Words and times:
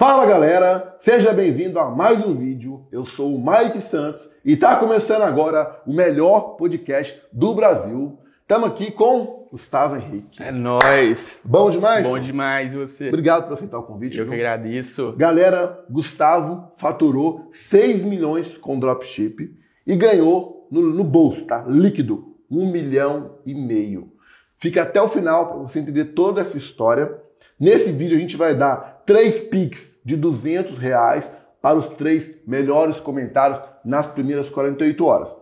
Fala 0.00 0.24
galera, 0.24 0.96
seja 0.98 1.30
bem-vindo 1.30 1.78
a 1.78 1.90
mais 1.90 2.24
um 2.24 2.34
vídeo. 2.34 2.86
Eu 2.90 3.04
sou 3.04 3.34
o 3.34 3.38
Mike 3.38 3.82
Santos 3.82 4.30
e 4.42 4.54
está 4.54 4.76
começando 4.76 5.20
agora 5.20 5.82
o 5.86 5.92
melhor 5.92 6.56
podcast 6.56 7.20
do 7.30 7.52
Brasil. 7.54 8.18
Estamos 8.40 8.70
aqui 8.70 8.90
com 8.90 9.46
Gustavo 9.50 9.96
Henrique. 9.96 10.42
É 10.42 10.50
nóis. 10.50 11.38
Bom 11.44 11.70
demais? 11.70 12.06
Bom 12.06 12.18
demais 12.18 12.72
você. 12.72 13.08
Obrigado 13.08 13.44
por 13.44 13.52
aceitar 13.52 13.78
o 13.78 13.82
convite. 13.82 14.16
Eu 14.16 14.24
viu? 14.24 14.32
que 14.32 14.40
agradeço. 14.40 15.12
Galera, 15.18 15.84
Gustavo 15.90 16.72
faturou 16.78 17.50
6 17.52 18.02
milhões 18.02 18.56
com 18.56 18.80
dropship 18.80 19.54
e 19.86 19.96
ganhou 19.96 20.66
no, 20.70 20.80
no 20.80 21.04
bolso, 21.04 21.44
tá? 21.44 21.62
Líquido, 21.68 22.36
1 22.50 22.72
milhão 22.72 23.32
e 23.44 23.54
meio. 23.54 24.14
Fica 24.56 24.80
até 24.80 25.02
o 25.02 25.10
final 25.10 25.48
para 25.48 25.58
você 25.58 25.78
entender 25.78 26.14
toda 26.14 26.40
essa 26.40 26.56
história. 26.56 27.18
Nesse 27.58 27.92
vídeo 27.92 28.16
a 28.16 28.20
gente 28.20 28.38
vai 28.38 28.54
dar 28.54 29.02
três 29.04 29.38
Pix 29.38 29.89
de 30.04 30.16
200 30.16 30.78
reais 30.78 31.32
para 31.60 31.76
os 31.76 31.88
três 31.88 32.30
melhores 32.46 33.00
comentários 33.00 33.60
nas 33.84 34.06
primeiras 34.06 34.48
48 34.48 35.04
horas. 35.04 35.36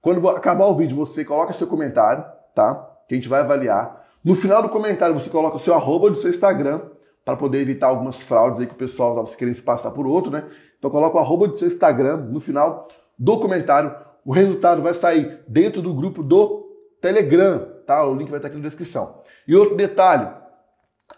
Quando 0.00 0.28
acabar 0.28 0.66
o 0.66 0.76
vídeo, 0.76 0.96
você 0.96 1.24
coloca 1.24 1.52
seu 1.52 1.66
comentário, 1.66 2.24
tá? 2.54 2.74
Que 3.08 3.14
a 3.14 3.16
gente 3.16 3.28
vai 3.28 3.40
avaliar. 3.40 4.04
No 4.24 4.34
final 4.34 4.62
do 4.62 4.68
comentário, 4.68 5.14
você 5.14 5.28
coloca 5.28 5.56
o 5.56 5.60
seu 5.60 5.74
arroba 5.74 6.10
do 6.10 6.16
seu 6.16 6.30
Instagram 6.30 6.80
para 7.24 7.36
poder 7.36 7.60
evitar 7.60 7.88
algumas 7.88 8.20
fraudes 8.20 8.60
aí 8.60 8.66
que 8.66 8.74
o 8.74 8.76
pessoal 8.76 9.10
estava 9.10 9.36
querendo 9.36 9.56
se 9.56 9.62
passar 9.62 9.90
por 9.90 10.06
outro, 10.06 10.30
né? 10.30 10.44
Então 10.78 10.90
coloca 10.90 11.16
o 11.16 11.20
arroba 11.20 11.48
do 11.48 11.58
seu 11.58 11.66
Instagram 11.66 12.18
no 12.18 12.38
final 12.38 12.86
do 13.18 13.40
comentário. 13.40 13.92
O 14.24 14.32
resultado 14.32 14.80
vai 14.80 14.94
sair 14.94 15.40
dentro 15.48 15.82
do 15.82 15.92
grupo 15.92 16.22
do 16.22 16.66
Telegram, 17.00 17.66
tá? 17.84 18.04
O 18.04 18.14
link 18.14 18.28
vai 18.28 18.38
estar 18.38 18.48
aqui 18.48 18.56
na 18.56 18.62
descrição. 18.62 19.22
E 19.46 19.56
outro 19.56 19.76
detalhe, 19.76 20.28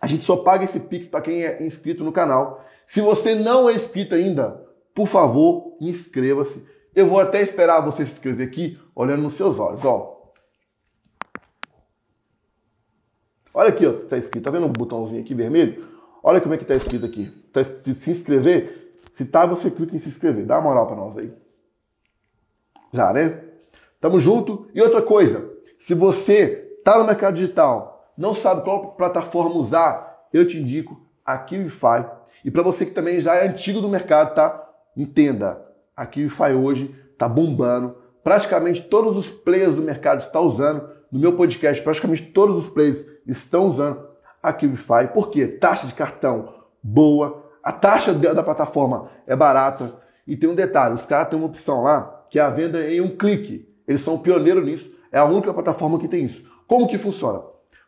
a 0.01 0.07
gente 0.07 0.25
só 0.25 0.37
paga 0.37 0.65
esse 0.65 0.81
Pix 0.81 1.07
para 1.07 1.21
quem 1.21 1.45
é 1.45 1.63
inscrito 1.63 2.03
no 2.03 2.13
canal. 2.13 2.65
Se 2.89 3.03
você 3.03 3.35
não 3.35 3.69
é 3.69 3.75
inscrito 3.75 4.15
ainda, 4.15 4.67
por 4.95 5.07
favor, 5.07 5.77
inscreva-se. 5.79 6.67
Eu 6.95 7.07
vou 7.07 7.21
até 7.21 7.43
esperar 7.43 7.83
você 7.83 8.05
se 8.07 8.15
inscrever 8.15 8.49
aqui, 8.49 8.81
olhando 8.95 9.23
nos 9.23 9.35
seus 9.35 9.59
olhos, 9.59 9.85
ó. 9.85 10.33
Olha 13.53 13.69
aqui, 13.69 13.87
ó, 13.87 13.91
está 13.91 14.17
escrito, 14.17 14.45
tá 14.45 14.51
vendo 14.51 14.65
um 14.65 14.73
botãozinho 14.73 15.21
aqui 15.21 15.35
vermelho? 15.35 15.87
Olha 16.23 16.41
como 16.41 16.55
é 16.55 16.57
que 16.57 16.65
está 16.65 16.75
escrito 16.75 17.05
aqui. 17.05 17.27
Tá 17.53 17.61
escrito 17.61 18.01
se 18.01 18.11
inscrever. 18.11 18.97
Se 19.13 19.27
tá, 19.27 19.45
você 19.45 19.71
clica 19.71 19.95
em 19.95 19.99
se 19.99 20.09
inscrever. 20.09 20.47
Dá 20.47 20.57
uma 20.57 20.71
moral 20.71 20.87
para 20.87 20.97
nós 20.97 21.19
aí. 21.19 21.31
Já, 22.91 23.13
né? 23.13 23.45
Tamo 24.01 24.19
junto. 24.19 24.67
E 24.73 24.81
outra 24.81 25.03
coisa, 25.03 25.51
se 25.79 25.93
você 25.93 26.81
tá 26.83 26.99
no 26.99 27.05
mercado 27.05 27.35
digital, 27.35 28.13
não 28.17 28.35
sabe 28.35 28.63
qual 28.63 28.93
plataforma 28.93 29.57
usar, 29.57 30.27
eu 30.33 30.47
te 30.47 30.59
indico 30.59 31.07
a 31.25 31.37
Kiwify. 31.37 32.18
E 32.45 32.51
para 32.51 32.63
você 32.63 32.87
que 32.87 32.93
também 32.93 33.21
já 33.21 33.35
é 33.35 33.49
antigo 33.49 33.81
do 33.81 33.89
mercado, 33.89 34.35
tá? 34.35 34.69
Entenda, 34.97 35.61
a 35.97 36.07
Kiwify 36.07 36.53
hoje 36.53 36.95
tá 37.17 37.29
bombando. 37.29 37.97
Praticamente 38.23 38.83
todos 38.83 39.17
os 39.17 39.31
players 39.31 39.75
do 39.75 39.83
mercado 39.83 40.21
estão 40.21 40.43
usando. 40.43 40.89
No 41.11 41.19
meu 41.19 41.35
podcast, 41.37 41.83
praticamente 41.83 42.23
todos 42.23 42.57
os 42.59 42.69
players 42.69 43.05
estão 43.27 43.67
usando 43.67 44.07
a 44.43 44.53
Kiwify. 44.53 45.09
Por 45.13 45.31
quê? 45.31 45.47
Taxa 45.47 45.87
de 45.87 45.95
cartão 45.95 46.55
boa, 46.83 47.45
a 47.63 47.73
taxa 47.73 48.13
da 48.13 48.43
plataforma 48.43 49.11
é 49.27 49.35
barata. 49.35 49.95
E 50.27 50.37
tem 50.37 50.49
um 50.49 50.55
detalhe, 50.55 50.95
os 50.95 51.07
caras 51.07 51.29
têm 51.29 51.39
uma 51.39 51.49
opção 51.49 51.83
lá, 51.85 52.27
que 52.29 52.39
é 52.39 52.43
a 52.43 52.51
venda 52.51 52.91
em 52.91 53.01
um 53.01 53.17
clique. 53.17 53.67
Eles 53.87 54.03
são 54.03 54.19
pioneiros 54.19 54.65
nisso, 54.65 54.93
é 55.11 55.19
a 55.19 55.25
única 55.25 55.53
plataforma 55.55 55.99
que 55.99 56.07
tem 56.07 56.25
isso. 56.25 56.45
Como 56.67 56.87
que 56.87 56.99
funciona? 56.99 57.43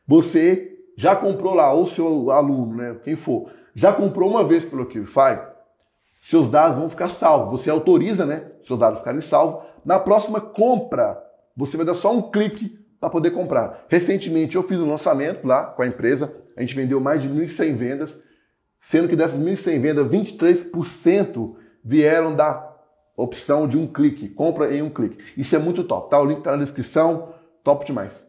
Você 0.07 0.79
já 0.97 1.15
comprou 1.15 1.55
lá, 1.55 1.73
ou 1.73 1.87
seu 1.87 2.31
aluno, 2.31 2.77
né, 2.77 2.97
quem 3.05 3.15
for, 3.15 3.51
já 3.75 3.93
comprou 3.93 4.31
uma 4.31 4.45
vez 4.45 4.65
pelo 4.65 4.87
Kiwify, 4.87 5.41
seus 6.23 6.49
dados 6.49 6.79
vão 6.79 6.89
ficar 6.89 7.09
salvos. 7.09 7.61
Você 7.61 7.71
autoriza, 7.71 8.27
né, 8.27 8.45
seus 8.63 8.79
dados 8.79 8.99
ficarem 8.99 9.21
salvos. 9.21 9.63
Na 9.85 9.99
próxima 9.99 10.41
compra, 10.41 11.23
você 11.57 11.77
vai 11.77 11.87
dar 11.87 11.95
só 11.95 12.13
um 12.13 12.31
clique 12.31 12.79
para 13.01 13.09
poder 13.09 13.31
comprar. 13.31 13.87
Recentemente 13.89 14.57
eu 14.57 14.63
fiz 14.63 14.79
um 14.79 14.91
lançamento 14.91 15.47
lá 15.47 15.65
com 15.65 15.83
a 15.83 15.87
empresa, 15.87 16.35
a 16.57 16.61
gente 16.61 16.75
vendeu 16.75 17.01
mais 17.01 17.23
de 17.23 17.29
1.100 17.29 17.75
vendas, 17.75 18.23
sendo 18.81 19.09
que 19.09 19.17
dessas 19.17 19.41
1.100 19.41 19.81
vendas, 19.81 20.07
23% 20.07 21.55
vieram 21.83 22.35
da 22.35 22.69
opção 23.17 23.67
de 23.67 23.79
um 23.79 23.87
clique, 23.87 24.29
compra 24.29 24.75
em 24.75 24.83
um 24.83 24.91
clique. 24.91 25.19
Isso 25.37 25.55
é 25.57 25.59
muito 25.59 25.85
top, 25.85 26.11
tá? 26.11 26.21
O 26.21 26.25
link 26.25 26.39
está 26.39 26.53
na 26.53 26.63
descrição, 26.63 27.35
top 27.65 27.85
demais. 27.85 28.25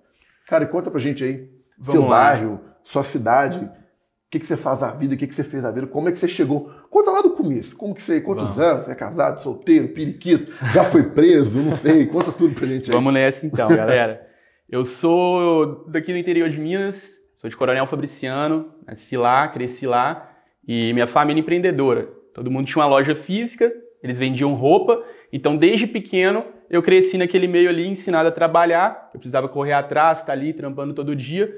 Cara, 0.48 0.64
e 0.64 0.68
conta 0.68 0.90
pra 0.90 1.00
gente 1.00 1.24
aí, 1.24 1.50
Vamos 1.78 1.92
seu 1.92 2.02
lá. 2.04 2.10
bairro, 2.10 2.60
sua 2.84 3.04
cidade, 3.04 3.70
que, 4.32 4.40
que 4.40 4.46
você 4.46 4.56
faz 4.56 4.80
da 4.80 4.92
vida, 4.92 5.14
o 5.14 5.18
que, 5.18 5.28
que 5.28 5.36
você 5.36 5.44
fez 5.44 5.62
da 5.62 5.70
vida, 5.70 5.86
como 5.86 6.08
é 6.08 6.12
que 6.12 6.18
você 6.18 6.28
chegou. 6.28 6.72
Conta 6.90 7.12
lá 7.12 7.22
do 7.22 7.32
começo, 7.32 7.76
como 7.76 7.94
que 7.94 8.02
você, 8.02 8.22
quantos 8.22 8.56
Vamos. 8.56 8.60
anos, 8.60 8.86
você 8.86 8.92
é 8.92 8.96
casado, 8.96 9.42
solteiro, 9.42 9.90
periquito, 9.90 10.54
já 10.74 10.86
foi 10.86 11.04
preso, 11.04 11.62
não 11.62 11.74
sei, 11.74 12.06
conta 12.08 12.32
tudo 12.32 12.56
pra 12.56 12.66
gente 12.66 12.90
aí. 12.90 12.96
Vamos 12.96 13.14
nessa 13.14 13.46
então, 13.46 13.68
galera. 13.68 14.26
Eu 14.70 14.86
sou 14.86 15.86
daqui 15.90 16.14
do 16.14 16.18
interior 16.18 16.50
de 16.50 16.58
Minas, 16.62 17.20
sou 17.36 17.50
de 17.50 17.58
Coronel 17.58 17.86
Fabriciano, 17.86 18.74
nasci 18.88 19.18
lá, 19.18 19.46
cresci 19.50 19.86
lá, 19.86 20.32
e 20.66 20.94
minha 20.94 21.08
família 21.08 21.42
é 21.42 21.44
empreendedora. 21.44 22.08
Todo 22.34 22.50
mundo 22.50 22.68
tinha 22.68 22.82
uma 22.82 22.90
loja 22.90 23.14
física, 23.14 23.70
eles 24.02 24.18
vendiam 24.18 24.54
roupa, 24.54 25.04
então 25.34 25.58
desde 25.58 25.86
pequeno 25.86 26.46
eu 26.70 26.82
cresci 26.82 27.18
naquele 27.18 27.50
meio 27.50 27.70
ali, 27.70 27.86
ensinado 27.86 28.30
a 28.30 28.32
trabalhar, 28.32 29.10
eu 29.14 29.20
precisava 29.20 29.50
correr 29.50 29.74
atrás, 29.74 30.20
estar 30.20 30.32
ali 30.32 30.54
trampando 30.54 30.94
todo 30.94 31.14
dia. 31.14 31.54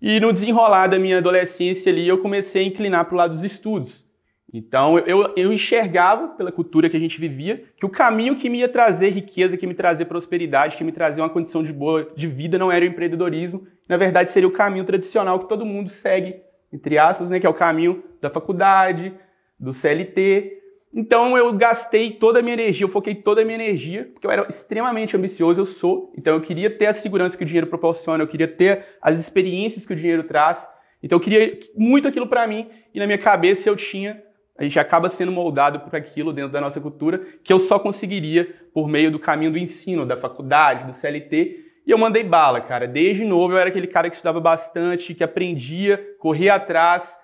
E 0.00 0.18
no 0.18 0.32
desenrolar 0.32 0.86
da 0.86 0.98
minha 0.98 1.18
adolescência 1.18 1.92
ali, 1.92 2.08
eu 2.08 2.18
comecei 2.18 2.62
a 2.62 2.66
inclinar 2.66 3.04
para 3.04 3.14
o 3.14 3.18
lado 3.18 3.32
dos 3.32 3.44
estudos. 3.44 4.04
Então 4.52 4.98
eu, 4.98 5.32
eu 5.36 5.52
enxergava, 5.52 6.28
pela 6.28 6.50
cultura 6.50 6.88
que 6.90 6.96
a 6.96 7.00
gente 7.00 7.20
vivia, 7.20 7.64
que 7.76 7.86
o 7.86 7.88
caminho 7.88 8.36
que 8.36 8.48
me 8.48 8.58
ia 8.58 8.68
trazer 8.68 9.10
riqueza, 9.10 9.56
que 9.56 9.66
me 9.66 9.74
trazer 9.74 10.06
prosperidade, 10.06 10.76
que 10.76 10.82
me 10.82 10.90
trazer 10.90 11.20
uma 11.20 11.30
condição 11.30 11.62
de 11.62 11.72
boa 11.72 12.10
de 12.16 12.26
vida 12.26 12.58
não 12.58 12.72
era 12.72 12.84
o 12.84 12.88
empreendedorismo. 12.88 13.66
Na 13.88 13.96
verdade, 13.96 14.30
seria 14.32 14.48
o 14.48 14.52
caminho 14.52 14.84
tradicional 14.84 15.38
que 15.38 15.48
todo 15.48 15.64
mundo 15.64 15.88
segue, 15.88 16.36
entre 16.72 16.98
aspas, 16.98 17.30
né, 17.30 17.38
que 17.38 17.46
é 17.46 17.50
o 17.50 17.54
caminho 17.54 18.02
da 18.20 18.28
faculdade, 18.28 19.12
do 19.58 19.72
CLT. 19.72 20.59
Então 20.92 21.36
eu 21.36 21.52
gastei 21.52 22.10
toda 22.10 22.40
a 22.40 22.42
minha 22.42 22.54
energia, 22.54 22.84
eu 22.84 22.88
foquei 22.88 23.14
toda 23.14 23.42
a 23.42 23.44
minha 23.44 23.54
energia, 23.54 24.10
porque 24.12 24.26
eu 24.26 24.30
era 24.30 24.46
extremamente 24.48 25.16
ambicioso, 25.16 25.60
eu 25.60 25.66
sou. 25.66 26.12
Então 26.18 26.34
eu 26.34 26.40
queria 26.40 26.68
ter 26.68 26.86
a 26.86 26.92
segurança 26.92 27.36
que 27.36 27.44
o 27.44 27.46
dinheiro 27.46 27.68
proporciona, 27.68 28.22
eu 28.22 28.28
queria 28.28 28.48
ter 28.48 28.84
as 29.00 29.18
experiências 29.20 29.86
que 29.86 29.92
o 29.92 29.96
dinheiro 29.96 30.24
traz. 30.24 30.68
Então 31.02 31.16
eu 31.16 31.20
queria 31.20 31.58
muito 31.76 32.08
aquilo 32.08 32.26
para 32.26 32.46
mim 32.46 32.68
e 32.92 32.98
na 32.98 33.06
minha 33.06 33.18
cabeça 33.18 33.68
eu 33.68 33.76
tinha 33.76 34.22
a 34.60 34.62
gente 34.62 34.78
acaba 34.78 35.08
sendo 35.08 35.32
moldado 35.32 35.80
por 35.80 35.96
aquilo 35.96 36.34
dentro 36.34 36.52
da 36.52 36.60
nossa 36.60 36.78
cultura 36.78 37.18
que 37.42 37.50
eu 37.50 37.58
só 37.58 37.78
conseguiria 37.78 38.54
por 38.74 38.86
meio 38.86 39.10
do 39.10 39.18
caminho 39.18 39.50
do 39.50 39.56
ensino, 39.56 40.04
da 40.04 40.18
faculdade, 40.18 40.86
do 40.86 40.92
CLT. 40.92 41.64
E 41.86 41.90
eu 41.90 41.96
mandei 41.96 42.22
bala, 42.22 42.60
cara. 42.60 42.86
Desde 42.86 43.24
novo 43.24 43.54
eu 43.54 43.58
era 43.58 43.70
aquele 43.70 43.86
cara 43.86 44.10
que 44.10 44.16
estudava 44.16 44.38
bastante, 44.38 45.14
que 45.14 45.24
aprendia, 45.24 45.98
corria 46.18 46.56
atrás. 46.56 47.18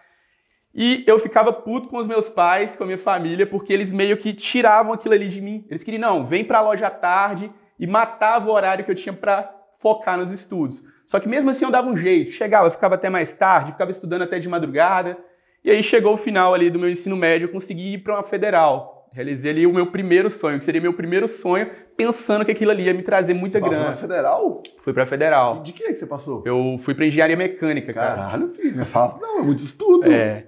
E 0.78 1.03
eu 1.06 1.19
ficava 1.19 1.54
puto 1.54 1.88
com 1.88 1.97
os 1.97 2.06
meus 2.06 2.28
pais, 2.28 2.76
com 2.76 2.84
a 2.84 2.87
minha 2.87 2.98
família, 2.98 3.47
porque 3.47 3.72
eles 3.72 3.91
meio 3.91 4.19
que 4.19 4.34
tiravam 4.34 4.92
aquilo 4.92 5.14
ali 5.14 5.26
de 5.26 5.41
mim. 5.41 5.64
Eles 5.70 5.82
queriam, 5.82 6.03
não, 6.03 6.26
vem 6.26 6.44
pra 6.44 6.60
loja 6.60 6.88
à 6.88 6.91
tarde 6.91 7.50
e 7.81 7.87
matava 7.87 8.50
o 8.50 8.53
horário 8.53 8.84
que 8.84 8.91
eu 8.91 8.94
tinha 8.94 9.14
pra 9.14 9.50
focar 9.78 10.19
nos 10.19 10.31
estudos. 10.31 10.82
Só 11.06 11.19
que 11.19 11.28
mesmo 11.28 11.48
assim 11.48 11.64
eu 11.64 11.70
dava 11.70 11.88
um 11.88 11.97
jeito. 11.97 12.31
Chegava, 12.32 12.70
ficava 12.70 12.94
até 12.97 13.09
mais 13.09 13.32
tarde, 13.32 13.72
ficava 13.72 13.91
estudando 13.91 14.22
até 14.22 14.38
de 14.38 14.50
madrugada. 14.50 15.16
E 15.64 15.70
aí 15.70 15.82
chegou 15.82 16.12
o 16.12 16.19
final 16.19 16.53
ali 16.53 16.69
do 16.69 16.78
meu 16.78 16.91
ensino 16.91 17.16
médio, 17.16 17.47
eu 17.47 17.53
consegui 17.53 17.94
ir 17.94 17.98
para 17.98 18.14
uma 18.14 18.22
federal. 18.22 19.08
Realizei 19.12 19.53
ali 19.53 19.66
o 19.66 19.72
meu 19.72 19.87
primeiro 19.87 20.28
sonho, 20.28 20.58
que 20.58 20.64
seria 20.64 20.81
meu 20.81 20.93
primeiro 20.93 21.26
sonho, 21.26 21.70
pensando 21.97 22.44
que 22.44 22.50
aquilo 22.50 22.70
ali 22.70 22.82
ia 22.82 22.93
me 22.93 23.03
trazer 23.03 23.32
muita 23.32 23.58
Passou 23.58 23.75
grana. 23.75 23.91
na 23.93 23.97
federal? 23.97 24.62
Fui 24.82 24.93
para 24.93 25.06
federal. 25.06 25.62
De 25.62 25.72
que 25.72 25.84
é 25.84 25.88
que 25.88 25.97
você 25.97 26.06
passou? 26.06 26.43
Eu 26.44 26.76
fui 26.81 26.94
para 26.94 27.06
engenharia 27.06 27.37
mecânica, 27.37 27.94
cara. 27.94 28.14
Caralho, 28.14 28.50
filho, 28.50 28.76
não 28.76 28.82
é 28.82 28.84
fácil 28.84 29.22
não, 29.22 29.38
é 29.38 29.43
muito 29.43 29.62
estudo. 29.62 30.12
É. 30.12 30.44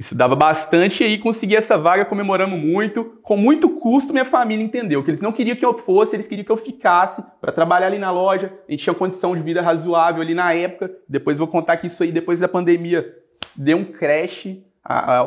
Estudava 0.00 0.34
bastante 0.34 1.02
e 1.04 1.06
aí 1.06 1.18
consegui 1.18 1.54
essa 1.54 1.76
vaga, 1.76 2.06
comemoramos 2.06 2.58
muito. 2.58 3.18
Com 3.22 3.36
muito 3.36 3.68
custo, 3.68 4.14
minha 4.14 4.24
família 4.24 4.64
entendeu 4.64 5.04
que 5.04 5.10
eles 5.10 5.20
não 5.20 5.30
queriam 5.30 5.54
que 5.54 5.64
eu 5.64 5.74
fosse, 5.76 6.16
eles 6.16 6.26
queriam 6.26 6.42
que 6.46 6.50
eu 6.50 6.56
ficasse 6.56 7.22
para 7.38 7.52
trabalhar 7.52 7.88
ali 7.88 7.98
na 7.98 8.10
loja. 8.10 8.50
A 8.66 8.70
gente 8.70 8.82
tinha 8.82 8.94
condição 8.94 9.36
de 9.36 9.42
vida 9.42 9.60
razoável 9.60 10.22
ali 10.22 10.32
na 10.32 10.54
época. 10.54 10.90
Depois 11.06 11.36
vou 11.36 11.46
contar 11.46 11.76
que 11.76 11.86
isso 11.86 12.02
aí, 12.02 12.10
depois 12.10 12.40
da 12.40 12.48
pandemia, 12.48 13.14
deu 13.54 13.76
um 13.76 13.84
crash, 13.84 14.46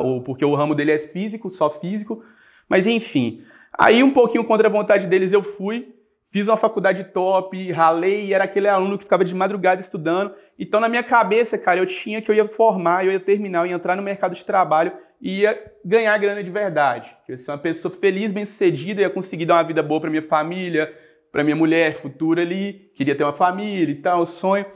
o- 0.02 0.20
porque 0.22 0.44
o 0.44 0.56
ramo 0.56 0.74
dele 0.74 0.90
é 0.90 0.98
físico, 0.98 1.50
só 1.50 1.70
físico. 1.70 2.24
Mas 2.68 2.88
enfim, 2.88 3.42
aí 3.78 4.02
um 4.02 4.10
pouquinho 4.10 4.42
contra 4.42 4.66
a 4.66 4.70
vontade 4.72 5.06
deles 5.06 5.32
eu 5.32 5.42
fui. 5.44 5.94
Fiz 6.34 6.48
uma 6.48 6.56
faculdade 6.56 7.04
top, 7.04 7.70
ralei 7.70 8.24
e 8.24 8.34
era 8.34 8.42
aquele 8.42 8.66
aluno 8.66 8.98
que 8.98 9.04
ficava 9.04 9.24
de 9.24 9.32
madrugada 9.32 9.80
estudando. 9.80 10.34
Então, 10.58 10.80
na 10.80 10.88
minha 10.88 11.04
cabeça, 11.04 11.56
cara, 11.56 11.78
eu 11.78 11.86
tinha 11.86 12.20
que 12.20 12.28
eu 12.28 12.34
ia 12.34 12.44
formar, 12.44 13.06
eu 13.06 13.12
ia 13.12 13.20
terminar, 13.20 13.60
eu 13.60 13.66
ia 13.66 13.76
entrar 13.76 13.94
no 13.94 14.02
mercado 14.02 14.34
de 14.34 14.44
trabalho 14.44 14.90
e 15.20 15.42
ia 15.42 15.56
ganhar 15.84 16.18
grana 16.18 16.42
de 16.42 16.50
verdade. 16.50 17.16
Eu 17.28 17.34
ia 17.34 17.38
ser 17.38 17.52
uma 17.52 17.58
pessoa 17.58 17.94
feliz, 17.94 18.32
bem-sucedida, 18.32 19.02
ia 19.02 19.10
conseguir 19.10 19.46
dar 19.46 19.54
uma 19.54 19.62
vida 19.62 19.80
boa 19.80 20.00
para 20.00 20.10
minha 20.10 20.22
família, 20.22 20.92
para 21.30 21.44
minha 21.44 21.54
mulher 21.54 22.00
futura 22.00 22.42
ali, 22.42 22.90
queria 22.96 23.14
ter 23.14 23.22
uma 23.22 23.32
família 23.32 23.92
e 23.92 24.02
tal, 24.02 24.26
sonho. 24.26 24.66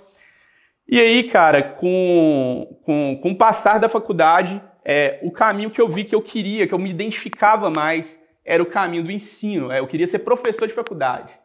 E 0.89 1.01
aí, 1.01 1.25
cara, 1.25 1.61
com, 1.61 2.79
com, 2.85 3.19
com 3.21 3.33
o 3.33 3.37
passar 3.37 3.81
da 3.81 3.89
faculdade, 3.89 4.63
é, 4.85 5.19
o 5.25 5.33
caminho 5.33 5.73
que 5.73 5.81
eu 5.81 5.89
vi 5.89 6.05
que 6.05 6.15
eu 6.15 6.23
queria, 6.23 6.69
que 6.69 6.73
eu 6.73 6.79
me 6.79 6.91
identificava 6.91 7.69
mais, 7.69 8.25
era 8.45 8.63
o 8.63 8.67
caminho 8.67 9.03
do 9.03 9.11
ensino. 9.11 9.73
É, 9.73 9.81
eu 9.81 9.89
queria 9.89 10.07
ser 10.07 10.21
professor 10.21 10.69
de 10.69 10.73
faculdade, 10.73 11.37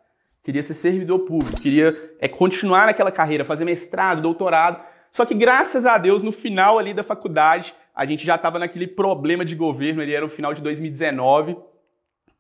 queria 0.44 0.62
ser 0.62 0.74
servidor 0.74 1.20
público, 1.20 1.62
queria 1.62 1.96
é, 2.20 2.28
continuar 2.28 2.88
naquela 2.88 3.12
carreira, 3.12 3.46
fazer 3.46 3.66
mestrado, 3.66 4.22
doutorado. 4.22 4.84
Só 5.10 5.26
que 5.26 5.34
graças 5.34 5.86
a 5.86 5.98
Deus, 5.98 6.22
no 6.22 6.32
final 6.32 6.78
ali 6.78 6.94
da 6.94 7.04
faculdade, 7.04 7.74
a 7.96 8.06
gente 8.06 8.26
já 8.26 8.36
estava 8.36 8.60
naquele 8.60 8.88
problema 8.88 9.46
de 9.46 9.56
governo, 9.56 10.02
ele 10.02 10.14
era 10.14 10.26
o 10.26 10.30
final 10.30 10.54
de 10.54 10.62
2019, 10.62 11.56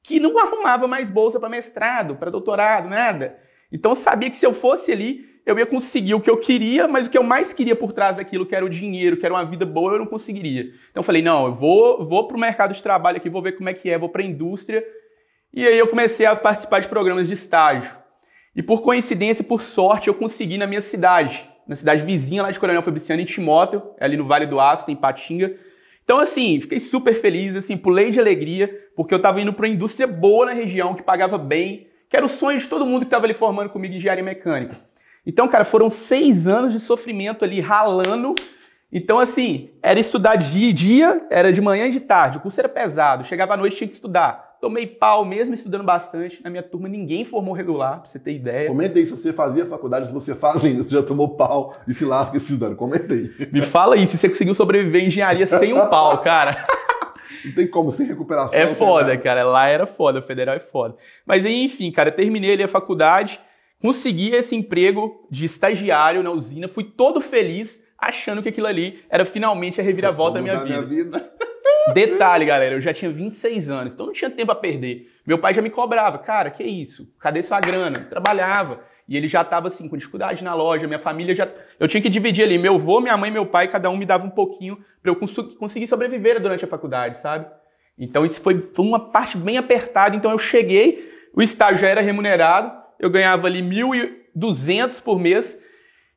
que 0.01 0.19
não 0.19 0.37
arrumava 0.37 0.87
mais 0.87 1.09
bolsa 1.09 1.39
para 1.39 1.47
mestrado, 1.47 2.15
para 2.15 2.29
doutorado, 2.29 2.89
nada. 2.89 3.37
Então 3.71 3.91
eu 3.91 3.95
sabia 3.95 4.29
que 4.29 4.37
se 4.37 4.45
eu 4.45 4.53
fosse 4.53 4.91
ali, 4.91 5.25
eu 5.45 5.57
ia 5.57 5.65
conseguir 5.65 6.13
o 6.13 6.21
que 6.21 6.29
eu 6.29 6.37
queria, 6.37 6.87
mas 6.87 7.07
o 7.07 7.09
que 7.09 7.17
eu 7.17 7.23
mais 7.23 7.53
queria 7.53 7.75
por 7.75 7.93
trás 7.93 8.17
daquilo, 8.17 8.45
que 8.45 8.55
era 8.55 8.65
o 8.65 8.69
dinheiro, 8.69 9.17
que 9.17 9.25
era 9.25 9.33
uma 9.33 9.45
vida 9.45 9.65
boa, 9.65 9.93
eu 9.93 9.99
não 9.99 10.05
conseguiria. 10.05 10.63
Então 10.89 11.01
eu 11.01 11.03
falei, 11.03 11.21
não, 11.21 11.45
eu 11.45 11.55
vou, 11.55 12.05
vou 12.05 12.27
para 12.27 12.37
o 12.37 12.39
mercado 12.39 12.73
de 12.73 12.81
trabalho 12.81 13.17
aqui, 13.17 13.29
vou 13.29 13.41
ver 13.41 13.53
como 13.53 13.69
é 13.69 13.73
que 13.73 13.89
é, 13.89 13.97
vou 13.97 14.09
para 14.09 14.21
a 14.21 14.25
indústria. 14.25 14.83
E 15.53 15.67
aí 15.67 15.77
eu 15.77 15.87
comecei 15.87 16.25
a 16.25 16.35
participar 16.35 16.79
de 16.79 16.87
programas 16.87 17.27
de 17.27 17.33
estágio. 17.33 17.91
E 18.55 18.63
por 18.63 18.81
coincidência, 18.81 19.43
por 19.43 19.61
sorte, 19.61 20.07
eu 20.07 20.13
consegui 20.13 20.57
na 20.57 20.67
minha 20.67 20.81
cidade 20.81 21.47
na 21.67 21.75
cidade 21.75 22.03
vizinha 22.03 22.43
lá 22.43 22.51
de 22.51 22.59
Coronel 22.59 22.81
Fabriciano, 22.81 23.21
em 23.21 23.25
Timóteo, 23.25 23.81
ali 23.99 24.17
no 24.17 24.25
Vale 24.25 24.45
do 24.45 24.59
Aço, 24.59 24.85
tem 24.85 24.95
Patinga. 24.95 25.55
Então, 26.03 26.19
assim, 26.19 26.59
fiquei 26.59 26.79
super 26.79 27.13
feliz, 27.13 27.55
assim, 27.55 27.77
pulei 27.77 28.11
de 28.11 28.19
alegria, 28.19 28.69
porque 28.95 29.13
eu 29.13 29.17
estava 29.17 29.39
indo 29.39 29.53
para 29.53 29.65
uma 29.65 29.73
indústria 29.73 30.05
boa 30.05 30.47
na 30.47 30.51
região, 30.51 30.93
que 30.93 31.01
pagava 31.01 31.37
bem, 31.37 31.87
que 32.09 32.17
era 32.17 32.25
o 32.25 32.29
sonho 32.29 32.59
de 32.59 32.67
todo 32.67 32.85
mundo 32.85 32.99
que 32.99 33.07
estava 33.07 33.25
ali 33.25 33.33
formando 33.33 33.69
comigo 33.69 33.93
em 33.93 33.97
engenharia 33.97 34.23
mecânica. 34.23 34.79
Então, 35.25 35.47
cara, 35.47 35.63
foram 35.63 35.89
seis 35.89 36.47
anos 36.47 36.73
de 36.73 36.79
sofrimento 36.79 37.45
ali, 37.45 37.61
ralando. 37.61 38.35
Então, 38.95 39.17
assim, 39.17 39.71
era 39.81 39.99
estudar 39.99 40.35
dia 40.35 40.69
e 40.69 40.73
dia, 40.73 41.25
era 41.31 41.51
de 41.51 41.59
manhã 41.59 41.87
e 41.87 41.91
de 41.91 41.99
tarde. 41.99 42.37
O 42.37 42.41
curso 42.41 42.59
era 42.61 42.69
pesado, 42.69 43.25
chegava 43.25 43.55
à 43.55 43.57
noite 43.57 43.75
tinha 43.75 43.87
que 43.87 43.95
estudar. 43.95 44.53
Tomei 44.61 44.85
pau 44.85 45.25
mesmo 45.25 45.55
estudando 45.55 45.83
bastante. 45.83 46.41
Na 46.43 46.49
minha 46.49 46.61
turma 46.61 46.87
ninguém 46.87 47.25
formou 47.25 47.55
regular, 47.55 48.01
pra 48.01 48.07
você 48.07 48.19
ter 48.19 48.33
ideia. 48.33 48.69
Comenta 48.69 48.99
aí 48.99 49.05
se 49.05 49.11
você 49.11 49.33
fazia 49.33 49.65
faculdade, 49.65 50.07
se 50.07 50.13
você 50.13 50.35
faz 50.35 50.63
ainda, 50.63 50.83
se 50.83 50.91
já 50.91 51.01
tomou 51.01 51.29
pau 51.29 51.73
e 51.87 51.93
se 51.93 52.05
lasca 52.05 52.37
estudando. 52.37 52.75
Comenta 52.75 53.15
aí. 53.15 53.31
Me 53.51 53.63
fala 53.63 53.95
aí, 53.95 54.05
se 54.05 54.15
você 54.15 54.29
conseguiu 54.29 54.53
sobreviver 54.53 55.03
em 55.03 55.07
engenharia 55.07 55.47
sem 55.47 55.73
um 55.73 55.89
pau, 55.89 56.19
cara. 56.23 56.65
Não 57.43 57.51
tem 57.51 57.67
como, 57.67 57.91
sem 57.91 58.05
recuperação. 58.05 58.53
É 58.53 58.67
foda, 58.67 59.17
cara. 59.17 59.43
Lá 59.43 59.67
era 59.67 59.87
foda, 59.87 60.19
o 60.19 60.21
federal 60.21 60.55
é 60.55 60.59
foda. 60.59 60.95
Mas 61.25 61.45
enfim, 61.45 61.91
cara, 61.91 62.11
terminei 62.11 62.53
ali 62.53 62.63
a 62.63 62.67
faculdade, 62.67 63.39
consegui 63.81 64.33
esse 64.35 64.55
emprego 64.55 65.27
de 65.31 65.45
estagiário 65.45 66.21
na 66.21 66.31
usina, 66.31 66.69
fui 66.69 66.83
todo 66.83 67.19
feliz, 67.19 67.81
achando 68.07 68.41
que 68.41 68.49
aquilo 68.49 68.67
ali 68.67 69.03
era 69.09 69.25
finalmente 69.25 69.79
a 69.79 69.83
reviravolta 69.83 70.35
da 70.35 70.41
minha 70.41 70.57
vida. 70.57 70.81
minha 70.81 70.81
vida. 70.81 71.33
Detalhe, 71.93 72.45
galera, 72.45 72.75
eu 72.75 72.81
já 72.81 72.93
tinha 72.93 73.11
26 73.11 73.69
anos, 73.69 73.93
então 73.93 74.05
não 74.05 74.13
tinha 74.13 74.29
tempo 74.29 74.51
a 74.51 74.55
perder. 74.55 75.09
Meu 75.25 75.37
pai 75.37 75.53
já 75.53 75.61
me 75.61 75.69
cobrava, 75.69 76.17
cara, 76.17 76.49
que 76.49 76.63
isso? 76.63 77.09
Cadê 77.19 77.41
sua 77.41 77.59
grana? 77.59 78.07
trabalhava. 78.09 78.81
E 79.07 79.17
ele 79.17 79.27
já 79.27 79.41
estava 79.41 79.67
assim, 79.67 79.89
com 79.89 79.97
dificuldade 79.97 80.43
na 80.43 80.53
loja, 80.53 80.87
minha 80.87 80.99
família 80.99 81.35
já. 81.35 81.47
Eu 81.77 81.87
tinha 81.87 82.01
que 82.01 82.09
dividir 82.09 82.45
ali, 82.45 82.57
meu 82.57 82.75
avô, 82.75 83.01
minha 83.01 83.17
mãe 83.17 83.29
e 83.29 83.33
meu 83.33 83.45
pai, 83.45 83.67
cada 83.67 83.89
um 83.89 83.97
me 83.97 84.05
dava 84.05 84.25
um 84.25 84.29
pouquinho 84.29 84.77
para 85.01 85.11
eu 85.11 85.15
cons 85.15 85.35
conseguir 85.59 85.87
sobreviver 85.87 86.41
durante 86.41 86.63
a 86.63 86.67
faculdade, 86.67 87.19
sabe? 87.19 87.45
Então 87.97 88.25
isso 88.25 88.39
foi, 88.39 88.69
foi 88.73 88.85
uma 88.85 89.11
parte 89.11 89.37
bem 89.37 89.57
apertada. 89.57 90.15
Então 90.15 90.31
eu 90.31 90.39
cheguei, 90.39 91.11
o 91.33 91.41
estágio 91.41 91.79
já 91.79 91.89
era 91.89 92.01
remunerado, 92.01 92.71
eu 92.97 93.09
ganhava 93.09 93.47
ali 93.47 93.61
1.200 93.61 95.01
por 95.01 95.19
mês. 95.19 95.59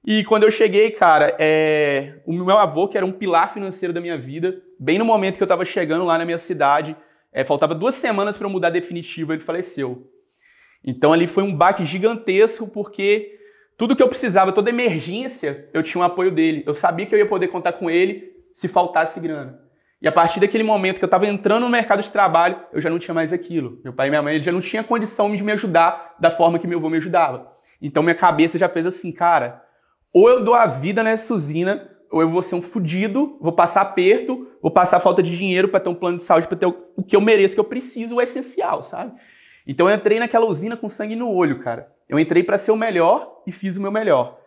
E 0.06 0.22
quando 0.22 0.44
eu 0.44 0.50
cheguei, 0.52 0.92
cara, 0.92 1.34
é... 1.36 2.20
o 2.24 2.32
meu 2.32 2.56
avô, 2.56 2.86
que 2.86 2.96
era 2.96 3.04
um 3.04 3.10
pilar 3.10 3.52
financeiro 3.52 3.92
da 3.92 4.00
minha 4.00 4.16
vida, 4.16 4.62
bem 4.78 4.98
no 4.98 5.04
momento 5.04 5.36
que 5.36 5.42
eu 5.42 5.46
estava 5.46 5.64
chegando 5.64 6.04
lá 6.04 6.16
na 6.16 6.24
minha 6.24 6.38
cidade, 6.38 6.96
é, 7.32 7.42
faltava 7.42 7.74
duas 7.74 7.96
semanas 7.96 8.36
para 8.36 8.46
eu 8.46 8.50
mudar 8.50 8.70
definitivo, 8.70 9.32
ele 9.32 9.42
faleceu. 9.42 10.08
Então 10.84 11.12
ali 11.12 11.26
foi 11.26 11.42
um 11.42 11.52
baque 11.52 11.84
gigantesco, 11.84 12.68
porque 12.68 13.36
tudo 13.76 13.96
que 13.96 14.02
eu 14.02 14.08
precisava, 14.08 14.52
toda 14.52 14.70
emergência, 14.70 15.68
eu 15.74 15.82
tinha 15.82 16.00
o 16.00 16.04
um 16.04 16.06
apoio 16.06 16.30
dele. 16.30 16.62
Eu 16.64 16.72
sabia 16.72 17.04
que 17.04 17.12
eu 17.12 17.18
ia 17.18 17.26
poder 17.26 17.48
contar 17.48 17.72
com 17.72 17.90
ele 17.90 18.30
se 18.52 18.68
faltasse 18.68 19.18
grana. 19.18 19.58
E 20.00 20.06
a 20.06 20.12
partir 20.12 20.38
daquele 20.38 20.62
momento 20.62 20.98
que 20.98 21.04
eu 21.04 21.08
estava 21.08 21.26
entrando 21.26 21.64
no 21.64 21.68
mercado 21.68 22.00
de 22.00 22.10
trabalho, 22.12 22.60
eu 22.72 22.80
já 22.80 22.88
não 22.88 23.00
tinha 23.00 23.14
mais 23.14 23.32
aquilo. 23.32 23.80
Meu 23.82 23.92
pai 23.92 24.06
e 24.06 24.10
minha 24.10 24.22
mãe 24.22 24.40
já 24.40 24.52
não 24.52 24.60
tinham 24.60 24.84
condição 24.84 25.34
de 25.34 25.42
me 25.42 25.50
ajudar 25.50 26.14
da 26.20 26.30
forma 26.30 26.60
que 26.60 26.66
meu 26.66 26.78
avô 26.78 26.88
me 26.88 26.98
ajudava. 26.98 27.52
Então 27.82 28.04
minha 28.04 28.14
cabeça 28.14 28.56
já 28.56 28.68
fez 28.68 28.86
assim, 28.86 29.10
cara, 29.10 29.65
ou 30.16 30.30
eu 30.30 30.42
dou 30.42 30.54
a 30.54 30.64
vida 30.64 31.02
nessa 31.02 31.34
usina, 31.34 31.90
ou 32.10 32.22
eu 32.22 32.30
vou 32.30 32.40
ser 32.40 32.54
um 32.54 32.62
fudido, 32.62 33.36
vou 33.38 33.52
passar 33.52 33.82
aperto, 33.82 34.48
vou 34.62 34.70
passar 34.70 34.98
falta 34.98 35.22
de 35.22 35.36
dinheiro 35.36 35.68
para 35.68 35.78
ter 35.78 35.90
um 35.90 35.94
plano 35.94 36.16
de 36.16 36.22
saúde, 36.22 36.48
para 36.48 36.56
ter 36.56 36.64
o 36.64 37.02
que 37.06 37.14
eu 37.14 37.20
mereço, 37.20 37.52
que 37.52 37.60
eu 37.60 37.64
preciso, 37.64 38.14
o 38.14 38.22
essencial, 38.22 38.82
sabe? 38.82 39.12
Então 39.66 39.90
eu 39.90 39.94
entrei 39.94 40.18
naquela 40.18 40.46
usina 40.46 40.74
com 40.74 40.88
sangue 40.88 41.14
no 41.14 41.30
olho, 41.30 41.58
cara. 41.58 41.92
Eu 42.08 42.18
entrei 42.18 42.42
para 42.42 42.56
ser 42.56 42.70
o 42.70 42.76
melhor 42.76 43.42
e 43.46 43.52
fiz 43.52 43.76
o 43.76 43.82
meu 43.82 43.92
melhor. 43.92 44.40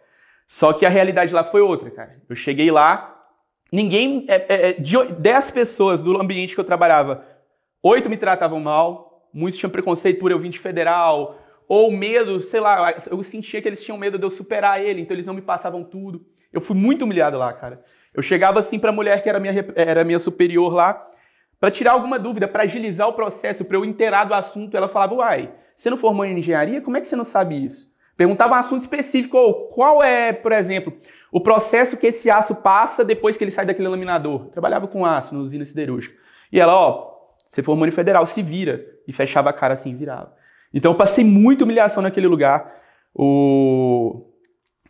Só 0.47 0.73
que 0.73 0.87
a 0.87 0.89
realidade 0.89 1.31
lá 1.35 1.43
foi 1.43 1.61
outra, 1.61 1.91
cara. 1.91 2.19
Eu 2.27 2.35
cheguei 2.35 2.71
lá, 2.71 3.23
ninguém, 3.71 4.25
é, 4.27 4.45
é, 4.49 4.69
é 4.69 4.73
de 4.73 4.97
10 5.05 5.51
pessoas 5.51 6.01
do 6.01 6.19
ambiente 6.19 6.55
que 6.55 6.59
eu 6.59 6.65
trabalhava, 6.65 7.23
oito 7.83 8.09
me 8.09 8.17
tratavam 8.17 8.59
mal, 8.59 9.29
muitos 9.31 9.59
tinham 9.59 9.69
preconceito 9.69 10.19
por 10.19 10.31
eu 10.31 10.39
vir 10.39 10.49
de 10.49 10.57
federal, 10.57 11.38
ou 11.69 11.91
medo, 11.91 12.41
sei 12.41 12.59
lá, 12.59 12.95
eu 13.11 13.21
sentia 13.21 13.61
que 13.61 13.67
eles 13.67 13.83
tinham 13.83 13.95
medo 13.95 14.17
de 14.17 14.25
eu 14.25 14.31
superar 14.31 14.83
ele, 14.83 15.01
então 15.01 15.15
eles 15.15 15.25
não 15.27 15.35
me 15.35 15.41
passavam 15.41 15.83
tudo. 15.83 16.25
Eu 16.51 16.59
fui 16.59 16.75
muito 16.75 17.03
humilhado 17.03 17.37
lá, 17.37 17.53
cara. 17.53 17.83
Eu 18.11 18.23
chegava 18.23 18.59
assim 18.59 18.79
para 18.79 18.89
a 18.89 18.93
mulher 18.93 19.21
que 19.21 19.29
era 19.29 19.39
minha, 19.39 19.53
era 19.75 20.03
minha 20.03 20.17
superior 20.17 20.73
lá, 20.73 21.07
para 21.59 21.69
tirar 21.69 21.91
alguma 21.91 22.17
dúvida, 22.17 22.47
para 22.47 22.63
agilizar 22.63 23.07
o 23.07 23.13
processo, 23.13 23.63
para 23.63 23.77
eu 23.77 23.85
inteirar 23.85 24.23
do 24.23 24.33
assunto. 24.33 24.75
Ela 24.75 24.87
falava, 24.87 25.13
uai, 25.13 25.53
você 25.75 25.91
não 25.91 25.97
formou 25.97 26.25
em 26.25 26.39
engenharia? 26.39 26.81
Como 26.81 26.97
é 26.97 27.01
que 27.01 27.07
você 27.07 27.15
não 27.15 27.23
sabe 27.23 27.63
isso? 27.63 27.87
Perguntava 28.17 28.55
um 28.55 28.57
assunto 28.57 28.81
específico, 28.81 29.37
ou 29.37 29.67
qual 29.67 30.01
é, 30.01 30.33
por 30.33 30.51
exemplo, 30.51 30.91
o 31.31 31.39
processo 31.39 31.97
que 31.97 32.07
esse 32.07 32.31
aço 32.31 32.55
passa 32.55 33.05
depois 33.05 33.37
que 33.37 33.43
ele 33.43 33.51
sai 33.51 33.67
daquele 33.67 33.87
laminador. 33.87 34.47
Trabalhava 34.47 34.87
com 34.87 35.05
aço 35.05 35.35
na 35.35 35.41
usina 35.41 35.63
siderúrgica. 35.65 36.17
E 36.51 36.59
ela, 36.59 36.73
ó, 36.73 37.13
você 37.47 37.61
formou 37.61 37.87
em 37.87 37.91
federal, 37.91 38.25
se 38.25 38.41
vira. 38.41 38.83
E 39.07 39.13
fechava 39.13 39.51
a 39.51 39.53
cara 39.53 39.75
assim, 39.75 39.95
virava. 39.95 40.38
Então 40.73 40.91
eu 40.91 40.97
passei 40.97 41.23
muita 41.23 41.63
humilhação 41.63 42.03
naquele 42.03 42.27
lugar. 42.27 42.73
O... 43.13 44.25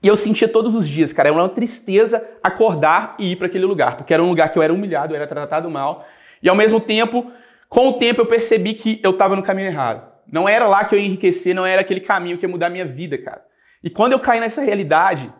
E 0.01 0.07
eu 0.07 0.15
sentia 0.15 0.47
todos 0.47 0.75
os 0.75 0.87
dias, 0.87 1.11
cara, 1.11 1.29
era 1.29 1.37
uma 1.37 1.49
tristeza 1.49 2.25
acordar 2.41 3.15
e 3.19 3.33
ir 3.33 3.35
para 3.35 3.47
aquele 3.47 3.65
lugar, 3.65 3.97
porque 3.97 4.13
era 4.13 4.23
um 4.23 4.29
lugar 4.29 4.49
que 4.49 4.57
eu 4.57 4.63
era 4.63 4.73
humilhado, 4.73 5.13
eu 5.13 5.17
era 5.17 5.27
tratado 5.27 5.69
mal. 5.69 6.05
E 6.41 6.47
ao 6.47 6.55
mesmo 6.55 6.79
tempo, 6.79 7.29
com 7.67 7.89
o 7.89 7.93
tempo 7.93 8.21
eu 8.21 8.25
percebi 8.25 8.75
que 8.75 8.99
eu 9.03 9.11
estava 9.11 9.35
no 9.35 9.43
caminho 9.43 9.67
errado. 9.67 10.09
Não 10.31 10.47
era 10.47 10.67
lá 10.67 10.85
que 10.85 10.95
eu 10.95 10.99
ia 10.99 11.05
enriquecer, 11.05 11.53
não 11.53 11.65
era 11.65 11.81
aquele 11.81 11.99
caminho 11.99 12.37
que 12.37 12.45
ia 12.45 12.49
mudar 12.49 12.67
a 12.67 12.69
minha 12.69 12.85
vida, 12.85 13.17
cara. 13.17 13.43
E 13.83 13.89
quando 13.89 14.13
eu 14.13 14.19
caí 14.19 14.39
nessa 14.39 14.61
realidade, 14.61 15.31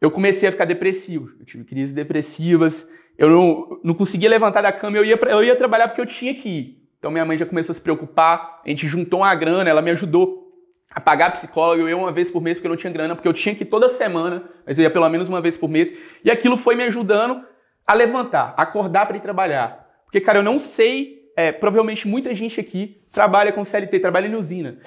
eu 0.00 0.10
comecei 0.10 0.48
a 0.48 0.52
ficar 0.52 0.64
depressivo. 0.64 1.30
Eu 1.38 1.46
tive 1.46 1.64
crises 1.64 1.94
depressivas, 1.94 2.88
eu 3.18 3.30
não, 3.30 3.80
não 3.84 3.94
conseguia 3.94 4.28
levantar 4.28 4.62
da 4.62 4.72
cama, 4.72 4.96
eu 4.96 5.04
ia, 5.04 5.14
eu 5.14 5.44
ia 5.44 5.56
trabalhar 5.56 5.88
porque 5.88 6.00
eu 6.00 6.06
tinha 6.06 6.34
que 6.34 6.48
ir. 6.48 6.85
Então 7.06 7.12
minha 7.12 7.24
mãe 7.24 7.38
já 7.38 7.46
começou 7.46 7.72
a 7.72 7.74
se 7.76 7.80
preocupar, 7.80 8.62
a 8.64 8.68
gente 8.68 8.88
juntou 8.88 9.20
uma 9.20 9.32
grana, 9.32 9.70
ela 9.70 9.80
me 9.80 9.92
ajudou 9.92 10.52
a 10.90 11.00
pagar 11.00 11.30
psicólogo, 11.30 11.82
eu 11.82 11.88
ia 11.88 11.96
uma 11.96 12.10
vez 12.10 12.28
por 12.28 12.42
mês 12.42 12.56
porque 12.56 12.66
eu 12.66 12.70
não 12.70 12.76
tinha 12.76 12.92
grana, 12.92 13.14
porque 13.14 13.28
eu 13.28 13.32
tinha 13.32 13.54
que 13.54 13.62
ir 13.62 13.66
toda 13.66 13.88
semana, 13.88 14.42
mas 14.66 14.76
eu 14.76 14.82
ia 14.82 14.90
pelo 14.90 15.08
menos 15.08 15.28
uma 15.28 15.40
vez 15.40 15.56
por 15.56 15.70
mês. 15.70 15.94
E 16.24 16.32
aquilo 16.32 16.56
foi 16.56 16.74
me 16.74 16.82
ajudando 16.82 17.44
a 17.86 17.94
levantar, 17.94 18.54
a 18.56 18.62
acordar 18.62 19.06
para 19.06 19.18
ir 19.18 19.20
trabalhar. 19.20 19.86
Porque, 20.04 20.20
cara, 20.20 20.40
eu 20.40 20.42
não 20.42 20.58
sei, 20.58 21.30
é, 21.36 21.52
provavelmente 21.52 22.08
muita 22.08 22.34
gente 22.34 22.58
aqui 22.58 23.00
trabalha 23.12 23.52
com 23.52 23.62
CLT, 23.62 24.00
trabalha 24.00 24.26
em 24.26 24.34
usina. 24.34 24.78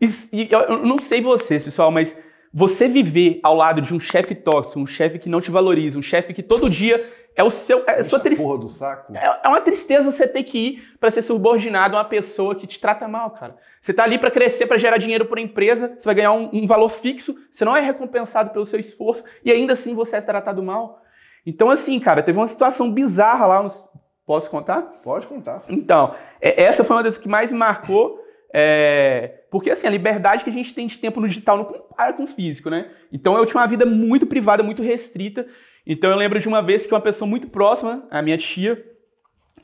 E, 0.00 0.08
e 0.32 0.48
eu 0.50 0.84
não 0.84 0.98
sei 0.98 1.22
vocês, 1.22 1.62
pessoal, 1.62 1.92
mas 1.92 2.16
você 2.52 2.88
viver 2.88 3.38
ao 3.40 3.54
lado 3.54 3.80
de 3.80 3.94
um 3.94 4.00
chefe 4.00 4.34
tóxico, 4.34 4.80
um 4.80 4.86
chefe 4.86 5.16
que 5.16 5.28
não 5.28 5.40
te 5.40 5.52
valoriza, 5.52 5.96
um 5.96 6.02
chefe 6.02 6.34
que 6.34 6.42
todo 6.42 6.68
dia 6.68 7.00
é 7.38 7.44
o 7.44 7.50
seu. 7.52 7.84
É, 7.86 8.02
sua 8.02 8.18
tristeza. 8.18 8.58
do 8.58 8.68
saco. 8.68 9.16
É, 9.16 9.40
é 9.44 9.48
uma 9.48 9.60
tristeza 9.60 10.10
você 10.10 10.26
ter 10.26 10.42
que 10.42 10.58
ir 10.58 10.96
para 10.98 11.08
ser 11.08 11.22
subordinado 11.22 11.96
a 11.96 12.00
uma 12.00 12.04
pessoa 12.04 12.56
que 12.56 12.66
te 12.66 12.80
trata 12.80 13.06
mal, 13.06 13.30
cara. 13.30 13.56
Você 13.80 13.94
tá 13.94 14.02
ali 14.02 14.18
para 14.18 14.28
crescer, 14.28 14.66
para 14.66 14.76
gerar 14.76 14.98
dinheiro 14.98 15.24
para 15.24 15.38
a 15.38 15.42
empresa, 15.42 15.94
você 15.96 16.04
vai 16.04 16.16
ganhar 16.16 16.32
um, 16.32 16.50
um, 16.52 16.66
valor 16.66 16.88
fixo, 16.88 17.36
você 17.48 17.64
não 17.64 17.76
é 17.76 17.80
recompensado 17.80 18.50
pelo 18.50 18.66
seu 18.66 18.80
esforço 18.80 19.22
e 19.44 19.52
ainda 19.52 19.74
assim 19.74 19.94
você 19.94 20.16
é 20.16 20.20
tratado 20.20 20.60
mal. 20.64 21.00
Então, 21.46 21.70
assim, 21.70 22.00
cara, 22.00 22.24
teve 22.24 22.36
uma 22.36 22.46
situação 22.48 22.92
bizarra 22.92 23.46
lá. 23.46 23.62
Nos... 23.62 23.88
Posso 24.26 24.50
contar? 24.50 24.82
Pode 24.82 25.28
contar. 25.28 25.60
Filho. 25.60 25.78
Então, 25.78 26.16
é, 26.40 26.64
essa 26.64 26.82
foi 26.82 26.96
uma 26.96 27.04
das 27.04 27.16
que 27.16 27.28
mais 27.28 27.52
me 27.52 27.58
marcou. 27.58 28.18
É... 28.52 29.44
Porque, 29.48 29.70
assim, 29.70 29.86
a 29.86 29.90
liberdade 29.90 30.42
que 30.42 30.50
a 30.50 30.52
gente 30.52 30.74
tem 30.74 30.88
de 30.88 30.98
tempo 30.98 31.20
no 31.20 31.28
digital 31.28 31.56
não 31.56 31.64
compara 31.64 32.12
com 32.12 32.24
o 32.24 32.26
físico, 32.26 32.68
né? 32.68 32.90
Então, 33.12 33.38
eu 33.38 33.46
tinha 33.46 33.60
uma 33.60 33.68
vida 33.68 33.86
muito 33.86 34.26
privada, 34.26 34.62
muito 34.64 34.82
restrita. 34.82 35.46
Então 35.88 36.10
eu 36.10 36.16
lembro 36.18 36.38
de 36.38 36.46
uma 36.46 36.60
vez 36.60 36.86
que 36.86 36.92
uma 36.92 37.00
pessoa 37.00 37.26
muito 37.26 37.48
próxima, 37.48 38.06
a 38.10 38.20
minha 38.20 38.36
tia, 38.36 38.84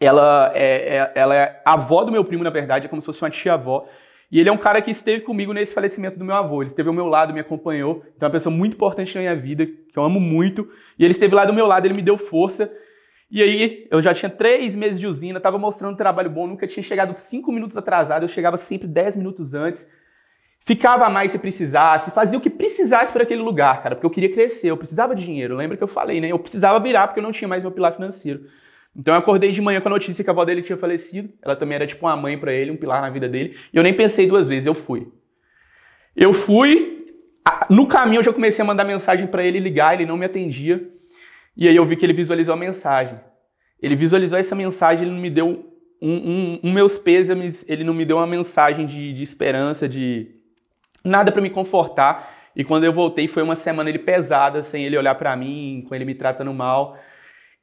ela 0.00 0.50
é, 0.54 0.96
é, 0.96 1.12
ela 1.14 1.34
é 1.34 1.60
avó 1.66 2.02
do 2.02 2.10
meu 2.10 2.24
primo, 2.24 2.42
na 2.42 2.48
verdade, 2.48 2.86
é 2.86 2.88
como 2.88 3.02
se 3.02 3.06
fosse 3.06 3.22
uma 3.22 3.28
tia-avó. 3.28 3.86
E 4.32 4.40
ele 4.40 4.48
é 4.48 4.52
um 4.52 4.56
cara 4.56 4.80
que 4.80 4.90
esteve 4.90 5.20
comigo 5.22 5.52
nesse 5.52 5.74
falecimento 5.74 6.18
do 6.18 6.24
meu 6.24 6.34
avô. 6.34 6.62
Ele 6.62 6.70
esteve 6.70 6.88
ao 6.88 6.94
meu 6.94 7.06
lado, 7.06 7.34
me 7.34 7.40
acompanhou. 7.40 8.02
Então 8.16 8.26
é 8.26 8.28
uma 8.28 8.30
pessoa 8.30 8.52
muito 8.52 8.72
importante 8.72 9.14
na 9.14 9.20
minha 9.20 9.36
vida, 9.36 9.66
que 9.66 9.96
eu 9.96 10.02
amo 10.02 10.18
muito. 10.18 10.66
E 10.98 11.04
ele 11.04 11.12
esteve 11.12 11.34
lá 11.34 11.44
do 11.44 11.52
meu 11.52 11.66
lado, 11.66 11.86
ele 11.86 11.94
me 11.94 12.02
deu 12.02 12.16
força. 12.16 12.72
E 13.30 13.42
aí, 13.42 13.86
eu 13.90 14.00
já 14.00 14.14
tinha 14.14 14.30
três 14.30 14.74
meses 14.74 14.98
de 14.98 15.06
usina, 15.06 15.38
tava 15.38 15.58
mostrando 15.58 15.92
um 15.92 15.96
trabalho 15.96 16.30
bom, 16.30 16.46
nunca 16.46 16.66
tinha 16.66 16.82
chegado 16.82 17.14
cinco 17.18 17.52
minutos 17.52 17.76
atrasado, 17.76 18.22
eu 18.22 18.28
chegava 18.28 18.56
sempre 18.56 18.88
dez 18.88 19.14
minutos 19.14 19.54
antes. 19.54 19.86
Ficava 20.66 21.10
mais 21.10 21.30
se 21.30 21.38
precisasse, 21.38 22.10
fazia 22.10 22.38
o 22.38 22.40
que 22.40 22.48
precisasse 22.48 23.12
para 23.12 23.22
aquele 23.22 23.42
lugar, 23.42 23.82
cara, 23.82 23.94
porque 23.94 24.06
eu 24.06 24.10
queria 24.10 24.32
crescer, 24.32 24.68
eu 24.68 24.78
precisava 24.78 25.14
de 25.14 25.22
dinheiro. 25.22 25.54
Lembra 25.54 25.76
que 25.76 25.82
eu 25.82 25.88
falei, 25.88 26.22
né? 26.22 26.28
Eu 26.32 26.38
precisava 26.38 26.80
virar 26.80 27.06
porque 27.06 27.20
eu 27.20 27.22
não 27.22 27.32
tinha 27.32 27.46
mais 27.46 27.62
meu 27.62 27.70
pilar 27.70 27.92
financeiro. 27.92 28.46
Então 28.96 29.12
eu 29.12 29.18
acordei 29.18 29.52
de 29.52 29.60
manhã 29.60 29.78
com 29.82 29.88
a 29.88 29.90
notícia 29.90 30.24
que 30.24 30.30
a 30.30 30.32
avó 30.32 30.42
dele 30.42 30.62
tinha 30.62 30.78
falecido. 30.78 31.28
Ela 31.42 31.54
também 31.54 31.74
era 31.76 31.86
tipo 31.86 32.06
uma 32.06 32.16
mãe 32.16 32.38
para 32.38 32.50
ele, 32.50 32.70
um 32.70 32.76
pilar 32.76 33.02
na 33.02 33.10
vida 33.10 33.28
dele. 33.28 33.58
E 33.72 33.76
eu 33.76 33.82
nem 33.82 33.92
pensei 33.92 34.26
duas 34.26 34.48
vezes, 34.48 34.66
eu 34.66 34.72
fui. 34.72 35.12
Eu 36.16 36.32
fui, 36.32 37.12
no 37.68 37.86
caminho 37.86 38.20
eu 38.20 38.24
já 38.24 38.32
comecei 38.32 38.62
a 38.62 38.66
mandar 38.66 38.84
mensagem 38.84 39.26
para 39.26 39.44
ele 39.44 39.58
ligar, 39.58 39.92
ele 39.92 40.06
não 40.06 40.16
me 40.16 40.24
atendia. 40.24 40.90
E 41.54 41.68
aí 41.68 41.76
eu 41.76 41.84
vi 41.84 41.94
que 41.94 42.06
ele 42.06 42.14
visualizou 42.14 42.54
a 42.54 42.56
mensagem. 42.56 43.20
Ele 43.82 43.96
visualizou 43.96 44.38
essa 44.38 44.54
mensagem, 44.54 45.04
ele 45.04 45.14
não 45.14 45.20
me 45.20 45.28
deu 45.28 45.74
um, 46.00 46.14
um, 46.14 46.60
um 46.64 46.72
meus 46.72 46.96
pêsames, 46.96 47.66
ele 47.68 47.84
não 47.84 47.92
me 47.92 48.06
deu 48.06 48.16
uma 48.16 48.26
mensagem 48.26 48.86
de, 48.86 49.12
de 49.12 49.22
esperança, 49.22 49.86
de 49.86 50.33
nada 51.04 51.30
para 51.30 51.42
me 51.42 51.50
confortar. 51.50 52.32
E 52.56 52.64
quando 52.64 52.84
eu 52.84 52.92
voltei, 52.92 53.28
foi 53.28 53.42
uma 53.42 53.56
semana 53.56 53.90
ele 53.90 53.98
pesada, 53.98 54.62
sem 54.62 54.84
ele 54.84 54.96
olhar 54.96 55.14
para 55.16 55.36
mim, 55.36 55.84
com 55.88 55.94
ele 55.94 56.04
me 56.04 56.14
tratando 56.14 56.54
mal. 56.54 56.96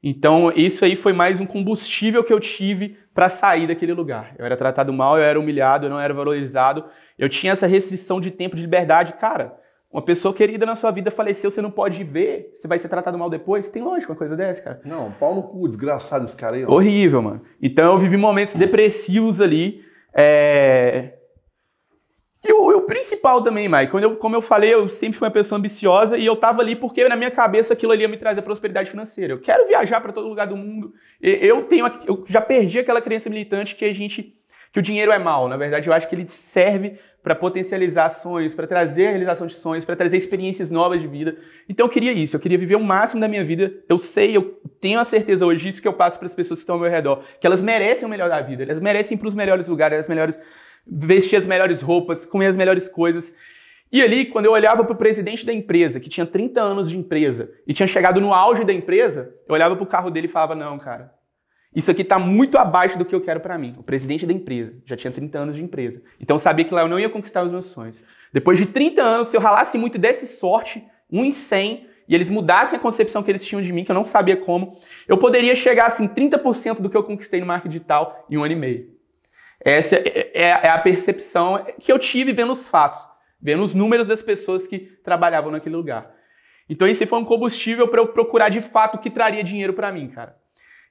Então, 0.02 0.52
isso 0.54 0.84
aí 0.84 0.96
foi 0.96 1.12
mais 1.12 1.40
um 1.40 1.46
combustível 1.46 2.24
que 2.24 2.32
eu 2.32 2.40
tive 2.40 2.98
para 3.14 3.28
sair 3.28 3.66
daquele 3.66 3.92
lugar. 3.92 4.34
Eu 4.38 4.44
era 4.44 4.56
tratado 4.56 4.92
mal, 4.92 5.16
eu 5.16 5.22
era 5.22 5.38
humilhado, 5.38 5.86
eu 5.86 5.90
não 5.90 6.00
era 6.00 6.12
valorizado. 6.12 6.84
Eu 7.18 7.28
tinha 7.28 7.52
essa 7.52 7.66
restrição 7.66 8.20
de 8.20 8.30
tempo 8.30 8.56
de 8.56 8.62
liberdade. 8.62 9.12
Cara, 9.14 9.56
uma 9.92 10.02
pessoa 10.02 10.34
querida 10.34 10.66
na 10.66 10.74
sua 10.74 10.90
vida 10.90 11.10
faleceu, 11.10 11.50
você 11.50 11.62
não 11.62 11.70
pode 11.70 12.02
ver, 12.02 12.50
você 12.52 12.66
vai 12.66 12.78
ser 12.78 12.88
tratado 12.88 13.16
mal 13.16 13.30
depois? 13.30 13.68
Tem 13.68 13.82
lógico 13.82 14.12
uma 14.12 14.18
coisa 14.18 14.36
dessa, 14.36 14.62
cara. 14.62 14.80
Não, 14.84 15.12
pau 15.12 15.34
no 15.34 15.42
cu, 15.42 15.68
desgraçado 15.68 16.24
esse 16.24 16.36
cara 16.36 16.56
aí. 16.56 16.64
Ó. 16.64 16.72
Horrível, 16.72 17.22
mano. 17.22 17.42
Então 17.60 17.92
eu 17.92 17.98
vivi 17.98 18.16
momentos 18.16 18.54
depressivos 18.54 19.40
ali. 19.40 19.82
É... 20.14 21.21
E 22.44 22.52
o, 22.52 22.76
o, 22.76 22.82
principal 22.82 23.40
também, 23.42 23.68
Mike, 23.68 23.92
quando 23.92 24.04
eu, 24.04 24.16
como 24.16 24.34
eu 24.34 24.42
falei, 24.42 24.74
eu 24.74 24.88
sempre 24.88 25.16
fui 25.16 25.28
uma 25.28 25.32
pessoa 25.32 25.58
ambiciosa 25.58 26.18
e 26.18 26.26
eu 26.26 26.34
tava 26.34 26.60
ali 26.60 26.74
porque 26.74 27.08
na 27.08 27.14
minha 27.14 27.30
cabeça 27.30 27.72
aquilo 27.72 27.92
ali 27.92 28.02
ia 28.02 28.08
me 28.08 28.16
trazer 28.16 28.42
prosperidade 28.42 28.90
financeira. 28.90 29.32
Eu 29.32 29.40
quero 29.40 29.66
viajar 29.68 30.00
para 30.00 30.12
todo 30.12 30.28
lugar 30.28 30.48
do 30.48 30.56
mundo. 30.56 30.92
Eu 31.20 31.62
tenho, 31.64 31.86
eu 32.04 32.24
já 32.26 32.40
perdi 32.40 32.80
aquela 32.80 33.00
crença 33.00 33.30
militante 33.30 33.76
que 33.76 33.84
a 33.84 33.92
gente, 33.92 34.36
que 34.72 34.78
o 34.80 34.82
dinheiro 34.82 35.12
é 35.12 35.20
mal. 35.20 35.48
Na 35.48 35.56
verdade, 35.56 35.86
eu 35.86 35.94
acho 35.94 36.08
que 36.08 36.16
ele 36.16 36.26
serve 36.26 36.98
para 37.22 37.36
potencializar 37.36 38.10
sonhos, 38.10 38.52
para 38.52 38.66
trazer 38.66 39.06
a 39.06 39.10
realização 39.10 39.46
de 39.46 39.54
sonhos, 39.54 39.84
para 39.84 39.94
trazer 39.94 40.16
experiências 40.16 40.68
novas 40.68 41.00
de 41.00 41.06
vida. 41.06 41.36
Então 41.68 41.86
eu 41.86 41.90
queria 41.90 42.12
isso, 42.12 42.34
eu 42.34 42.40
queria 42.40 42.58
viver 42.58 42.74
o 42.74 42.82
máximo 42.82 43.20
da 43.20 43.28
minha 43.28 43.44
vida. 43.44 43.72
Eu 43.88 43.98
sei, 43.98 44.36
eu 44.36 44.60
tenho 44.80 44.98
a 44.98 45.04
certeza 45.04 45.46
hoje 45.46 45.62
disso 45.62 45.80
que 45.80 45.86
eu 45.86 45.92
passo 45.92 46.18
para 46.18 46.26
as 46.26 46.34
pessoas 46.34 46.58
que 46.58 46.62
estão 46.62 46.74
ao 46.74 46.80
meu 46.80 46.90
redor, 46.90 47.22
que 47.40 47.46
elas 47.46 47.62
merecem 47.62 48.04
o 48.04 48.10
melhor 48.10 48.28
da 48.28 48.40
vida, 48.40 48.64
elas 48.64 48.80
merecem 48.80 49.16
para 49.16 49.28
os 49.28 49.34
melhores 49.34 49.68
lugares, 49.68 50.00
as 50.00 50.08
melhores 50.08 50.36
vestir 50.86 51.36
as 51.36 51.46
melhores 51.46 51.80
roupas, 51.80 52.26
comer 52.26 52.46
as 52.46 52.56
melhores 52.56 52.88
coisas. 52.88 53.34
E 53.90 54.02
ali, 54.02 54.26
quando 54.26 54.46
eu 54.46 54.52
olhava 54.52 54.84
para 54.84 54.94
o 54.94 54.96
presidente 54.96 55.44
da 55.44 55.52
empresa, 55.52 56.00
que 56.00 56.08
tinha 56.08 56.26
30 56.26 56.60
anos 56.60 56.88
de 56.88 56.96
empresa 56.96 57.52
e 57.66 57.74
tinha 57.74 57.86
chegado 57.86 58.20
no 58.20 58.32
auge 58.32 58.64
da 58.64 58.72
empresa, 58.72 59.34
eu 59.46 59.54
olhava 59.54 59.76
para 59.76 59.84
o 59.84 59.86
carro 59.86 60.10
dele 60.10 60.26
e 60.26 60.30
falava: 60.30 60.54
"Não, 60.54 60.78
cara, 60.78 61.12
isso 61.74 61.90
aqui 61.90 62.02
está 62.02 62.18
muito 62.18 62.58
abaixo 62.58 62.98
do 62.98 63.04
que 63.04 63.14
eu 63.14 63.20
quero 63.20 63.40
para 63.40 63.56
mim. 63.56 63.72
O 63.78 63.82
presidente 63.82 64.26
da 64.26 64.32
empresa 64.32 64.74
já 64.84 64.96
tinha 64.96 65.10
30 65.10 65.38
anos 65.38 65.56
de 65.56 65.62
empresa. 65.62 66.02
Então 66.20 66.36
eu 66.36 66.40
sabia 66.40 66.64
que 66.64 66.74
lá 66.74 66.82
eu 66.82 66.88
não 66.88 67.00
ia 67.00 67.08
conquistar 67.08 67.42
os 67.42 67.50
meus 67.50 67.66
sonhos. 67.66 67.96
Depois 68.32 68.58
de 68.58 68.66
30 68.66 69.02
anos, 69.02 69.28
se 69.28 69.36
eu 69.36 69.40
ralasse 69.40 69.78
muito 69.78 69.96
e 69.96 69.98
desse 69.98 70.26
sorte, 70.26 70.84
um 71.10 71.24
em 71.24 71.30
100, 71.30 71.86
e 72.08 72.14
eles 72.14 72.28
mudassem 72.28 72.78
a 72.78 72.82
concepção 72.82 73.22
que 73.22 73.30
eles 73.30 73.44
tinham 73.44 73.62
de 73.62 73.72
mim, 73.72 73.84
que 73.84 73.90
eu 73.90 73.94
não 73.94 74.04
sabia 74.04 74.36
como, 74.36 74.78
eu 75.08 75.16
poderia 75.16 75.54
chegar 75.54 75.86
assim 75.86 76.06
30% 76.06 76.80
do 76.80 76.90
que 76.90 76.96
eu 76.96 77.02
conquistei 77.02 77.40
no 77.40 77.46
marketing 77.46 77.72
digital 77.72 78.26
em 78.28 78.36
um 78.36 78.44
ano 78.44 78.52
e 78.52 78.56
meio. 78.56 78.91
Essa 79.64 79.96
é, 79.96 80.30
é, 80.34 80.42
é 80.48 80.70
a 80.70 80.78
percepção 80.78 81.64
que 81.80 81.92
eu 81.92 81.98
tive 81.98 82.32
vendo 82.32 82.52
os 82.52 82.68
fatos, 82.68 83.00
vendo 83.40 83.62
os 83.62 83.74
números 83.74 84.06
das 84.06 84.22
pessoas 84.22 84.66
que 84.66 84.80
trabalhavam 85.04 85.50
naquele 85.50 85.76
lugar. 85.76 86.10
Então 86.68 86.86
esse 86.86 87.06
foi 87.06 87.18
um 87.18 87.24
combustível 87.24 87.86
para 87.88 88.00
eu 88.00 88.08
procurar 88.08 88.48
de 88.48 88.60
fato 88.60 88.96
o 88.96 88.98
que 88.98 89.10
traria 89.10 89.44
dinheiro 89.44 89.72
para 89.72 89.92
mim, 89.92 90.08
cara. 90.08 90.36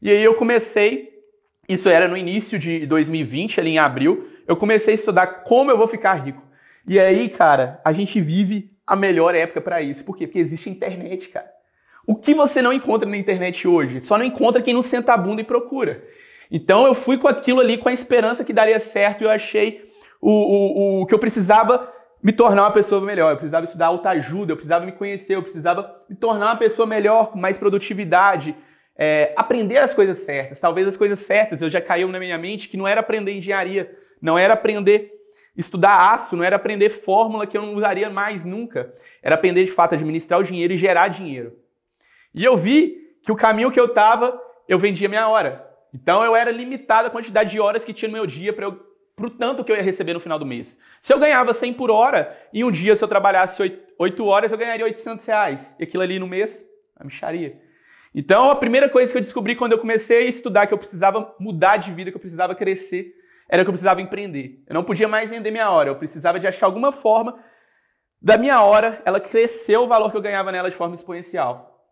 E 0.02 0.10
aí 0.10 0.24
eu 0.24 0.34
comecei, 0.36 1.10
isso 1.68 1.90
era 1.90 2.08
no 2.08 2.18
início 2.18 2.58
de 2.58 2.86
2020, 2.86 3.60
ali 3.60 3.72
em 3.72 3.80
abril, 3.80 4.28
eu 4.48 4.56
comecei 4.56 4.94
a 4.94 4.96
estudar 4.96 5.28
como 5.44 5.70
eu 5.70 5.78
vou 5.78 5.88
ficar 5.88 6.14
rico. 6.14 6.42
E 6.88 7.00
aí, 7.00 7.30
cara, 7.30 7.80
a 7.86 7.94
gente 7.94 8.20
vive 8.20 8.72
a 8.86 8.96
melhor 8.96 9.36
época 9.36 9.62
para 9.62 9.82
isso. 9.82 10.04
Por 10.04 10.18
quê? 10.18 10.26
Porque 10.26 10.40
existe 10.40 10.70
internet, 10.70 11.30
cara. 11.30 11.50
O 12.06 12.16
que 12.16 12.34
você 12.34 12.62
não 12.62 12.74
encontra 12.74 13.08
na 13.08 13.16
internet 13.16 13.68
hoje? 13.68 14.00
Só 14.00 14.18
não 14.18 14.26
encontra 14.26 14.62
quem 14.62 14.74
não 14.74 14.82
senta 14.82 15.14
a 15.14 15.18
bunda 15.18 15.42
e 15.42 15.46
procura. 15.46 16.04
Então 16.52 16.86
eu 16.86 16.94
fui 16.94 17.18
com 17.18 17.28
aquilo 17.28 17.62
ali, 17.62 17.78
com 17.78 17.88
a 17.88 17.94
esperança 17.94 18.44
que 18.44 18.52
daria 18.52 18.80
certo, 18.80 19.22
e 19.22 19.24
eu 19.24 19.30
achei 19.30 19.90
o, 20.20 20.30
o, 20.30 21.02
o 21.02 21.06
que 21.06 21.14
eu 21.14 21.20
precisava 21.20 21.92
me 22.22 22.34
tornar 22.34 22.64
uma 22.64 22.72
pessoa 22.72 23.02
melhor. 23.02 23.32
Eu 23.32 23.38
precisava 23.38 23.66
estudar 23.66 23.88
autoajuda, 23.88 24.52
eu 24.52 24.58
precisava 24.58 24.86
me 24.86 24.92
conhecer, 24.92 25.36
eu 25.36 25.42
precisava 25.42 26.04
me 26.10 26.16
tornar 26.16 26.48
uma 26.48 26.58
pessoa 26.58 26.86
melhor, 26.86 27.32
com 27.32 27.40
mais 27.40 27.58
produtividade, 27.58 28.56
é, 28.98 29.34
aprender 29.38 29.78
as 29.78 29.94
coisas 29.94 30.20
certas. 30.20 30.60
Talvez 30.60 30.86
as 30.86 30.98
coisas 30.98 31.20
certas 31.20 31.62
eu 31.62 31.70
já 31.70 31.80
caiu 31.80 32.10
na 32.10 32.20
minha 32.20 32.38
mente 32.38 32.68
que 32.68 32.78
não 32.78 32.88
era 32.88 33.00
aprender 33.00 33.32
engenharia, 33.32 33.96
não 34.22 34.38
era 34.38 34.54
aprender 34.54 35.22
estudar 35.56 36.14
aço, 36.14 36.36
não 36.36 36.44
era 36.44 36.56
aprender 36.56 36.90
fórmula 36.90 37.46
que 37.46 37.58
eu 37.58 37.62
não 37.62 37.76
usaria 37.76 38.10
mais 38.10 38.44
nunca. 38.44 38.94
Era 39.22 39.36
aprender 39.36 39.64
de 39.64 39.72
fato 39.72 39.94
a 39.94 39.96
administrar 39.96 40.40
o 40.40 40.44
dinheiro 40.44 40.74
e 40.74 40.78
gerar 40.78 41.08
dinheiro. 41.08 41.54
E 42.34 42.44
eu 42.44 42.56
vi 42.56 42.98
que 43.24 43.32
o 43.32 43.36
caminho 43.36 43.72
que 43.72 43.80
eu 43.80 43.86
estava, 43.86 44.40
eu 44.68 44.80
vendia 44.80 45.10
minha 45.10 45.28
hora. 45.28 45.71
Então 45.94 46.24
eu 46.24 46.36
era 46.36 46.52
limitado 46.52 47.08
a 47.08 47.12
quantidade 47.12 47.52
de 47.52 47.60
horas 47.60 47.84
que 47.84 47.94
tinha 47.94 48.10
no 48.10 48.16
meu 48.16 48.26
dia 48.26 48.54
para 48.54 48.66
eu 48.66 48.92
pro 49.16 49.30
tanto 49.30 49.64
que 49.64 49.72
eu 49.72 49.76
ia 49.76 49.84
receber 49.84 50.14
no 50.14 50.20
final 50.20 50.40
do 50.40 50.46
mês. 50.46 50.78
Se 51.00 51.14
eu 51.14 51.20
ganhava 51.20 51.54
100 51.54 51.74
por 51.74 51.92
hora, 51.92 52.36
e 52.52 52.64
um 52.64 52.72
dia 52.72 52.96
se 52.96 53.04
eu 53.04 53.08
trabalhasse 53.08 53.62
8, 53.98 54.26
horas, 54.26 54.52
eu 54.52 54.58
ganharia 54.58 54.86
800 54.86 55.26
reais. 55.26 55.76
E 55.78 55.84
aquilo 55.84 56.02
ali 56.02 56.18
no 56.18 56.28
mês, 56.28 56.66
a 56.96 57.04
micharia. 57.04 57.62
Então, 58.16 58.50
a 58.50 58.56
primeira 58.56 58.90
coisa 58.90 59.12
que 59.12 59.18
eu 59.18 59.22
descobri 59.22 59.56
quando 59.56 59.74
eu 59.74 59.78
comecei 59.78 60.26
a 60.26 60.30
estudar 60.30 60.66
que 60.66 60.74
eu 60.74 60.78
precisava 60.78 61.36
mudar 61.40 61.78
de 61.78 61.92
vida, 61.92 62.10
que 62.10 62.18
eu 62.18 62.22
precisava 62.22 62.56
crescer, 62.56 63.14
era 63.48 63.64
que 63.64 63.70
eu 63.70 63.74
precisava 63.74 64.02
empreender. 64.02 64.64
Eu 64.68 64.74
não 64.74 64.84
podia 64.84 65.08
mais 65.08 65.30
vender 65.30 65.52
minha 65.52 65.70
hora, 65.70 65.90
eu 65.90 65.96
precisava 65.96 66.40
de 66.40 66.48
achar 66.48 66.66
alguma 66.66 66.92
forma 66.92 67.38
da 68.22 68.38
minha 68.38 68.62
hora, 68.62 69.02
ela 69.06 69.20
cresceu 69.20 69.84
o 69.84 69.88
valor 69.88 70.12
que 70.12 70.18
eu 70.18 70.22
ganhava 70.22 70.52
nela 70.52 70.70
de 70.70 70.76
forma 70.76 70.96
exponencial. 70.96 71.86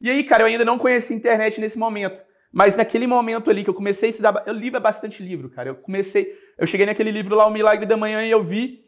E 0.00 0.10
aí, 0.10 0.24
cara, 0.24 0.42
eu 0.42 0.46
ainda 0.46 0.64
não 0.64 0.78
conhecia 0.78 1.16
internet 1.16 1.60
nesse 1.60 1.78
momento. 1.78 2.20
Mas 2.52 2.76
naquele 2.76 3.06
momento 3.06 3.50
ali 3.50 3.64
que 3.64 3.70
eu 3.70 3.74
comecei 3.74 4.08
a 4.08 4.10
estudar, 4.10 4.42
eu 4.46 4.52
li 4.52 4.70
bastante 4.70 5.22
livro, 5.22 5.48
cara. 5.48 5.70
Eu 5.70 5.74
comecei, 5.76 6.36
eu 6.58 6.66
cheguei 6.66 6.84
naquele 6.84 7.10
livro 7.10 7.34
lá, 7.34 7.46
O 7.46 7.50
Milagre 7.50 7.86
da 7.86 7.96
Manhã, 7.96 8.22
e 8.22 8.30
eu 8.30 8.44
vi 8.44 8.84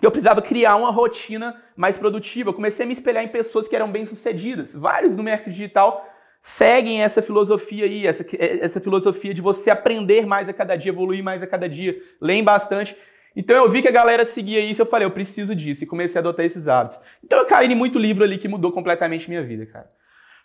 que 0.00 0.06
eu 0.06 0.10
precisava 0.10 0.40
criar 0.40 0.76
uma 0.76 0.90
rotina 0.90 1.54
mais 1.76 1.98
produtiva. 1.98 2.48
Eu 2.48 2.54
comecei 2.54 2.84
a 2.84 2.86
me 2.86 2.94
espelhar 2.94 3.22
em 3.22 3.28
pessoas 3.28 3.68
que 3.68 3.76
eram 3.76 3.92
bem-sucedidas. 3.92 4.74
Vários 4.74 5.14
no 5.14 5.22
mercado 5.22 5.52
digital 5.52 6.08
seguem 6.40 7.02
essa 7.02 7.22
filosofia 7.22 7.84
aí, 7.84 8.06
essa, 8.06 8.26
essa 8.38 8.80
filosofia 8.80 9.32
de 9.32 9.40
você 9.40 9.70
aprender 9.70 10.26
mais 10.26 10.48
a 10.48 10.52
cada 10.52 10.74
dia, 10.74 10.90
evoluir 10.90 11.22
mais 11.22 11.42
a 11.42 11.46
cada 11.46 11.68
dia, 11.68 11.96
leem 12.20 12.42
bastante. 12.42 12.96
Então 13.36 13.54
eu 13.54 13.70
vi 13.70 13.80
que 13.80 13.88
a 13.88 13.92
galera 13.92 14.26
seguia 14.26 14.60
isso, 14.60 14.82
eu 14.82 14.86
falei, 14.86 15.06
eu 15.06 15.10
preciso 15.10 15.54
disso, 15.54 15.84
e 15.84 15.86
comecei 15.86 16.18
a 16.18 16.20
adotar 16.20 16.44
esses 16.44 16.66
hábitos. 16.66 17.00
Então 17.22 17.38
eu 17.38 17.46
caí 17.46 17.70
em 17.70 17.74
muito 17.74 17.98
livro 17.98 18.24
ali 18.24 18.38
que 18.38 18.48
mudou 18.48 18.72
completamente 18.72 19.28
minha 19.28 19.42
vida, 19.42 19.66
cara. 19.66 19.88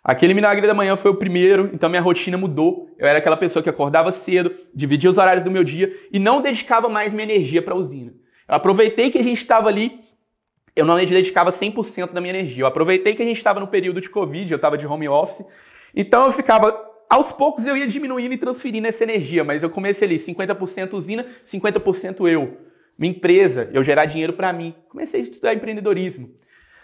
Aquele 0.08 0.32
milagre 0.32 0.66
da 0.66 0.72
manhã 0.72 0.96
foi 0.96 1.10
o 1.10 1.16
primeiro, 1.16 1.68
então 1.74 1.90
minha 1.90 2.00
rotina 2.00 2.38
mudou. 2.38 2.88
Eu 2.98 3.06
era 3.06 3.18
aquela 3.18 3.36
pessoa 3.36 3.62
que 3.62 3.68
acordava 3.68 4.10
cedo, 4.10 4.50
dividia 4.74 5.10
os 5.10 5.18
horários 5.18 5.44
do 5.44 5.50
meu 5.50 5.62
dia 5.62 5.94
e 6.10 6.18
não 6.18 6.40
dedicava 6.40 6.88
mais 6.88 7.12
minha 7.12 7.24
energia 7.24 7.60
para 7.60 7.74
a 7.74 7.76
usina. 7.76 8.14
Eu 8.48 8.54
aproveitei 8.54 9.10
que 9.10 9.18
a 9.18 9.22
gente 9.22 9.36
estava 9.36 9.68
ali, 9.68 10.00
eu 10.74 10.86
não 10.86 10.96
dedicava 10.96 11.52
100% 11.52 12.14
da 12.14 12.22
minha 12.22 12.32
energia. 12.32 12.62
Eu 12.62 12.66
aproveitei 12.66 13.14
que 13.14 13.22
a 13.22 13.24
gente 13.26 13.36
estava 13.36 13.60
no 13.60 13.68
período 13.68 14.00
de 14.00 14.08
Covid, 14.08 14.50
eu 14.50 14.56
estava 14.56 14.78
de 14.78 14.86
home 14.86 15.06
office, 15.10 15.44
então 15.94 16.24
eu 16.24 16.32
ficava. 16.32 16.88
Aos 17.10 17.30
poucos 17.30 17.66
eu 17.66 17.76
ia 17.76 17.86
diminuindo 17.86 18.32
e 18.32 18.38
transferindo 18.38 18.86
essa 18.86 19.04
energia, 19.04 19.44
mas 19.44 19.62
eu 19.62 19.68
comecei 19.68 20.08
ali 20.08 20.16
50% 20.16 20.94
usina, 20.94 21.26
50% 21.44 22.26
eu. 22.26 22.56
Minha 22.96 23.12
empresa, 23.12 23.68
eu 23.74 23.84
gerar 23.84 24.06
dinheiro 24.06 24.32
para 24.32 24.54
mim. 24.54 24.74
Comecei 24.88 25.20
a 25.20 25.24
estudar 25.24 25.52
empreendedorismo. 25.52 26.30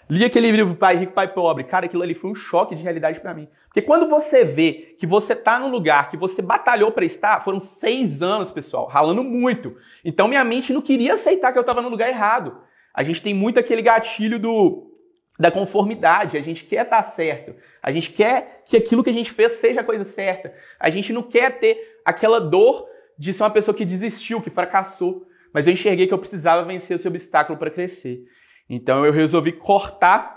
Li 0.09 0.25
aquele 0.25 0.51
livro 0.51 0.75
Pai 0.75 0.97
Rico, 0.97 1.13
Pai 1.13 1.33
Pobre. 1.33 1.65
Cara, 1.65 1.87
aquilo 1.87 2.03
ali 2.03 2.15
foi 2.15 2.31
um 2.31 2.35
choque 2.35 2.75
de 2.75 2.83
realidade 2.83 3.21
para 3.21 3.33
mim. 3.33 3.49
Porque 3.67 3.81
quando 3.81 4.09
você 4.09 4.45
vê 4.45 4.95
que 4.99 5.07
você 5.07 5.35
tá 5.35 5.59
no 5.59 5.69
lugar 5.69 6.11
que 6.11 6.17
você 6.17 6.43
batalhou 6.43 6.93
para 6.93 7.05
estar, 7.05 7.43
foram 7.43 7.59
seis 7.59 8.23
anos, 8.23 8.53
pessoal, 8.53 8.87
ralando 8.87 9.25
muito. 9.25 9.77
Então 10.05 10.29
minha 10.29 10.45
mente 10.45 10.73
não 10.73 10.83
queria 10.83 11.15
aceitar 11.15 11.53
que 11.53 11.59
eu 11.59 11.65
tava 11.65 11.81
no 11.81 11.89
lugar 11.89 12.09
errado. 12.09 12.59
A 12.93 13.03
gente 13.03 13.23
tem 13.23 13.35
muito 13.35 13.59
aquele 13.59 13.83
gatilho 13.83 14.39
do 14.39 14.91
da 15.39 15.51
conformidade. 15.51 16.37
A 16.37 16.43
gente 16.43 16.65
quer 16.65 16.85
estar 16.85 17.03
certo. 17.03 17.55
A 17.83 17.91
gente 17.91 18.11
quer 18.13 18.63
que 18.67 18.77
aquilo 18.77 19.03
que 19.03 19.11
a 19.11 19.15
gente 19.15 19.33
fez 19.33 19.53
seja 19.53 19.81
a 19.81 19.85
coisa 19.85 20.05
certa. 20.05 20.55
A 20.79 20.91
gente 20.91 21.13
não 21.13 21.23
quer 21.23 21.59
ter 21.59 21.99
aquela 22.05 22.39
dor 22.39 22.87
de 23.19 23.33
ser 23.33 23.43
uma 23.43 23.51
pessoa 23.51 23.75
que 23.75 23.85
desistiu, 23.85 24.41
que 24.41 24.51
fracassou. 24.51 25.27
Mas 25.53 25.67
eu 25.67 25.73
enxerguei 25.73 26.07
que 26.07 26.15
eu 26.15 26.19
precisava 26.19 26.65
vencer 26.65 26.97
esse 26.97 27.09
obstáculo 27.09 27.59
para 27.59 27.71
crescer. 27.71 28.25
Então 28.69 29.05
eu 29.05 29.13
resolvi 29.13 29.53
cortar 29.53 30.35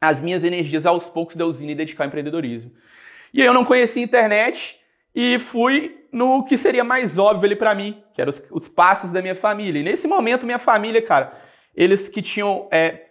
as 0.00 0.20
minhas 0.20 0.42
energias 0.42 0.86
aos 0.86 1.08
poucos 1.08 1.36
da 1.36 1.44
usina 1.44 1.72
e 1.72 1.74
dedicar 1.74 2.04
ao 2.04 2.08
empreendedorismo. 2.08 2.72
E 3.32 3.40
eu 3.40 3.52
não 3.52 3.64
conhecia 3.64 4.02
internet 4.02 4.78
e 5.14 5.38
fui 5.38 5.98
no 6.12 6.44
que 6.44 6.56
seria 6.56 6.82
mais 6.82 7.18
óbvio 7.18 7.46
ali 7.46 7.56
para 7.56 7.74
mim, 7.74 8.02
que 8.14 8.20
eram 8.20 8.30
os, 8.30 8.42
os, 8.50 8.68
passos 8.68 9.12
da 9.12 9.22
minha 9.22 9.34
família. 9.34 9.80
E 9.80 9.82
nesse 9.82 10.08
momento, 10.08 10.46
minha 10.46 10.58
família, 10.58 11.00
cara, 11.00 11.32
eles 11.74 12.08
que 12.08 12.20
tinham 12.20 12.68
é, 12.70 13.06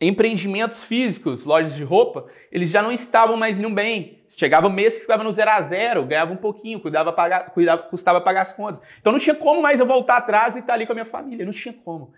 empreendimentos 0.00 0.84
físicos, 0.84 1.44
lojas 1.44 1.74
de 1.74 1.84
roupa, 1.84 2.26
eles 2.50 2.70
já 2.70 2.82
não 2.82 2.92
estavam 2.92 3.36
mais 3.36 3.58
indo 3.58 3.68
bem. 3.70 4.20
Chegava 4.30 4.68
o 4.68 4.70
mês 4.70 4.94
que 4.94 5.00
ficava 5.00 5.22
no 5.22 5.32
zero 5.32 5.50
a 5.50 5.60
zero, 5.62 6.06
ganhava 6.06 6.32
um 6.32 6.36
pouquinho, 6.36 6.80
cuidava 6.80 7.12
pagar, 7.12 7.50
cuidava, 7.50 7.82
custava 7.82 8.20
pagar 8.20 8.42
as 8.42 8.52
contas. 8.52 8.80
Então 8.98 9.12
não 9.12 9.18
tinha 9.18 9.34
como 9.34 9.60
mais 9.60 9.80
eu 9.80 9.86
voltar 9.86 10.16
atrás 10.16 10.56
e 10.56 10.60
estar 10.60 10.74
ali 10.74 10.86
com 10.86 10.92
a 10.92 10.94
minha 10.94 11.04
família, 11.04 11.44
não 11.44 11.52
tinha 11.52 11.74
como. 11.74 12.12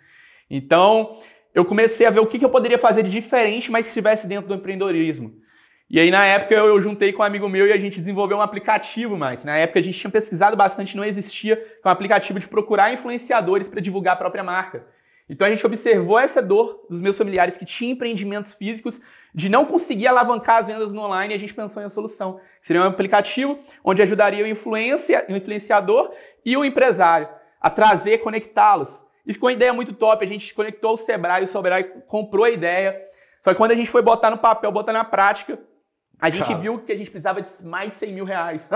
Então 0.49 1.19
eu 1.55 1.65
comecei 1.65 2.07
a 2.07 2.11
ver 2.11 2.21
o 2.21 2.27
que, 2.27 2.39
que 2.39 2.45
eu 2.45 2.51
poderia 2.51 2.79
fazer 2.79 3.03
de 3.03 3.11
diferente, 3.11 3.71
mas 3.71 3.87
que 3.87 3.91
estivesse 3.91 4.27
dentro 4.27 4.49
do 4.49 4.55
empreendedorismo. 4.55 5.33
E 5.91 6.01
aí, 6.01 6.11
na 6.11 6.25
época, 6.25 6.55
eu, 6.55 6.67
eu, 6.67 6.81
juntei 6.81 7.13
com 7.13 7.23
um 7.23 7.27
amigo 7.27 7.47
meu 7.49 7.67
e 7.67 7.73
a 7.73 7.77
gente 7.77 7.99
desenvolveu 7.99 8.39
um 8.39 8.41
aplicativo, 8.41 9.15
Mike. 9.15 9.45
Na 9.45 9.59
época, 9.59 9.79
a 9.79 9.83
gente 9.83 9.99
tinha 9.99 10.11
pesquisado 10.11 10.57
bastante, 10.57 10.97
não 10.97 11.05
existia, 11.05 11.55
é 11.55 11.87
um 11.87 11.91
aplicativo 11.91 12.39
de 12.39 12.49
procurar 12.49 12.95
influenciadores 12.95 13.69
para 13.69 13.81
divulgar 13.81 14.15
a 14.15 14.17
própria 14.17 14.43
marca. 14.43 14.87
Então, 15.29 15.47
a 15.47 15.51
gente 15.51 15.65
observou 15.67 16.19
essa 16.19 16.41
dor 16.41 16.87
dos 16.89 17.01
meus 17.01 17.17
familiares 17.17 17.59
que 17.59 17.67
tinham 17.67 17.93
empreendimentos 17.93 18.55
físicos 18.55 19.01
de 19.35 19.51
não 19.51 19.67
conseguir 19.67 20.07
alavancar 20.07 20.61
as 20.61 20.67
vendas 20.67 20.95
no 20.95 21.03
online 21.03 21.35
e 21.35 21.37
a 21.37 21.39
gente 21.39 21.53
pensou 21.53 21.83
em 21.83 21.85
uma 21.85 21.91
solução. 21.91 22.41
Seria 22.63 22.83
um 22.83 22.87
aplicativo 22.87 23.59
onde 23.85 24.01
ajudaria 24.01 24.45
o, 24.45 24.49
influencia, 24.49 25.27
o 25.29 25.37
influenciador 25.37 26.11
e 26.45 26.57
o 26.57 26.65
empresário 26.65 27.29
a 27.61 27.71
trazer, 27.71 28.19
conectá-los. 28.19 28.89
E 29.27 29.33
ficou 29.33 29.49
uma 29.49 29.53
ideia 29.55 29.73
muito 29.73 29.93
top. 29.93 30.25
A 30.25 30.29
gente 30.29 30.53
conectou 30.55 30.95
o 30.95 30.97
Sebrae, 30.97 31.45
o 31.45 31.49
Sebrae 31.49 31.85
comprou 32.07 32.45
a 32.45 32.51
ideia. 32.51 33.01
Só 33.45 33.51
que 33.51 33.57
quando 33.57 33.73
a 33.73 33.77
gente 33.77 33.91
foi 33.91 34.03
botar 34.03 34.31
no 34.31 34.39
papel, 34.39 34.71
botar 34.71 34.93
na 34.93 35.05
prática, 35.05 35.59
a 36.21 36.31
gente 36.31 36.47
cara. 36.47 36.59
viu 36.59 36.79
que 36.79 36.93
a 36.93 36.97
gente 36.97 37.11
precisava 37.11 37.43
de 37.43 37.51
mais 37.65 37.91
de 37.91 37.97
100 37.97 38.13
mil 38.13 38.25
reais. 38.25 38.69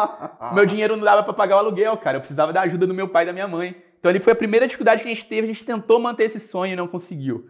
meu 0.54 0.64
dinheiro 0.64 0.96
não 0.96 1.04
dava 1.04 1.22
para 1.22 1.34
pagar 1.34 1.56
o 1.56 1.58
aluguel, 1.58 1.96
cara. 1.98 2.16
Eu 2.16 2.20
precisava 2.20 2.52
da 2.52 2.62
ajuda 2.62 2.86
do 2.86 2.94
meu 2.94 3.08
pai 3.08 3.24
e 3.24 3.26
da 3.26 3.32
minha 3.32 3.46
mãe. 3.46 3.76
Então 3.98 4.08
ali 4.08 4.20
foi 4.20 4.32
a 4.32 4.36
primeira 4.36 4.66
dificuldade 4.66 5.02
que 5.02 5.08
a 5.08 5.14
gente 5.14 5.26
teve. 5.26 5.42
A 5.42 5.52
gente 5.52 5.64
tentou 5.64 5.98
manter 5.98 6.24
esse 6.24 6.40
sonho 6.40 6.72
e 6.72 6.76
não 6.76 6.88
conseguiu. 6.88 7.46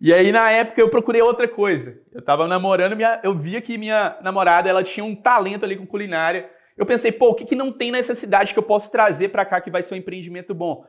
E 0.00 0.12
aí 0.12 0.32
na 0.32 0.50
época 0.50 0.80
eu 0.80 0.88
procurei 0.88 1.22
outra 1.22 1.46
coisa. 1.46 1.98
Eu 2.12 2.22
tava 2.22 2.46
namorando, 2.46 2.96
minha, 2.96 3.20
eu 3.22 3.34
via 3.34 3.60
que 3.60 3.76
minha 3.76 4.18
namorada 4.22 4.68
ela 4.68 4.82
tinha 4.82 5.04
um 5.04 5.14
talento 5.14 5.64
ali 5.64 5.76
com 5.76 5.86
culinária. 5.86 6.50
Eu 6.76 6.86
pensei, 6.86 7.12
pô, 7.12 7.30
o 7.30 7.34
que, 7.34 7.44
que 7.44 7.54
não 7.54 7.70
tem 7.70 7.92
necessidade 7.92 8.52
que 8.52 8.58
eu 8.58 8.62
posso 8.62 8.90
trazer 8.90 9.28
para 9.28 9.44
cá 9.44 9.60
que 9.60 9.70
vai 9.70 9.82
ser 9.82 9.94
um 9.94 9.98
empreendimento 9.98 10.54
bom? 10.54 10.86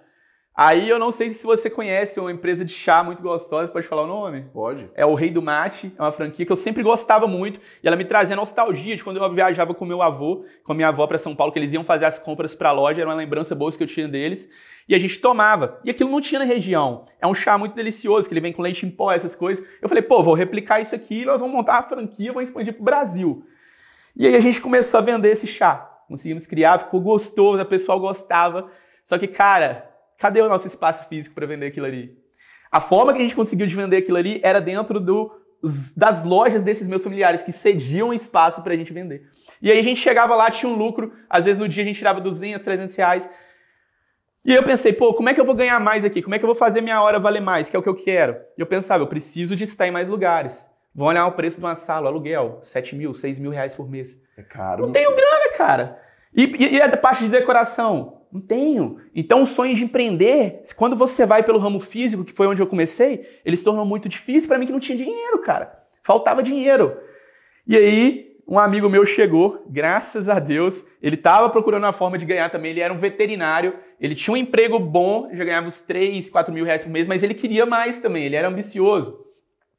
Aí 0.53 0.89
eu 0.89 0.99
não 0.99 1.11
sei 1.11 1.29
se 1.29 1.45
você 1.45 1.69
conhece 1.69 2.19
uma 2.19 2.31
empresa 2.31 2.65
de 2.65 2.73
chá 2.73 3.01
muito 3.01 3.21
gostosa, 3.21 3.69
pode 3.69 3.87
falar 3.87 4.03
o 4.03 4.07
nome? 4.07 4.45
Pode. 4.53 4.89
É 4.93 5.05
o 5.05 5.15
Rei 5.15 5.31
do 5.31 5.41
Mate, 5.41 5.93
é 5.97 6.01
uma 6.01 6.11
franquia 6.11 6.45
que 6.45 6.51
eu 6.51 6.57
sempre 6.57 6.83
gostava 6.83 7.25
muito 7.25 7.59
e 7.81 7.87
ela 7.87 7.95
me 7.95 8.03
trazia 8.03 8.35
nostalgia 8.35 8.97
de 8.97 9.03
quando 9.03 9.17
eu 9.17 9.33
viajava 9.33 9.73
com 9.73 9.85
meu 9.85 10.01
avô, 10.01 10.45
com 10.65 10.73
minha 10.73 10.89
avó 10.89 11.07
para 11.07 11.17
São 11.17 11.33
Paulo, 11.33 11.53
que 11.53 11.59
eles 11.59 11.71
iam 11.71 11.85
fazer 11.85 12.05
as 12.05 12.19
compras 12.19 12.53
para 12.53 12.69
a 12.69 12.73
loja, 12.73 13.01
era 13.01 13.09
uma 13.09 13.15
lembrança 13.15 13.55
boa 13.55 13.71
que 13.71 13.81
eu 13.81 13.87
tinha 13.87 14.09
deles. 14.09 14.49
E 14.89 14.93
a 14.93 14.99
gente 14.99 15.19
tomava. 15.21 15.79
E 15.85 15.89
aquilo 15.89 16.09
não 16.09 16.19
tinha 16.19 16.39
na 16.39 16.45
região. 16.45 17.05
É 17.21 17.25
um 17.25 17.33
chá 17.33 17.57
muito 17.57 17.73
delicioso, 17.73 18.27
que 18.27 18.33
ele 18.33 18.41
vem 18.41 18.51
com 18.51 18.61
leite 18.61 18.85
em 18.85 18.91
pó, 18.91 19.09
essas 19.09 19.33
coisas. 19.33 19.65
Eu 19.81 19.87
falei, 19.87 20.03
pô, 20.03 20.21
vou 20.21 20.33
replicar 20.33 20.81
isso 20.81 20.93
aqui, 20.93 21.23
nós 21.23 21.39
vamos 21.39 21.55
montar 21.55 21.75
uma 21.75 21.83
franquia, 21.83 22.33
vamos 22.33 22.49
expandir 22.49 22.73
pro 22.73 22.83
Brasil. 22.83 23.45
E 24.17 24.27
aí 24.27 24.35
a 24.35 24.39
gente 24.41 24.59
começou 24.59 24.99
a 24.99 25.03
vender 25.03 25.29
esse 25.29 25.47
chá. 25.47 25.89
Conseguimos 26.09 26.45
criar, 26.45 26.77
ficou 26.79 26.99
gostoso, 26.99 27.61
a 27.61 27.65
pessoa 27.65 27.97
gostava. 27.97 28.69
Só 29.05 29.17
que, 29.17 29.27
cara, 29.27 29.90
Cadê 30.21 30.39
o 30.39 30.47
nosso 30.47 30.67
espaço 30.67 31.09
físico 31.09 31.33
para 31.33 31.47
vender 31.47 31.65
aquilo 31.65 31.87
ali? 31.87 32.15
A 32.71 32.79
forma 32.79 33.11
que 33.11 33.17
a 33.17 33.23
gente 33.23 33.35
conseguiu 33.35 33.65
de 33.65 33.75
vender 33.75 33.97
aquilo 33.97 34.17
ali 34.17 34.39
era 34.43 34.61
dentro 34.61 34.99
do, 34.99 35.31
das 35.97 36.23
lojas 36.23 36.61
desses 36.61 36.87
meus 36.87 37.03
familiares 37.03 37.41
que 37.41 37.51
cediam 37.51 38.13
espaço 38.13 38.61
para 38.61 38.75
a 38.75 38.77
gente 38.77 38.93
vender. 38.93 39.27
E 39.59 39.71
aí 39.71 39.79
a 39.79 39.81
gente 39.81 39.99
chegava 39.99 40.35
lá, 40.35 40.51
tinha 40.51 40.71
um 40.71 40.75
lucro, 40.75 41.11
às 41.27 41.45
vezes 41.45 41.57
no 41.57 41.67
dia 41.67 41.81
a 41.81 41.87
gente 41.87 41.97
tirava 41.97 42.21
200, 42.21 42.63
300 42.63 42.95
reais. 42.95 43.27
E 44.45 44.51
aí 44.51 44.57
eu 44.57 44.63
pensei, 44.63 44.93
pô, 44.93 45.11
como 45.15 45.27
é 45.27 45.33
que 45.33 45.41
eu 45.41 45.45
vou 45.45 45.55
ganhar 45.55 45.79
mais 45.79 46.05
aqui? 46.05 46.21
Como 46.21 46.35
é 46.35 46.37
que 46.37 46.45
eu 46.45 46.49
vou 46.49 46.55
fazer 46.55 46.81
minha 46.81 47.01
hora 47.01 47.19
valer 47.19 47.41
mais? 47.41 47.67
Que 47.67 47.75
é 47.75 47.79
o 47.79 47.83
que 47.83 47.89
eu 47.89 47.95
quero. 47.95 48.37
E 48.55 48.61
eu 48.61 48.67
pensava, 48.67 49.01
eu 49.01 49.07
preciso 49.07 49.55
de 49.55 49.63
estar 49.63 49.87
em 49.87 49.91
mais 49.91 50.07
lugares. 50.07 50.69
Vão 50.93 51.07
olhar 51.07 51.25
o 51.25 51.31
preço 51.31 51.57
de 51.57 51.65
uma 51.65 51.73
sala, 51.73 52.09
aluguel, 52.09 52.59
7 52.61 52.95
mil, 52.95 53.15
6 53.15 53.39
mil 53.39 53.49
reais 53.49 53.73
por 53.73 53.89
mês. 53.89 54.21
É 54.37 54.43
caro. 54.43 54.85
Não 54.85 54.91
tenho 54.91 55.15
grana, 55.15 55.57
cara. 55.57 55.99
E, 56.31 56.43
e, 56.43 56.75
e 56.75 56.81
a 56.81 56.95
parte 56.95 57.23
de 57.23 57.29
decoração? 57.31 58.20
Não 58.31 58.39
tenho. 58.39 58.97
Então, 59.13 59.43
o 59.43 59.45
sonho 59.45 59.75
de 59.75 59.83
empreender, 59.83 60.61
quando 60.77 60.95
você 60.95 61.25
vai 61.25 61.43
pelo 61.43 61.59
ramo 61.59 61.79
físico, 61.79 62.23
que 62.23 62.33
foi 62.33 62.47
onde 62.47 62.61
eu 62.61 62.67
comecei, 62.67 63.25
ele 63.43 63.57
se 63.57 63.63
tornou 63.63 63.85
muito 63.85 64.07
difícil 64.07 64.47
para 64.47 64.57
mim 64.57 64.65
que 64.65 64.71
não 64.71 64.79
tinha 64.79 64.97
dinheiro, 64.97 65.39
cara. 65.39 65.77
Faltava 66.01 66.41
dinheiro. 66.41 66.97
E 67.67 67.75
aí, 67.75 68.31
um 68.47 68.57
amigo 68.57 68.89
meu 68.89 69.05
chegou, 69.05 69.65
graças 69.69 70.27
a 70.27 70.39
Deus, 70.39 70.85
ele 71.01 71.15
estava 71.15 71.49
procurando 71.49 71.83
uma 71.83 71.93
forma 71.93 72.17
de 72.17 72.25
ganhar 72.25 72.49
também. 72.49 72.71
Ele 72.71 72.81
era 72.81 72.93
um 72.93 72.99
veterinário, 72.99 73.75
ele 73.99 74.15
tinha 74.15 74.33
um 74.33 74.37
emprego 74.37 74.79
bom, 74.79 75.29
já 75.33 75.43
ganhava 75.43 75.67
uns 75.67 75.81
3, 75.81 76.29
4 76.29 76.53
mil 76.53 76.65
reais 76.65 76.83
por 76.83 76.89
mês, 76.89 77.07
mas 77.07 77.23
ele 77.23 77.33
queria 77.33 77.65
mais 77.65 78.01
também, 78.01 78.25
ele 78.25 78.35
era 78.35 78.47
ambicioso. 78.47 79.25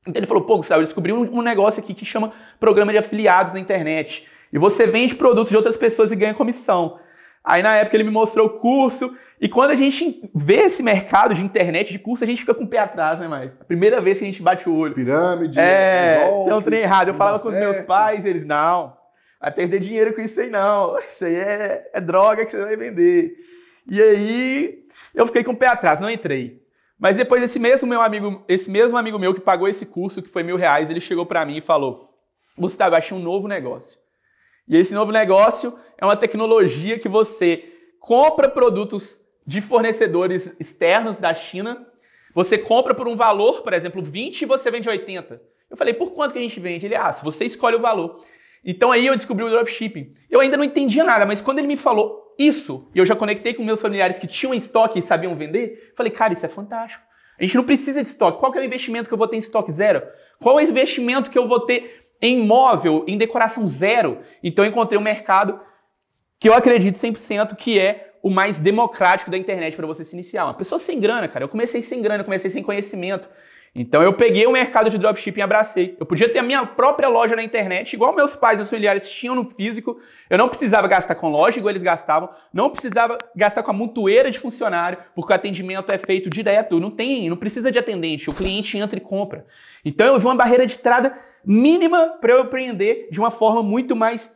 Então 0.06 0.18
ele 0.18 0.26
falou: 0.26 0.44
pô, 0.44 0.56
Gustavo, 0.56 0.80
eu 0.80 0.86
descobri 0.86 1.12
um, 1.12 1.38
um 1.38 1.42
negócio 1.42 1.82
aqui 1.82 1.94
que 1.94 2.04
chama 2.04 2.32
programa 2.58 2.92
de 2.92 2.98
afiliados 2.98 3.52
na 3.52 3.60
internet. 3.60 4.26
E 4.52 4.58
você 4.58 4.86
vende 4.86 5.14
produtos 5.14 5.50
de 5.50 5.56
outras 5.56 5.76
pessoas 5.76 6.12
e 6.12 6.16
ganha 6.16 6.34
comissão. 6.34 6.98
Aí 7.44 7.62
na 7.62 7.76
época 7.76 7.96
ele 7.96 8.04
me 8.04 8.10
mostrou 8.10 8.46
o 8.46 8.50
curso. 8.50 9.14
E 9.40 9.48
quando 9.48 9.72
a 9.72 9.74
gente 9.74 10.30
vê 10.34 10.62
esse 10.62 10.82
mercado 10.82 11.34
de 11.34 11.44
internet, 11.44 11.92
de 11.92 11.98
curso, 11.98 12.22
a 12.22 12.26
gente 12.26 12.40
fica 12.40 12.54
com 12.54 12.64
o 12.64 12.68
pé 12.68 12.78
atrás, 12.78 13.18
né, 13.18 13.26
Maio? 13.26 13.52
A 13.60 13.64
primeira 13.64 14.00
vez 14.00 14.18
que 14.18 14.24
a 14.24 14.26
gente 14.28 14.40
bate 14.42 14.68
o 14.68 14.74
olho. 14.74 14.94
Pirâmide, 14.94 15.58
é, 15.58 16.28
golpe, 16.28 16.48
tem 16.48 16.58
um 16.58 16.62
trem 16.62 16.80
errado. 16.82 17.08
Eu 17.08 17.14
falava 17.14 17.40
com 17.40 17.48
os 17.48 17.54
meus 17.54 17.80
pais, 17.80 18.24
eles, 18.24 18.44
não, 18.44 18.96
vai 19.40 19.50
perder 19.50 19.80
dinheiro 19.80 20.14
com 20.14 20.20
isso 20.20 20.40
aí 20.40 20.48
não. 20.48 20.96
Isso 21.00 21.24
aí 21.24 21.34
é, 21.34 21.90
é 21.92 22.00
droga 22.00 22.44
que 22.44 22.52
você 22.52 22.62
vai 22.62 22.76
vender. 22.76 23.34
E 23.90 24.00
aí 24.00 24.84
eu 25.12 25.26
fiquei 25.26 25.42
com 25.42 25.52
o 25.52 25.56
pé 25.56 25.66
atrás, 25.66 26.00
não 26.00 26.08
entrei. 26.08 26.62
Mas 26.96 27.16
depois 27.16 27.42
esse 27.42 27.58
mesmo 27.58 27.88
meu 27.88 28.00
amigo, 28.00 28.44
esse 28.48 28.70
mesmo 28.70 28.96
amigo 28.96 29.18
meu 29.18 29.34
que 29.34 29.40
pagou 29.40 29.66
esse 29.66 29.84
curso, 29.84 30.22
que 30.22 30.28
foi 30.28 30.44
mil 30.44 30.56
reais, 30.56 30.88
ele 30.88 31.00
chegou 31.00 31.26
para 31.26 31.44
mim 31.44 31.56
e 31.56 31.60
falou: 31.60 32.14
Gustavo, 32.56 32.94
achei 32.94 33.16
um 33.16 33.20
novo 33.20 33.48
negócio. 33.48 33.98
E 34.72 34.76
esse 34.78 34.94
novo 34.94 35.12
negócio 35.12 35.78
é 35.98 36.04
uma 36.06 36.16
tecnologia 36.16 36.98
que 36.98 37.06
você 37.06 37.62
compra 38.00 38.48
produtos 38.48 39.20
de 39.46 39.60
fornecedores 39.60 40.50
externos 40.58 41.18
da 41.18 41.34
China, 41.34 41.86
você 42.34 42.56
compra 42.56 42.94
por 42.94 43.06
um 43.06 43.14
valor, 43.14 43.60
por 43.60 43.74
exemplo, 43.74 44.02
20 44.02 44.40
e 44.40 44.46
você 44.46 44.70
vende 44.70 44.88
80. 44.88 45.42
Eu 45.68 45.76
falei, 45.76 45.92
por 45.92 46.12
quanto 46.12 46.32
que 46.32 46.38
a 46.38 46.42
gente 46.42 46.58
vende? 46.58 46.86
Ele, 46.86 46.96
ah, 46.96 47.12
se 47.12 47.22
você 47.22 47.44
escolhe 47.44 47.76
o 47.76 47.80
valor. 47.80 48.16
Então 48.64 48.90
aí 48.90 49.06
eu 49.06 49.14
descobri 49.14 49.44
o 49.44 49.50
dropshipping. 49.50 50.14
Eu 50.30 50.40
ainda 50.40 50.56
não 50.56 50.64
entendia 50.64 51.04
nada, 51.04 51.26
mas 51.26 51.42
quando 51.42 51.58
ele 51.58 51.66
me 51.66 51.76
falou 51.76 52.34
isso, 52.38 52.88
e 52.94 52.98
eu 52.98 53.04
já 53.04 53.14
conectei 53.14 53.52
com 53.52 53.62
meus 53.62 53.82
familiares 53.82 54.18
que 54.18 54.26
tinham 54.26 54.54
estoque 54.54 55.00
e 55.00 55.02
sabiam 55.02 55.36
vender, 55.36 55.92
falei, 55.94 56.10
cara, 56.10 56.32
isso 56.32 56.46
é 56.46 56.48
fantástico. 56.48 57.04
A 57.38 57.42
gente 57.42 57.56
não 57.56 57.64
precisa 57.64 58.02
de 58.02 58.08
estoque. 58.08 58.38
Qual 58.38 58.54
é 58.54 58.60
o 58.60 58.64
investimento 58.64 59.08
que 59.08 59.12
eu 59.12 59.18
vou 59.18 59.28
ter 59.28 59.36
em 59.36 59.40
estoque? 59.40 59.70
Zero. 59.70 60.02
Qual 60.40 60.58
é 60.58 60.62
o 60.62 60.66
investimento 60.66 61.30
que 61.30 61.38
eu 61.38 61.46
vou 61.46 61.60
ter 61.60 62.01
em 62.22 62.38
móvel, 62.46 63.04
em 63.08 63.18
decoração 63.18 63.66
zero. 63.66 64.20
Então 64.42 64.64
eu 64.64 64.70
encontrei 64.70 64.96
um 64.96 65.02
mercado 65.02 65.60
que 66.38 66.48
eu 66.48 66.54
acredito 66.54 66.96
100% 66.96 67.56
que 67.56 67.78
é 67.80 68.12
o 68.22 68.30
mais 68.30 68.58
democrático 68.58 69.30
da 69.30 69.36
internet 69.36 69.76
para 69.76 69.86
você 69.86 70.04
se 70.04 70.14
iniciar. 70.14 70.44
Uma 70.44 70.54
pessoa 70.54 70.78
sem 70.78 71.00
grana, 71.00 71.26
cara. 71.26 71.44
Eu 71.44 71.48
comecei 71.48 71.82
sem 71.82 72.00
grana, 72.00 72.20
eu 72.20 72.24
comecei 72.24 72.50
sem 72.50 72.62
conhecimento. 72.62 73.28
Então 73.74 74.02
eu 74.02 74.12
peguei 74.12 74.46
o 74.46 74.52
mercado 74.52 74.90
de 74.90 74.98
dropshipping 74.98 75.40
e 75.40 75.42
abracei. 75.42 75.96
Eu 75.98 76.04
podia 76.04 76.28
ter 76.28 76.38
a 76.38 76.42
minha 76.42 76.64
própria 76.64 77.08
loja 77.08 77.34
na 77.34 77.42
internet, 77.42 77.94
igual 77.94 78.14
meus 78.14 78.36
pais, 78.36 78.58
meus 78.58 78.68
familiares 78.68 79.10
tinham 79.10 79.34
no 79.34 79.48
físico. 79.48 79.98
Eu 80.28 80.36
não 80.36 80.48
precisava 80.48 80.86
gastar 80.86 81.14
com 81.14 81.30
loja, 81.30 81.58
igual 81.58 81.70
eles 81.70 81.82
gastavam. 81.82 82.28
Não 82.52 82.70
precisava 82.70 83.16
gastar 83.34 83.62
com 83.62 83.70
a 83.70 83.74
montoeira 83.74 84.30
de 84.30 84.38
funcionário, 84.38 84.98
porque 85.14 85.32
o 85.32 85.34
atendimento 85.34 85.90
é 85.90 85.96
feito 85.96 86.28
direto. 86.28 86.78
Não 86.78 86.90
tem, 86.90 87.30
não 87.30 87.36
precisa 87.36 87.72
de 87.72 87.78
atendente. 87.78 88.28
O 88.28 88.34
cliente 88.34 88.76
entra 88.76 88.98
e 88.98 89.00
compra. 89.00 89.46
Então 89.84 90.06
eu 90.06 90.20
vi 90.20 90.26
uma 90.26 90.36
barreira 90.36 90.66
de 90.66 90.74
entrada 90.74 91.18
mínima 91.44 92.18
para 92.20 92.32
eu 92.32 92.44
empreender 92.44 93.08
de 93.10 93.18
uma 93.18 93.30
forma 93.30 93.62
muito 93.62 93.96
mais 93.96 94.32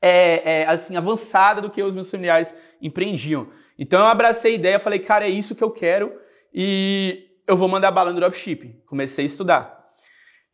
é, 0.00 0.60
é, 0.62 0.66
assim 0.66 0.96
avançada 0.96 1.60
do 1.60 1.70
que 1.70 1.82
os 1.82 1.94
meus 1.94 2.10
familiares 2.10 2.54
empreendiam. 2.80 3.48
Então 3.78 3.98
eu 4.00 4.06
abracei 4.06 4.52
a 4.52 4.54
ideia, 4.54 4.78
falei, 4.78 4.98
cara, 4.98 5.26
é 5.26 5.30
isso 5.30 5.54
que 5.54 5.64
eu 5.64 5.70
quero 5.70 6.12
e 6.52 7.26
eu 7.46 7.56
vou 7.56 7.68
mandar 7.68 7.90
bala 7.90 8.12
no 8.12 8.20
dropshipping. 8.20 8.80
Comecei 8.86 9.24
a 9.24 9.26
estudar. 9.26 9.83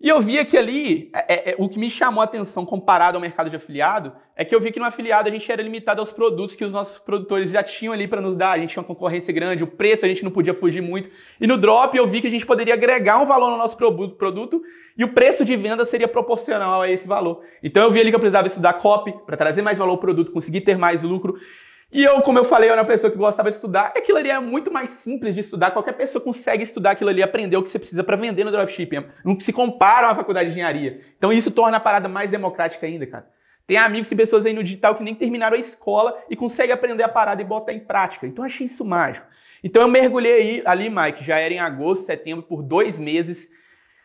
E 0.00 0.08
eu 0.08 0.18
vi 0.22 0.42
que 0.46 0.56
ali, 0.56 1.10
é, 1.12 1.50
é, 1.50 1.54
o 1.58 1.68
que 1.68 1.78
me 1.78 1.90
chamou 1.90 2.22
a 2.22 2.24
atenção 2.24 2.64
comparado 2.64 3.18
ao 3.18 3.20
mercado 3.20 3.50
de 3.50 3.56
afiliado, 3.56 4.12
é 4.34 4.42
que 4.46 4.54
eu 4.54 4.60
vi 4.60 4.72
que 4.72 4.78
no 4.80 4.86
afiliado 4.86 5.28
a 5.28 5.30
gente 5.30 5.52
era 5.52 5.60
limitado 5.60 6.00
aos 6.00 6.10
produtos 6.10 6.56
que 6.56 6.64
os 6.64 6.72
nossos 6.72 6.98
produtores 6.98 7.50
já 7.50 7.62
tinham 7.62 7.92
ali 7.92 8.08
para 8.08 8.22
nos 8.22 8.34
dar. 8.34 8.52
A 8.52 8.58
gente 8.58 8.70
tinha 8.70 8.80
uma 8.80 8.86
concorrência 8.86 9.30
grande, 9.34 9.62
o 9.62 9.66
preço 9.66 10.06
a 10.06 10.08
gente 10.08 10.24
não 10.24 10.30
podia 10.30 10.54
fugir 10.54 10.80
muito. 10.80 11.10
E 11.38 11.46
no 11.46 11.58
drop 11.58 11.94
eu 11.94 12.08
vi 12.08 12.22
que 12.22 12.28
a 12.28 12.30
gente 12.30 12.46
poderia 12.46 12.72
agregar 12.72 13.20
um 13.20 13.26
valor 13.26 13.50
no 13.50 13.58
nosso 13.58 13.76
produto 13.76 14.62
e 14.96 15.04
o 15.04 15.08
preço 15.12 15.44
de 15.44 15.54
venda 15.54 15.84
seria 15.84 16.08
proporcional 16.08 16.80
a 16.80 16.90
esse 16.90 17.06
valor. 17.06 17.42
Então 17.62 17.82
eu 17.82 17.90
vi 17.90 18.00
ali 18.00 18.08
que 18.08 18.16
eu 18.16 18.20
precisava 18.20 18.46
estudar 18.46 18.72
copy 18.74 19.12
para 19.26 19.36
trazer 19.36 19.60
mais 19.60 19.76
valor 19.76 19.92
ao 19.92 19.98
produto, 19.98 20.32
conseguir 20.32 20.62
ter 20.62 20.78
mais 20.78 21.02
lucro. 21.02 21.38
E 21.92 22.04
eu, 22.04 22.22
como 22.22 22.38
eu 22.38 22.44
falei, 22.44 22.68
eu 22.68 22.72
era 22.72 22.82
uma 22.82 22.86
pessoa 22.86 23.10
que 23.10 23.18
gostava 23.18 23.50
de 23.50 23.56
estudar. 23.56 23.92
Aquilo 23.96 24.16
ali 24.18 24.30
é 24.30 24.38
muito 24.38 24.72
mais 24.72 24.90
simples 24.90 25.34
de 25.34 25.40
estudar. 25.40 25.72
Qualquer 25.72 25.94
pessoa 25.94 26.22
consegue 26.22 26.62
estudar 26.62 26.92
aquilo 26.92 27.10
ali, 27.10 27.20
aprender 27.20 27.56
o 27.56 27.62
que 27.64 27.70
você 27.70 27.80
precisa 27.80 28.04
para 28.04 28.16
vender 28.16 28.44
no 28.44 28.52
dropshipping. 28.52 29.06
Não 29.24 29.38
se 29.40 29.52
compara 29.52 30.06
a 30.06 30.10
uma 30.10 30.16
faculdade 30.16 30.48
de 30.48 30.52
engenharia. 30.52 31.00
Então 31.18 31.32
isso 31.32 31.50
torna 31.50 31.78
a 31.78 31.80
parada 31.80 32.08
mais 32.08 32.30
democrática 32.30 32.86
ainda, 32.86 33.06
cara. 33.06 33.28
Tem 33.66 33.76
amigos 33.76 34.10
e 34.10 34.16
pessoas 34.16 34.46
aí 34.46 34.52
no 34.52 34.62
digital 34.62 34.94
que 34.94 35.02
nem 35.02 35.14
terminaram 35.14 35.56
a 35.56 35.60
escola 35.60 36.16
e 36.28 36.36
conseguem 36.36 36.72
aprender 36.72 37.02
a 37.02 37.08
parada 37.08 37.42
e 37.42 37.44
botar 37.44 37.72
em 37.72 37.80
prática. 37.80 38.26
Então 38.26 38.44
eu 38.44 38.46
achei 38.46 38.66
isso 38.66 38.84
mágico. 38.84 39.26
Então 39.62 39.82
eu 39.82 39.88
mergulhei 39.88 40.32
aí, 40.32 40.62
ali, 40.64 40.88
Mike, 40.88 41.24
já 41.24 41.38
era 41.38 41.52
em 41.52 41.60
agosto, 41.60 42.04
setembro, 42.04 42.44
por 42.44 42.62
dois 42.62 43.00
meses. 43.00 43.50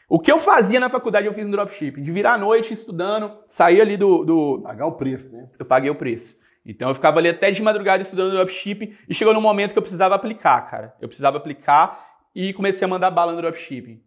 O 0.09 0.19
que 0.19 0.31
eu 0.31 0.39
fazia 0.39 0.79
na 0.79 0.89
faculdade 0.89 1.27
eu 1.27 1.33
fiz 1.33 1.45
no 1.45 1.51
dropshipping. 1.51 2.01
De 2.01 2.11
virar 2.11 2.33
à 2.33 2.37
noite 2.37 2.73
estudando, 2.73 3.31
sair 3.45 3.79
ali 3.79 3.95
do, 3.95 4.23
do... 4.23 4.61
Pagar 4.63 4.87
o 4.87 4.93
preço, 4.93 5.29
né? 5.29 5.47
Eu 5.57 5.65
paguei 5.65 5.89
o 5.89 5.95
preço. 5.95 6.35
Então 6.65 6.89
eu 6.89 6.95
ficava 6.95 7.19
ali 7.19 7.29
até 7.29 7.51
de 7.51 7.61
madrugada 7.61 8.01
estudando 8.01 8.31
dropshipping 8.31 8.95
e 9.07 9.13
chegou 9.13 9.33
num 9.33 9.41
momento 9.41 9.73
que 9.73 9.77
eu 9.77 9.83
precisava 9.83 10.15
aplicar, 10.15 10.61
cara. 10.69 10.95
Eu 10.99 11.07
precisava 11.07 11.37
aplicar 11.37 12.17
e 12.33 12.51
comecei 12.53 12.85
a 12.85 12.87
mandar 12.87 13.11
bala 13.11 13.31
no 13.31 13.41
dropshipping. 13.41 14.01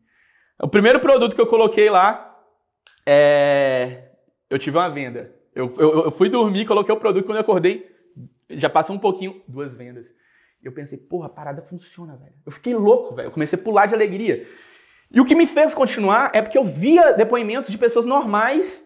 O 0.61 0.69
primeiro 0.69 0.99
produto 0.99 1.35
que 1.37 1.41
eu 1.41 1.47
coloquei 1.47 1.89
lá, 1.89 2.37
é... 3.07 4.11
eu 4.51 4.59
tive 4.59 4.77
uma 4.77 4.89
venda. 4.89 5.33
Eu, 5.55 5.73
eu, 5.79 6.05
eu 6.07 6.11
fui 6.11 6.29
dormir, 6.29 6.67
coloquei 6.67 6.93
o 6.93 6.99
produto, 6.99 7.25
quando 7.25 7.37
eu 7.37 7.43
acordei, 7.43 7.89
já 8.51 8.69
passou 8.69 8.97
um 8.97 8.99
pouquinho, 8.99 9.41
duas 9.47 9.77
vendas. 9.77 10.07
Eu 10.63 10.73
pensei, 10.73 10.99
porra, 10.99 11.27
a 11.27 11.31
parada 11.31 11.63
funciona, 11.63 12.17
velho. 12.17 12.35
Eu 12.45 12.51
fiquei 12.51 12.75
louco, 12.75 13.15
velho. 13.15 13.29
Eu 13.29 13.31
comecei 13.31 13.59
a 13.59 13.63
pular 13.63 13.87
de 13.87 13.95
alegria. 13.95 14.47
E 15.11 15.21
o 15.21 15.25
que 15.25 15.35
me 15.35 15.47
fez 15.47 15.73
continuar 15.73 16.31
é 16.35 16.43
porque 16.43 16.59
eu 16.59 16.65
via 16.65 17.13
depoimentos 17.13 17.71
de 17.71 17.79
pessoas 17.79 18.05
normais. 18.05 18.85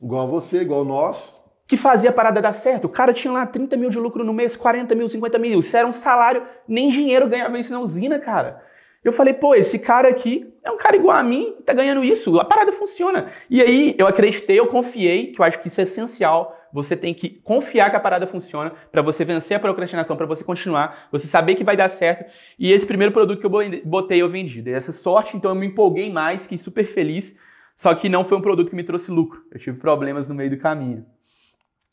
Igual 0.00 0.28
você, 0.28 0.60
igual 0.60 0.84
nós. 0.84 1.39
Que 1.70 1.76
fazia 1.76 2.10
a 2.10 2.12
parada 2.12 2.42
dar 2.42 2.50
certo. 2.50 2.86
O 2.86 2.88
cara 2.88 3.12
tinha 3.12 3.32
lá 3.32 3.46
30 3.46 3.76
mil 3.76 3.90
de 3.90 3.98
lucro 4.00 4.24
no 4.24 4.32
mês, 4.34 4.56
40 4.56 4.92
mil, 4.92 5.08
50 5.08 5.38
mil. 5.38 5.60
Isso 5.60 5.76
era 5.76 5.86
um 5.86 5.92
salário, 5.92 6.42
nem 6.66 6.88
dinheiro 6.88 7.28
ganhava 7.28 7.56
isso 7.60 7.72
na 7.72 7.78
usina, 7.78 8.18
cara. 8.18 8.60
Eu 9.04 9.12
falei, 9.12 9.34
pô, 9.34 9.54
esse 9.54 9.78
cara 9.78 10.08
aqui 10.08 10.52
é 10.64 10.70
um 10.72 10.76
cara 10.76 10.96
igual 10.96 11.16
a 11.16 11.22
mim, 11.22 11.54
tá 11.64 11.72
ganhando 11.72 12.02
isso, 12.02 12.40
a 12.40 12.44
parada 12.44 12.72
funciona. 12.72 13.28
E 13.48 13.62
aí 13.62 13.94
eu 13.96 14.08
acreditei, 14.08 14.58
eu 14.58 14.66
confiei, 14.66 15.28
que 15.28 15.40
eu 15.40 15.44
acho 15.44 15.60
que 15.60 15.68
isso 15.68 15.80
é 15.80 15.84
essencial. 15.84 16.56
Você 16.72 16.96
tem 16.96 17.14
que 17.14 17.30
confiar 17.30 17.88
que 17.88 17.94
a 17.94 18.00
parada 18.00 18.26
funciona 18.26 18.72
para 18.90 19.00
você 19.00 19.24
vencer 19.24 19.56
a 19.56 19.60
procrastinação, 19.60 20.16
para 20.16 20.26
você 20.26 20.42
continuar, 20.42 21.06
você 21.12 21.28
saber 21.28 21.54
que 21.54 21.62
vai 21.62 21.76
dar 21.76 21.88
certo. 21.88 22.28
E 22.58 22.72
esse 22.72 22.84
primeiro 22.84 23.12
produto 23.12 23.38
que 23.38 23.46
eu 23.46 23.82
botei, 23.84 24.20
eu 24.20 24.28
vendi. 24.28 24.60
Dei 24.60 24.74
essa 24.74 24.90
sorte, 24.90 25.36
então 25.36 25.52
eu 25.52 25.54
me 25.54 25.66
empolguei 25.66 26.10
mais, 26.10 26.42
fiquei 26.42 26.58
super 26.58 26.84
feliz. 26.84 27.36
Só 27.76 27.94
que 27.94 28.08
não 28.08 28.24
foi 28.24 28.38
um 28.38 28.42
produto 28.42 28.70
que 28.70 28.76
me 28.76 28.82
trouxe 28.82 29.12
lucro. 29.12 29.40
Eu 29.52 29.60
tive 29.60 29.78
problemas 29.78 30.28
no 30.28 30.34
meio 30.34 30.50
do 30.50 30.58
caminho. 30.58 31.06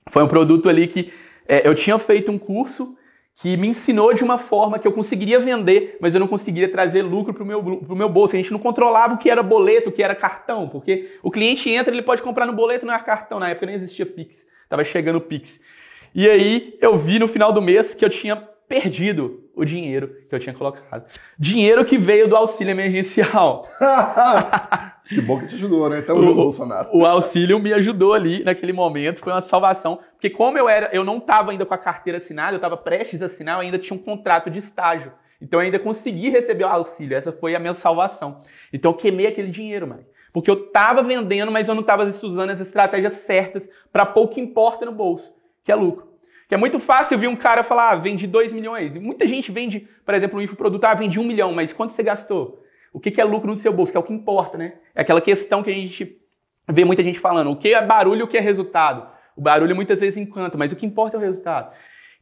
Foi 0.09 0.23
um 0.23 0.27
produto 0.27 0.69
ali 0.69 0.87
que 0.87 1.11
é, 1.47 1.67
eu 1.67 1.73
tinha 1.75 1.97
feito 1.97 2.31
um 2.31 2.37
curso 2.37 2.95
que 3.35 3.55
me 3.55 3.67
ensinou 3.67 4.13
de 4.13 4.23
uma 4.23 4.39
forma 4.39 4.79
que 4.79 4.87
eu 4.87 4.91
conseguiria 4.91 5.39
vender, 5.39 5.97
mas 6.01 6.13
eu 6.13 6.19
não 6.19 6.27
conseguiria 6.27 6.69
trazer 6.69 7.03
lucro 7.03 7.33
para 7.33 7.43
o 7.43 7.45
meu, 7.45 7.63
pro 7.63 7.95
meu 7.95 8.09
bolso. 8.09 8.35
A 8.35 8.37
gente 8.37 8.51
não 8.51 8.59
controlava 8.59 9.13
o 9.13 9.17
que 9.17 9.29
era 9.29 9.43
boleto, 9.43 9.89
o 9.89 9.91
que 9.91 10.01
era 10.01 10.15
cartão, 10.15 10.67
porque 10.67 11.17
o 11.21 11.29
cliente 11.29 11.69
entra, 11.69 11.93
ele 11.93 12.01
pode 12.01 12.21
comprar 12.21 12.47
no 12.47 12.53
boleto, 12.53 12.85
não 12.85 12.93
é 12.93 12.99
cartão. 12.99 13.39
Na 13.39 13.49
época 13.49 13.67
nem 13.67 13.75
existia 13.75 14.05
Pix, 14.05 14.45
estava 14.63 14.83
chegando 14.83 15.17
o 15.17 15.21
Pix. 15.21 15.61
E 16.15 16.27
aí 16.27 16.75
eu 16.81 16.97
vi 16.97 17.19
no 17.19 17.27
final 17.27 17.53
do 17.53 17.61
mês 17.61 17.93
que 17.93 18.03
eu 18.03 18.09
tinha 18.09 18.35
perdido 18.35 19.43
o 19.55 19.63
dinheiro 19.63 20.15
que 20.27 20.33
eu 20.33 20.39
tinha 20.39 20.53
colocado. 20.53 21.05
Dinheiro 21.37 21.85
que 21.85 21.97
veio 21.97 22.27
do 22.27 22.35
auxílio 22.35 22.71
emergencial. 22.71 23.67
que 25.09 25.21
bom 25.21 25.39
que 25.39 25.47
te 25.47 25.55
ajudou, 25.55 25.89
né? 25.89 25.99
Então, 25.99 26.17
o, 26.17 26.35
Bolsonaro. 26.35 26.89
O 26.93 27.05
auxílio 27.05 27.59
me 27.59 27.73
ajudou 27.73 28.13
ali 28.13 28.43
naquele 28.43 28.73
momento, 28.73 29.19
foi 29.19 29.33
uma 29.33 29.41
salvação, 29.41 29.99
porque 30.13 30.29
como 30.29 30.57
eu 30.57 30.67
era, 30.67 30.89
eu 30.93 31.03
não 31.03 31.17
estava 31.17 31.51
ainda 31.51 31.65
com 31.65 31.73
a 31.73 31.77
carteira 31.77 32.17
assinada, 32.17 32.53
eu 32.53 32.57
estava 32.57 32.77
prestes 32.77 33.21
a 33.21 33.27
assinar, 33.27 33.55
eu 33.55 33.61
ainda 33.61 33.79
tinha 33.79 33.97
um 33.97 34.01
contrato 34.01 34.49
de 34.49 34.59
estágio. 34.59 35.11
Então 35.41 35.59
eu 35.59 35.65
ainda 35.65 35.79
consegui 35.79 36.29
receber 36.29 36.63
o 36.63 36.67
auxílio, 36.67 37.15
essa 37.15 37.31
foi 37.31 37.55
a 37.55 37.59
minha 37.59 37.73
salvação. 37.73 38.41
Então 38.73 38.91
eu 38.91 38.97
queimei 38.97 39.27
aquele 39.27 39.49
dinheiro, 39.49 39.87
mano. 39.87 40.03
Porque 40.33 40.51
eu 40.51 40.65
estava 40.65 41.01
vendendo, 41.01 41.51
mas 41.51 41.67
eu 41.67 41.73
não 41.73 41.81
estava 41.81 42.03
usando 42.03 42.49
as 42.49 42.59
estratégias 42.59 43.13
certas 43.13 43.69
para 43.91 44.05
pouco 44.05 44.39
importa 44.39 44.85
no 44.85 44.91
bolso, 44.91 45.33
que 45.63 45.71
é 45.71 45.75
lucro. 45.75 46.07
Que 46.47 46.55
é 46.55 46.57
muito 46.57 46.79
fácil 46.79 47.17
vir 47.17 47.27
um 47.27 47.35
cara 47.35 47.63
falar, 47.63 47.91
ah, 47.91 47.95
vende 47.95 48.25
2 48.25 48.53
milhões. 48.53 48.95
E 48.95 48.99
muita 48.99 49.27
gente 49.27 49.51
vende, 49.51 49.87
por 50.05 50.13
exemplo, 50.13 50.39
um 50.39 50.41
infoproduto, 50.41 50.85
ah, 50.85 50.93
vende 50.93 51.19
1 51.19 51.23
um 51.23 51.25
milhão, 51.25 51.53
mas 51.53 51.73
quanto 51.73 51.93
você 51.93 52.03
gastou? 52.03 52.63
O 52.97 52.99
que 52.99 53.21
é 53.21 53.23
lucro 53.23 53.51
no 53.51 53.57
seu 53.59 53.71
bolso? 53.71 53.91
Que 53.91 53.97
é 53.97 53.99
o 53.99 54.03
que 54.03 54.11
importa, 54.11 54.57
né? 54.57 54.73
É 54.95 55.01
aquela 55.01 55.21
questão 55.21 55.61
que 55.61 55.69
a 55.69 55.73
gente 55.73 56.17
vê 56.67 56.83
muita 56.83 57.03
gente 57.03 57.19
falando. 57.19 57.51
O 57.51 57.55
que 57.55 57.71
é 57.71 57.85
barulho 57.85 58.21
e 58.21 58.23
o 58.23 58.27
que 58.27 58.35
é 58.35 58.41
resultado? 58.41 59.07
O 59.35 59.41
barulho 59.41 59.75
muitas 59.75 59.99
vezes 59.99 60.17
encanta, 60.17 60.57
mas 60.57 60.71
o 60.71 60.75
que 60.75 60.83
importa 60.83 61.15
é 61.15 61.19
o 61.19 61.21
resultado. 61.21 61.71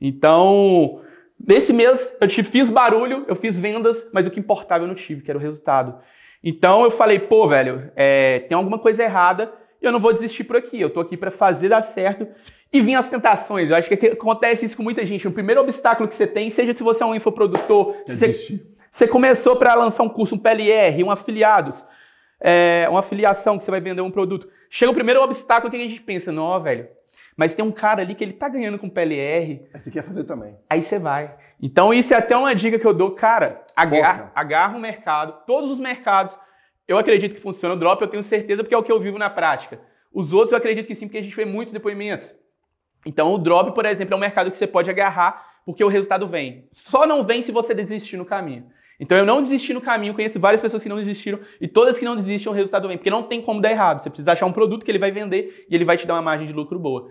Então, 0.02 1.02
nesse 1.40 1.72
mês 1.72 2.14
eu 2.20 2.28
te 2.28 2.44
fiz 2.44 2.70
barulho, 2.70 3.24
eu 3.26 3.38
fiz 3.38 3.58
vendas, 3.58 4.06
mas 4.12 4.28
o 4.28 4.30
que 4.30 4.38
importava 4.38 4.84
eu 4.84 4.88
não 4.90 4.96
tive, 4.96 5.22
que 5.22 5.32
era 5.32 5.40
o 5.40 5.42
resultado. 5.42 5.98
Então 6.44 6.84
eu 6.84 6.92
falei, 6.92 7.20
pô, 7.20 7.48
velho, 7.48 7.90
é, 7.96 8.40
tem 8.40 8.58
alguma 8.58 8.78
coisa 8.78 9.02
errada 9.02 9.54
e 9.82 9.86
eu 9.86 9.94
não 9.94 10.00
vou 10.00 10.12
desistir 10.12 10.44
por 10.44 10.58
aqui. 10.58 10.82
Eu 10.82 10.90
tô 10.90 11.00
aqui 11.00 11.16
para 11.16 11.32
fazer 11.32 11.70
dar 11.70 11.84
certo 11.84 12.28
e 12.74 12.82
vir 12.82 12.96
as 12.96 13.10
tentações. 13.10 13.70
Eu 13.70 13.78
acho 13.78 13.88
que 13.88 14.08
acontece 14.08 14.66
isso 14.66 14.76
com 14.76 14.84
muita 14.84 15.06
gente. 15.06 15.26
O 15.26 15.32
primeiro 15.32 15.62
obstáculo 15.62 16.10
que 16.10 16.16
você 16.16 16.28
tem, 16.28 16.50
seja 16.50 16.74
se 16.74 16.84
você 16.84 17.02
é 17.02 17.06
um 17.06 17.16
infoprodutor, 17.16 17.96
se 18.06 18.34
você, 18.34 18.75
começou 19.06 19.58
para 19.58 19.76
lançar 19.76 20.04
um 20.04 20.10
curso, 20.10 20.36
um 20.36 20.38
PLR, 20.38 21.04
um 21.04 21.12
afiliados, 21.12 21.86
é, 22.40 22.88
uma 22.90 23.02
afiliação 23.02 23.58
que 23.58 23.66
você 23.66 23.70
vai 23.70 23.82
vender 23.82 24.00
um 24.00 24.10
produto. 24.10 24.48
Chega 24.70 24.90
o 24.90 24.96
primeiro 24.96 25.22
obstáculo 25.22 25.70
que 25.70 25.76
a 25.76 25.80
gente 25.86 26.00
pensa, 26.00 26.32
não, 26.32 26.62
velho, 26.62 26.88
mas 27.36 27.54
tem 27.54 27.66
um 27.66 27.74
cara 27.74 28.02
ali 28.02 28.16
que 28.16 28.24
ele 28.24 28.32
tá 28.32 28.48
ganhando 28.48 28.80
com 28.80 28.90
PLR. 28.90 29.68
Aí 29.74 29.80
você 29.82 29.92
quer 29.92 30.02
fazer 30.02 30.24
também. 30.24 30.56
Aí 30.70 30.82
você 30.82 30.98
vai. 30.98 31.36
Então 31.62 31.94
isso 31.94 32.14
é 32.14 32.18
até 32.18 32.38
uma 32.38 32.56
dica 32.56 32.80
que 32.80 32.88
eu 32.88 32.94
dou. 32.94 33.12
Cara, 33.12 33.66
agarra, 33.76 34.32
agarra 34.34 34.78
o 34.78 34.80
mercado, 34.80 35.44
todos 35.46 35.70
os 35.70 35.80
mercados. 35.80 36.40
Eu 36.88 36.98
acredito 36.98 37.36
que 37.36 37.42
funciona 37.42 37.76
o 37.76 37.78
drop, 37.78 38.02
eu 38.02 38.08
tenho 38.08 38.24
certeza 38.24 38.64
porque 38.64 38.76
é 38.76 38.78
o 38.78 38.84
que 38.84 38.92
eu 38.94 39.00
vivo 39.02 39.18
na 39.18 39.30
prática. 39.30 39.82
Os 40.14 40.32
outros 40.32 40.54
eu 40.54 40.58
acredito 40.58 40.88
que 40.88 40.96
sim, 40.96 41.08
porque 41.08 41.18
a 41.18 41.22
gente 41.22 41.36
vê 41.36 41.44
muitos 41.44 41.74
depoimentos. 41.74 42.34
Então, 43.06 43.34
o 43.34 43.38
drop, 43.38 43.74
por 43.74 43.86
exemplo, 43.86 44.14
é 44.14 44.18
um 44.18 44.22
mercado 44.22 44.50
que 44.50 44.56
você 44.56 44.66
pode 44.66 44.90
agarrar 44.90 45.56
porque 45.66 45.84
o 45.84 45.88
resultado 45.88 46.28
vem. 46.28 46.70
Só 46.72 47.06
não 47.06 47.26
vem 47.26 47.42
se 47.42 47.52
você 47.52 47.74
desistir 47.74 48.18
no 48.18 48.26
caminho. 48.26 48.66
Então, 49.00 49.18
eu 49.18 49.26
não 49.26 49.42
desisti 49.42 49.74
no 49.74 49.82
caminho, 49.82 50.14
conheço 50.14 50.40
várias 50.40 50.62
pessoas 50.62 50.82
que 50.82 50.90
não 50.90 50.98
desistiram 50.98 51.40
e 51.60 51.68
todas 51.68 51.98
que 51.98 52.06
não 52.06 52.16
desistem, 52.16 52.52
o 52.52 52.56
resultado 52.56 52.88
vem. 52.88 52.98
Porque 52.98 53.10
não 53.10 53.24
tem 53.24 53.42
como 53.42 53.62
dar 53.62 53.72
errado. 53.72 54.02
Você 54.02 54.10
precisa 54.10 54.32
achar 54.32 54.46
um 54.46 54.54
produto 54.54 54.86
que 54.86 54.92
ele 54.92 55.00
vai 55.00 55.12
vender 55.12 55.66
e 55.70 55.76
ele 55.76 55.84
vai 55.84 55.98
te 55.98 56.08
dar 56.08 56.14
uma 56.14 56.22
margem 56.22 56.48
de 56.48 56.54
lucro 56.54 56.80
boa. 56.80 57.10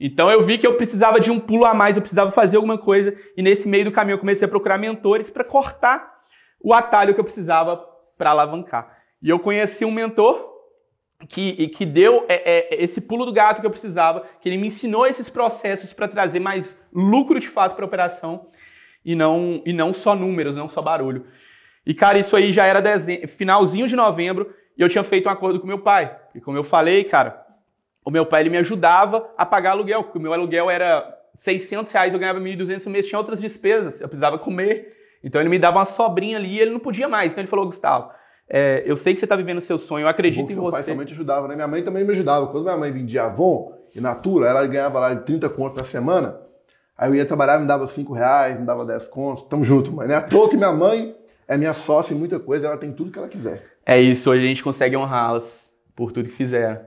Então, 0.00 0.30
eu 0.30 0.42
vi 0.42 0.58
que 0.58 0.66
eu 0.66 0.76
precisava 0.76 1.18
de 1.18 1.30
um 1.30 1.40
pulo 1.40 1.64
a 1.64 1.74
mais, 1.74 1.96
eu 1.96 2.02
precisava 2.02 2.30
fazer 2.30 2.56
alguma 2.56 2.78
coisa 2.78 3.16
e 3.36 3.42
nesse 3.42 3.68
meio 3.68 3.84
do 3.84 3.92
caminho 3.92 4.14
eu 4.14 4.20
comecei 4.20 4.46
a 4.46 4.48
procurar 4.48 4.78
mentores 4.78 5.28
para 5.28 5.42
cortar 5.42 6.18
o 6.62 6.72
atalho 6.72 7.14
que 7.14 7.20
eu 7.20 7.24
precisava 7.24 7.84
para 8.16 8.30
alavancar. 8.30 8.96
E 9.20 9.28
eu 9.28 9.40
conheci 9.40 9.84
um 9.84 9.90
mentor 9.90 10.48
que, 11.26 11.68
que 11.68 11.84
deu 11.84 12.24
é, 12.28 12.76
é, 12.76 12.82
esse 12.82 13.00
pulo 13.00 13.24
do 13.24 13.32
gato 13.32 13.60
que 13.60 13.66
eu 13.66 13.70
precisava, 13.70 14.24
que 14.40 14.48
ele 14.48 14.56
me 14.56 14.68
ensinou 14.68 15.04
esses 15.04 15.28
processos 15.28 15.92
para 15.92 16.06
trazer 16.06 16.38
mais 16.38 16.78
lucro 16.92 17.40
de 17.40 17.48
fato 17.48 17.74
para 17.74 17.84
a 17.84 17.88
operação 17.88 18.46
e 19.04 19.14
não, 19.14 19.62
e 19.64 19.72
não 19.72 19.92
só 19.92 20.14
números, 20.14 20.56
não 20.56 20.68
só 20.68 20.82
barulho. 20.82 21.24
E, 21.86 21.94
cara, 21.94 22.18
isso 22.18 22.36
aí 22.36 22.52
já 22.52 22.66
era 22.66 22.80
dezembro, 22.80 23.28
finalzinho 23.28 23.88
de 23.88 23.96
novembro 23.96 24.52
e 24.76 24.82
eu 24.82 24.88
tinha 24.88 25.02
feito 25.02 25.28
um 25.28 25.32
acordo 25.32 25.58
com 25.58 25.66
meu 25.66 25.80
pai. 25.80 26.16
E 26.34 26.40
como 26.40 26.56
eu 26.56 26.62
falei, 26.62 27.02
cara, 27.04 27.44
o 28.04 28.10
meu 28.10 28.24
pai 28.24 28.42
ele 28.42 28.50
me 28.50 28.58
ajudava 28.58 29.28
a 29.36 29.44
pagar 29.44 29.72
aluguel, 29.72 30.04
porque 30.04 30.18
o 30.18 30.20
meu 30.20 30.32
aluguel 30.32 30.70
era 30.70 31.16
600 31.34 31.90
reais, 31.90 32.12
eu 32.12 32.20
ganhava 32.20 32.40
1.200 32.40 32.86
no 32.86 32.92
mês, 32.92 33.06
tinha 33.06 33.18
outras 33.18 33.40
despesas, 33.40 34.00
eu 34.00 34.08
precisava 34.08 34.38
comer. 34.38 34.96
Então 35.22 35.40
ele 35.40 35.48
me 35.48 35.58
dava 35.58 35.78
uma 35.78 35.84
sobrinha 35.84 36.36
ali 36.36 36.54
e 36.54 36.60
ele 36.60 36.70
não 36.70 36.78
podia 36.78 37.08
mais. 37.08 37.32
Então 37.32 37.42
ele 37.42 37.50
falou, 37.50 37.66
Gustavo, 37.66 38.10
é, 38.48 38.82
eu 38.86 38.96
sei 38.96 39.12
que 39.12 39.20
você 39.20 39.26
está 39.26 39.36
vivendo 39.36 39.58
o 39.58 39.62
seu 39.62 39.78
sonho, 39.78 40.04
eu 40.04 40.08
acredito 40.08 40.50
em 40.50 40.54
seu 40.54 40.62
você. 40.62 40.76
Meu 40.76 40.84
pai 40.84 40.92
também 40.94 41.06
te 41.06 41.12
ajudava, 41.12 41.48
né? 41.48 41.54
Minha 41.54 41.68
mãe 41.68 41.82
também 41.82 42.04
me 42.04 42.10
ajudava. 42.12 42.46
Quando 42.46 42.64
minha 42.64 42.76
mãe 42.76 42.92
vendia 42.92 43.24
Avon 43.24 43.74
e 43.94 44.00
Natura, 44.00 44.48
ela 44.48 44.66
ganhava 44.66 44.98
lá 44.98 45.12
de 45.12 45.24
30 45.24 45.48
contos 45.50 45.80
na 45.80 45.86
semana. 45.86 46.40
Aí 46.98 47.08
eu 47.08 47.14
ia 47.14 47.24
trabalhar, 47.24 47.60
me 47.60 47.66
dava 47.66 47.86
5 47.86 48.12
reais, 48.12 48.58
me 48.58 48.66
dava 48.66 48.84
10 48.84 49.06
contos. 49.08 49.44
Tamo 49.44 49.62
junto, 49.62 49.92
mãe. 49.92 50.08
Não 50.08 50.14
é 50.16 50.18
à 50.18 50.20
toa 50.20 50.50
que 50.50 50.56
minha 50.56 50.72
mãe 50.72 51.14
é 51.46 51.56
minha 51.56 51.72
sócia 51.72 52.12
em 52.12 52.16
muita 52.18 52.40
coisa, 52.40 52.66
ela 52.66 52.76
tem 52.76 52.92
tudo 52.92 53.12
que 53.12 53.18
ela 53.18 53.28
quiser. 53.28 53.64
É 53.86 53.98
isso, 54.00 54.30
hoje 54.30 54.44
a 54.44 54.48
gente 54.48 54.62
consegue 54.62 54.96
honrá-las 54.96 55.72
por 55.94 56.12
tudo 56.12 56.28
que 56.28 56.34
fizeram. 56.34 56.80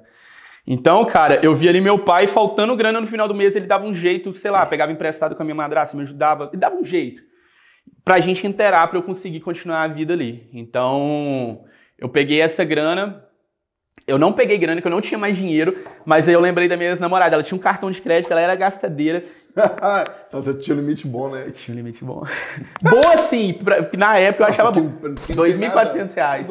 Então, 0.68 1.04
cara, 1.06 1.40
eu 1.42 1.56
vi 1.56 1.68
ali 1.68 1.82
meu 1.82 1.98
pai 1.98 2.28
faltando 2.28 2.76
grana 2.76 3.02
no 3.02 3.08
final 3.08 3.28
do 3.28 3.34
mês, 3.34 3.56
ele 3.56 3.66
dava 3.66 3.86
um 3.86 3.96
jeito, 3.96 4.32
sei 4.34 4.52
lá, 4.52 4.64
pegava 4.66 4.92
emprestado 4.92 5.36
com 5.36 5.42
a 5.42 5.46
minha 5.46 5.56
madrasta, 5.56 5.98
me 5.98 6.04
ajudava, 6.04 6.50
ele 6.52 6.60
dava 6.60 6.76
um 6.76 6.86
jeito 6.86 7.24
pra 8.04 8.20
gente 8.20 8.46
inteirar, 8.46 8.88
pra 8.88 9.00
eu 9.00 9.04
conseguir 9.04 9.40
continuar 9.40 9.84
a 9.84 9.88
vida 9.88 10.14
ali. 10.14 10.50
Então, 10.54 11.64
eu 11.98 12.10
peguei 12.10 12.42
essa 12.42 12.64
grana, 12.64 13.24
eu 14.06 14.18
não 14.18 14.34
peguei 14.34 14.58
grana, 14.58 14.82
que 14.82 14.88
eu 14.88 14.92
não 14.92 15.02
tinha 15.02 15.18
mais 15.18 15.36
dinheiro, 15.36 15.78
mas 16.06 16.28
aí 16.28 16.34
eu 16.34 16.40
lembrei 16.40 16.68
da 16.68 16.78
minha 16.78 16.90
ex-namorada. 16.90 17.36
Ela 17.36 17.44
tinha 17.44 17.58
um 17.58 17.62
cartão 17.62 17.90
de 17.90 18.02
crédito, 18.02 18.32
ela 18.32 18.42
era 18.42 18.56
gastadeira. 18.56 19.24
então 20.28 20.44
você 20.44 20.54
tinha 20.56 20.76
um 20.76 20.80
limite 20.80 21.08
bom, 21.08 21.30
né? 21.30 21.52
Tinha 21.52 21.74
um 21.74 21.78
limite 21.78 22.04
bom. 22.04 22.24
Boa 22.82 23.18
sim, 23.30 23.60
na 23.98 24.18
época 24.18 24.44
eu 24.44 24.48
achava 24.48 24.72
bom. 24.72 24.92
2.400 25.30 26.14
reais. 26.14 26.50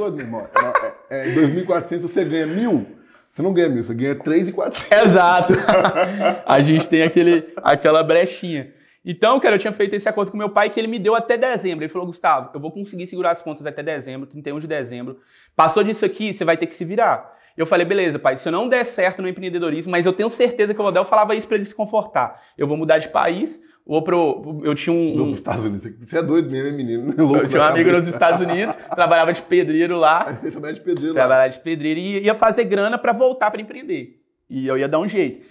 É, 1.08 1.30
é, 1.30 1.34
2.400 1.34 2.00
você 2.00 2.24
ganha 2.24 2.46
mil, 2.46 2.86
você 3.30 3.42
não 3.42 3.52
ganha 3.52 3.68
mil, 3.68 3.82
você 3.82 3.94
ganha 3.94 4.14
3.400. 4.14 5.06
Exato. 5.06 5.52
A 6.46 6.60
gente 6.60 6.88
tem 6.88 7.02
aquele, 7.02 7.52
aquela 7.56 8.02
brechinha. 8.02 8.72
Então, 9.04 9.40
cara, 9.40 9.54
eu 9.54 9.58
tinha 9.58 9.72
feito 9.72 9.94
esse 9.94 10.08
acordo 10.08 10.30
com 10.30 10.36
meu 10.36 10.50
pai 10.50 10.68
que 10.68 10.78
ele 10.78 10.88
me 10.88 10.98
deu 10.98 11.14
até 11.14 11.38
dezembro. 11.38 11.84
Ele 11.84 11.92
falou, 11.92 12.06
Gustavo, 12.06 12.50
eu 12.52 12.60
vou 12.60 12.70
conseguir 12.70 13.06
segurar 13.06 13.30
as 13.30 13.40
contas 13.40 13.64
até 13.64 13.82
dezembro, 13.82 14.26
31 14.26 14.60
de 14.60 14.66
dezembro. 14.66 15.18
Passou 15.56 15.82
disso 15.82 16.04
aqui, 16.04 16.34
você 16.34 16.44
vai 16.44 16.56
ter 16.56 16.66
que 16.66 16.74
se 16.74 16.84
virar. 16.84 17.39
Eu 17.60 17.66
falei, 17.66 17.84
beleza, 17.84 18.18
pai, 18.18 18.38
se 18.38 18.48
eu 18.48 18.52
não 18.52 18.66
der 18.66 18.86
certo 18.86 19.20
no 19.20 19.28
empreendedorismo, 19.28 19.92
mas 19.92 20.06
eu 20.06 20.14
tenho 20.14 20.30
certeza 20.30 20.72
que 20.72 20.80
eu 20.80 20.82
vou 20.82 20.90
dar, 20.90 21.00
eu 21.00 21.04
falava 21.04 21.34
isso 21.34 21.46
para 21.46 21.58
ele 21.58 21.66
se 21.66 21.74
confortar. 21.74 22.40
Eu 22.56 22.66
vou 22.66 22.74
mudar 22.74 22.96
de 22.96 23.10
país, 23.10 23.60
vou 23.86 24.00
pro. 24.00 24.62
Eu 24.64 24.74
tinha 24.74 24.96
um. 24.96 25.14
Nos 25.14 25.36
Estados 25.36 25.66
Unidos. 25.66 25.86
Você 26.00 26.16
é 26.16 26.22
doido 26.22 26.50
mesmo, 26.50 26.68
hein, 26.68 26.74
menino? 26.74 27.14
Louco 27.22 27.44
eu 27.44 27.48
tinha 27.50 27.60
um 27.60 27.64
amigo 27.64 27.92
nos 27.92 28.08
Estados 28.08 28.40
Unidos, 28.40 28.74
trabalhava 28.94 29.30
de 29.34 29.42
pedreiro 29.42 29.98
lá. 29.98 30.28
Aí 30.28 30.38
você 30.38 30.50
trabalhava 30.50 30.78
de 30.78 30.84
pedreiro 30.86 31.12
trabalhava 31.12 31.42
lá. 31.42 31.48
de 31.48 31.58
pedreiro 31.58 32.00
e 32.00 32.20
ia 32.22 32.34
fazer 32.34 32.64
grana 32.64 32.96
para 32.96 33.12
voltar 33.12 33.50
para 33.50 33.60
empreender. 33.60 34.18
E 34.48 34.66
eu 34.66 34.78
ia 34.78 34.88
dar 34.88 34.98
um 34.98 35.06
jeito. 35.06 35.46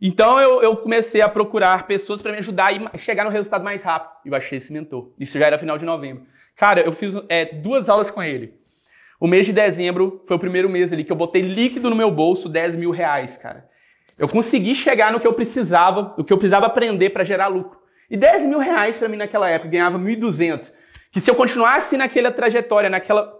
Então 0.00 0.38
eu, 0.38 0.62
eu 0.62 0.76
comecei 0.76 1.22
a 1.22 1.28
procurar 1.28 1.88
pessoas 1.88 2.22
para 2.22 2.30
me 2.30 2.38
ajudar 2.38 2.72
e 2.72 2.98
chegar 2.98 3.24
no 3.24 3.30
resultado 3.30 3.64
mais 3.64 3.82
rápido. 3.82 4.12
E 4.24 4.28
eu 4.28 4.34
achei 4.36 4.58
esse 4.58 4.72
mentor. 4.72 5.12
Isso 5.18 5.36
já 5.36 5.48
era 5.48 5.58
final 5.58 5.76
de 5.76 5.84
novembro. 5.84 6.22
Cara, 6.54 6.82
eu 6.82 6.92
fiz 6.92 7.16
é, 7.28 7.46
duas 7.46 7.88
aulas 7.88 8.12
com 8.12 8.22
ele. 8.22 8.61
O 9.22 9.28
mês 9.28 9.46
de 9.46 9.52
dezembro 9.52 10.20
foi 10.26 10.34
o 10.34 10.40
primeiro 10.40 10.68
mês 10.68 10.92
ali 10.92 11.04
que 11.04 11.12
eu 11.12 11.14
botei 11.14 11.42
líquido 11.42 11.88
no 11.88 11.94
meu 11.94 12.10
bolso 12.10 12.48
10 12.48 12.74
mil 12.74 12.90
reais, 12.90 13.38
cara. 13.38 13.68
Eu 14.18 14.28
consegui 14.28 14.74
chegar 14.74 15.12
no 15.12 15.20
que 15.20 15.26
eu 15.28 15.32
precisava, 15.32 16.12
o 16.18 16.24
que 16.24 16.32
eu 16.32 16.36
precisava 16.36 16.66
aprender 16.66 17.10
para 17.10 17.22
gerar 17.22 17.46
lucro. 17.46 17.78
E 18.10 18.16
10 18.16 18.46
mil 18.46 18.58
reais 18.58 18.98
para 18.98 19.08
mim 19.08 19.16
naquela 19.16 19.48
época, 19.48 19.70
ganhava 19.70 19.96
1.200. 19.96 20.72
Que 21.12 21.20
se 21.20 21.30
eu 21.30 21.36
continuasse 21.36 21.96
naquela 21.96 22.32
trajetória, 22.32 22.90
naquela 22.90 23.32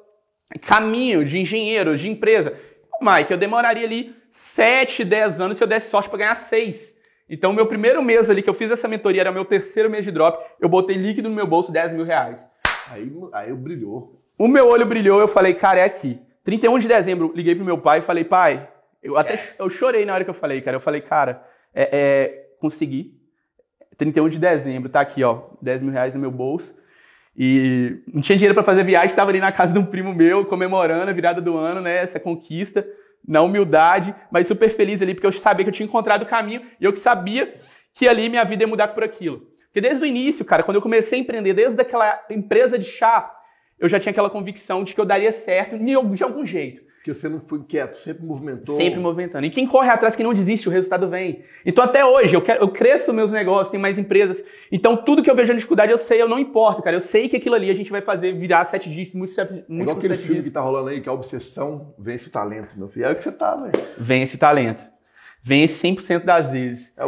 caminho 0.61 1.25
de 1.25 1.41
engenheiro, 1.41 1.97
de 1.97 2.09
empresa, 2.09 2.57
Mike, 3.01 3.33
eu 3.33 3.37
demoraria 3.37 3.85
ali 3.85 4.15
7, 4.31 5.03
10 5.03 5.41
anos 5.41 5.59
se 5.59 5.65
eu 5.65 5.67
desse 5.67 5.91
sorte 5.91 6.09
para 6.09 6.19
ganhar 6.21 6.37
6. 6.37 6.95
Então, 7.29 7.53
meu 7.53 7.67
primeiro 7.67 8.01
mês 8.01 8.31
ali 8.31 8.41
que 8.41 8.49
eu 8.49 8.55
fiz 8.55 8.71
essa 8.71 8.87
mentoria, 8.87 9.23
era 9.23 9.33
meu 9.33 9.45
terceiro 9.45 9.91
mês 9.91 10.05
de 10.05 10.13
drop, 10.13 10.47
eu 10.61 10.69
botei 10.69 10.95
líquido 10.95 11.29
no 11.29 11.35
meu 11.35 11.47
bolso 11.49 11.73
10 11.73 11.95
mil 11.95 12.05
reais. 12.05 12.49
Aí, 12.93 13.11
aí 13.33 13.53
brilhou. 13.53 14.22
O 14.39 14.49
meu 14.49 14.69
olho 14.69 14.87
brilhou, 14.87 15.21
eu 15.21 15.29
falei, 15.29 15.55
cara, 15.55 15.81
é 15.81 15.85
aqui. 15.85 16.21
31 16.45 16.79
de 16.79 16.89
dezembro, 16.89 17.33
liguei 17.35 17.55
pro 17.55 17.65
meu 17.65 17.79
pai 17.79 17.99
e 17.99 18.03
falei, 18.03 18.25
pai, 18.25 18.69
eu 19.03 19.17
até 19.17 19.33
yes. 19.33 19.57
eu 19.59 19.71
chorei 19.71 20.05
na 20.05 20.15
hora 20.15 20.25
que 20.25 20.31
eu 20.31 20.35
falei, 20.35 20.61
cara. 20.61 20.77
Eu 20.77 20.81
falei, 20.81 21.01
cara, 21.01 21.43
é, 21.75 21.89
é, 21.93 22.47
consegui. 22.59 23.15
31 23.97 24.29
de 24.29 24.39
dezembro, 24.39 24.89
tá 24.89 25.01
aqui, 25.01 25.23
ó, 25.23 25.43
10 25.61 25.83
mil 25.83 25.93
reais 25.93 26.15
no 26.15 26.21
meu 26.21 26.31
bolso. 26.31 26.75
E 27.37 28.03
não 28.13 28.21
tinha 28.21 28.37
dinheiro 28.37 28.55
para 28.55 28.65
fazer 28.65 28.85
viagem, 28.85 29.15
tava 29.15 29.31
ali 29.31 29.41
na 29.41 29.53
casa 29.53 29.73
de 29.73 29.79
um 29.79 29.87
primo 29.87 30.15
meu, 30.15 30.45
comemorando 30.45 31.09
a 31.09 31.15
virada 31.15 31.41
do 31.41 31.57
ano, 31.57 31.81
né, 31.81 31.97
essa 31.97 32.21
conquista, 32.21 32.87
na 33.27 33.41
humildade, 33.43 34.15
mas 34.31 34.47
super 34.47 34.69
feliz 34.69 35.01
ali, 35.01 35.15
porque 35.15 35.27
eu 35.27 35.33
sabia 35.33 35.65
que 35.65 35.71
eu 35.71 35.75
tinha 35.75 35.87
encontrado 35.87 36.23
o 36.23 36.27
caminho 36.27 36.63
e 36.81 36.85
eu 36.85 36.93
que 36.93 36.99
sabia 36.99 37.55
que 37.95 38.09
ali 38.09 38.29
minha 38.29 38.45
vida 38.45 38.65
ia 38.65 38.69
mudar 38.69 38.89
por 38.89 39.05
aquilo. 39.05 39.47
Porque 39.67 39.81
desde 39.81 40.03
o 40.03 40.07
início, 40.07 40.45
cara, 40.45 40.63
quando 40.63 40.77
eu 40.77 40.83
comecei 40.83 41.19
a 41.19 41.23
empreender, 41.23 41.55
desde 41.55 41.81
aquela 41.81 42.23
empresa 42.29 42.79
de 42.79 42.85
chá, 42.85 43.33
eu 43.83 43.89
já 43.89 43.99
tinha 43.99 44.13
aquela 44.13 44.31
convicção 44.31 44.85
de 44.85 44.95
que 44.95 45.01
eu 45.01 45.05
daria 45.05 45.33
certo 45.33 45.77
de 45.77 45.93
algum 46.23 46.47
jeito. 46.47 46.83
Que 47.03 47.13
você 47.13 47.29
não 47.29 47.41
foi 47.41 47.65
quieto, 47.65 47.95
sempre 47.95 48.25
movimentou. 48.25 48.77
Sempre 48.77 49.01
movimentando. 49.01 49.45
E 49.45 49.51
quem 49.51 49.67
corre 49.67 49.91
atrás, 49.91 50.15
quem 50.15 50.25
não 50.25 50.33
desiste, 50.33 50.69
o 50.69 50.71
resultado 50.71 51.09
vem. 51.09 51.43
Então 51.67 51.83
até 51.83 52.05
hoje, 52.05 52.33
eu, 52.33 52.41
quero, 52.41 52.63
eu 52.63 52.69
cresço 52.69 53.13
meus 53.13 53.29
negócios, 53.29 53.73
tem 53.73 53.81
mais 53.81 53.99
empresas. 53.99 54.41
Então 54.71 54.97
tudo 54.97 55.21
que 55.21 55.29
eu 55.29 55.35
vejo 55.35 55.51
a 55.51 55.57
dificuldade, 55.57 55.91
eu 55.91 55.99
sei, 55.99 56.23
eu 56.23 56.29
não 56.29 56.39
importo, 56.39 56.81
cara. 56.81 56.95
Eu 56.95 57.01
sei 57.01 57.29
que 57.29 57.37
aquilo 57.37 57.57
ali 57.57 57.71
a 57.71 57.75
gente 57.75 57.91
vai 57.91 58.01
fazer 58.01 58.33
virar 58.35 58.65
sete 58.67 58.89
dígitos, 58.89 59.19
muito, 59.19 59.35
muito 59.69 59.81
é 59.81 59.83
igual 59.83 59.97
aquele 59.97 60.15
filme 60.15 60.29
dígitos. 60.29 60.45
que 60.45 60.51
tá 60.53 60.61
rolando 60.61 60.91
aí, 60.91 61.01
que 61.01 61.09
é 61.09 61.11
a 61.11 61.15
obsessão 61.15 61.93
vence 61.99 62.29
o 62.29 62.31
talento, 62.31 62.79
meu 62.79 62.89
filho. 62.89 63.07
É 63.07 63.11
o 63.11 63.17
que 63.17 63.25
você 63.25 63.33
tá, 63.33 63.57
velho. 63.57 63.73
Vence 63.99 64.37
o 64.37 64.39
talento. 64.39 64.85
Vence 65.43 65.85
100% 65.89 66.25
das 66.25 66.49
vezes. 66.53 66.95
É 66.97 67.05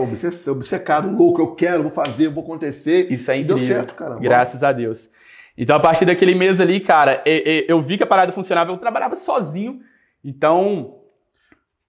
obcecado, 0.50 1.08
louco, 1.16 1.40
eu 1.40 1.54
quero, 1.54 1.82
vou 1.82 1.92
fazer, 1.92 2.28
vou 2.28 2.42
acontecer. 2.42 3.12
Isso 3.12 3.30
é 3.30 3.36
incrível. 3.36 3.58
Deu 3.58 3.66
certo, 3.68 3.94
cara. 3.94 4.16
Graças 4.16 4.64
a 4.64 4.72
Deus. 4.72 5.08
Então, 5.56 5.76
a 5.76 5.80
partir 5.80 6.04
daquele 6.04 6.34
mês 6.34 6.60
ali, 6.60 6.80
cara, 6.80 7.22
eu 7.24 7.80
vi 7.80 7.96
que 7.96 8.02
a 8.02 8.06
parada 8.06 8.32
funcionava, 8.32 8.72
eu 8.72 8.76
trabalhava 8.76 9.14
sozinho. 9.14 9.80
Então, 10.24 10.96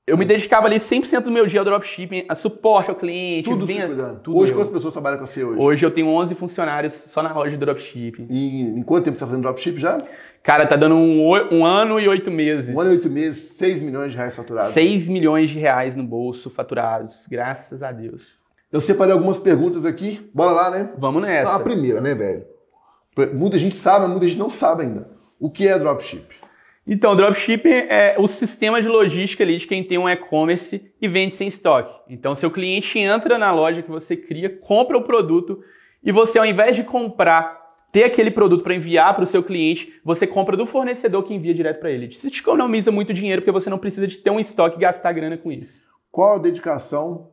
eu 0.07 0.15
me 0.15 0.23
dedicava 0.23 0.67
ali 0.67 0.75
100% 0.75 1.21
do 1.21 1.31
meu 1.31 1.47
dia 1.47 1.59
ao 1.61 1.65
dropshipping, 1.65 2.25
a 2.29 2.35
suporte 2.35 2.91
ao 2.91 2.95
cliente. 2.95 3.49
Tudo 3.49 3.65
vinha, 3.65 3.87
cuidando. 3.87 4.19
Tudo 4.19 4.37
hoje, 4.37 4.51
eu. 4.51 4.57
quantas 4.57 4.71
pessoas 4.71 4.93
trabalham 4.93 5.17
com 5.17 5.25
você 5.25 5.43
hoje? 5.43 5.59
Hoje 5.59 5.85
eu 5.85 5.89
tenho 5.89 6.07
11 6.07 6.35
funcionários 6.35 6.93
só 6.93 7.23
na 7.23 7.33
loja 7.33 7.51
de 7.51 7.57
dropshipping. 7.57 8.27
E 8.29 8.61
em 8.61 8.83
quanto 8.83 9.05
tempo 9.05 9.17
você 9.17 9.23
está 9.23 9.25
fazendo 9.25 9.41
dropshipping 9.41 9.79
já? 9.79 10.03
Cara, 10.43 10.67
tá 10.67 10.75
dando 10.75 10.93
um, 10.93 11.31
um, 11.51 11.65
ano 11.65 11.99
e 11.99 12.07
oito 12.07 12.29
meses. 12.29 12.75
Um 12.75 12.79
ano 12.79 12.91
e 12.91 12.93
oito 12.97 13.09
meses, 13.09 13.53
6 13.53 13.81
milhões 13.81 14.11
de 14.11 14.17
reais 14.17 14.35
faturados. 14.35 14.75
6 14.75 15.09
milhões 15.09 15.49
de 15.49 15.57
reais 15.57 15.95
no 15.95 16.03
bolso 16.03 16.51
faturados, 16.51 17.25
graças 17.27 17.81
a 17.81 17.91
Deus. 17.91 18.21
Eu 18.71 18.81
separei 18.81 19.13
algumas 19.13 19.39
perguntas 19.39 19.87
aqui, 19.87 20.29
bora 20.31 20.51
lá, 20.51 20.69
né? 20.69 20.91
Vamos 20.99 21.23
nessa. 21.23 21.55
a 21.55 21.59
primeira, 21.59 21.99
né, 21.99 22.13
velho? 22.13 22.45
Muita 23.33 23.57
gente 23.57 23.75
sabe, 23.75 24.07
muita 24.07 24.27
gente 24.27 24.39
não 24.39 24.49
sabe 24.49 24.83
ainda. 24.83 25.09
O 25.39 25.49
que 25.49 25.67
é 25.67 25.77
dropship? 25.77 26.25
Então, 26.87 27.15
dropshipping 27.15 27.69
é 27.69 28.15
o 28.19 28.27
sistema 28.27 28.81
de 28.81 28.87
logística 28.87 29.43
ali 29.43 29.57
de 29.57 29.65
quem 29.65 29.83
tem 29.83 29.97
um 29.97 30.07
e-commerce 30.07 30.83
e 31.01 31.07
vende 31.07 31.33
sem 31.33 31.47
estoque. 31.47 31.93
Então, 32.07 32.35
seu 32.35 32.51
cliente 32.51 32.99
entra 32.99 33.39
na 33.39 33.51
loja 33.51 33.81
que 33.81 33.89
você 33.89 34.15
cria, 34.15 34.49
compra 34.49 34.97
o 34.97 35.01
produto 35.01 35.63
e 36.03 36.11
você, 36.11 36.37
ao 36.37 36.45
invés 36.45 36.75
de 36.75 36.83
comprar, 36.83 37.65
ter 37.91 38.03
aquele 38.03 38.29
produto 38.29 38.63
para 38.63 38.75
enviar 38.75 39.15
para 39.15 39.23
o 39.23 39.27
seu 39.27 39.41
cliente, 39.41 39.99
você 40.03 40.27
compra 40.27 40.55
do 40.55 40.65
fornecedor 40.65 41.23
que 41.23 41.33
envia 41.33 41.53
direto 41.53 41.79
para 41.79 41.89
ele. 41.89 42.07
Isso 42.07 42.29
te 42.29 42.41
economiza 42.41 42.91
muito 42.91 43.13
dinheiro 43.13 43.41
porque 43.41 43.51
você 43.51 43.69
não 43.69 43.79
precisa 43.79 44.05
de 44.05 44.17
ter 44.17 44.29
um 44.29 44.39
estoque 44.39 44.75
e 44.75 44.81
gastar 44.81 45.13
grana 45.13 45.37
com 45.37 45.51
isso. 45.51 45.81
Qual 46.11 46.35
a 46.35 46.39
dedicação 46.39 47.31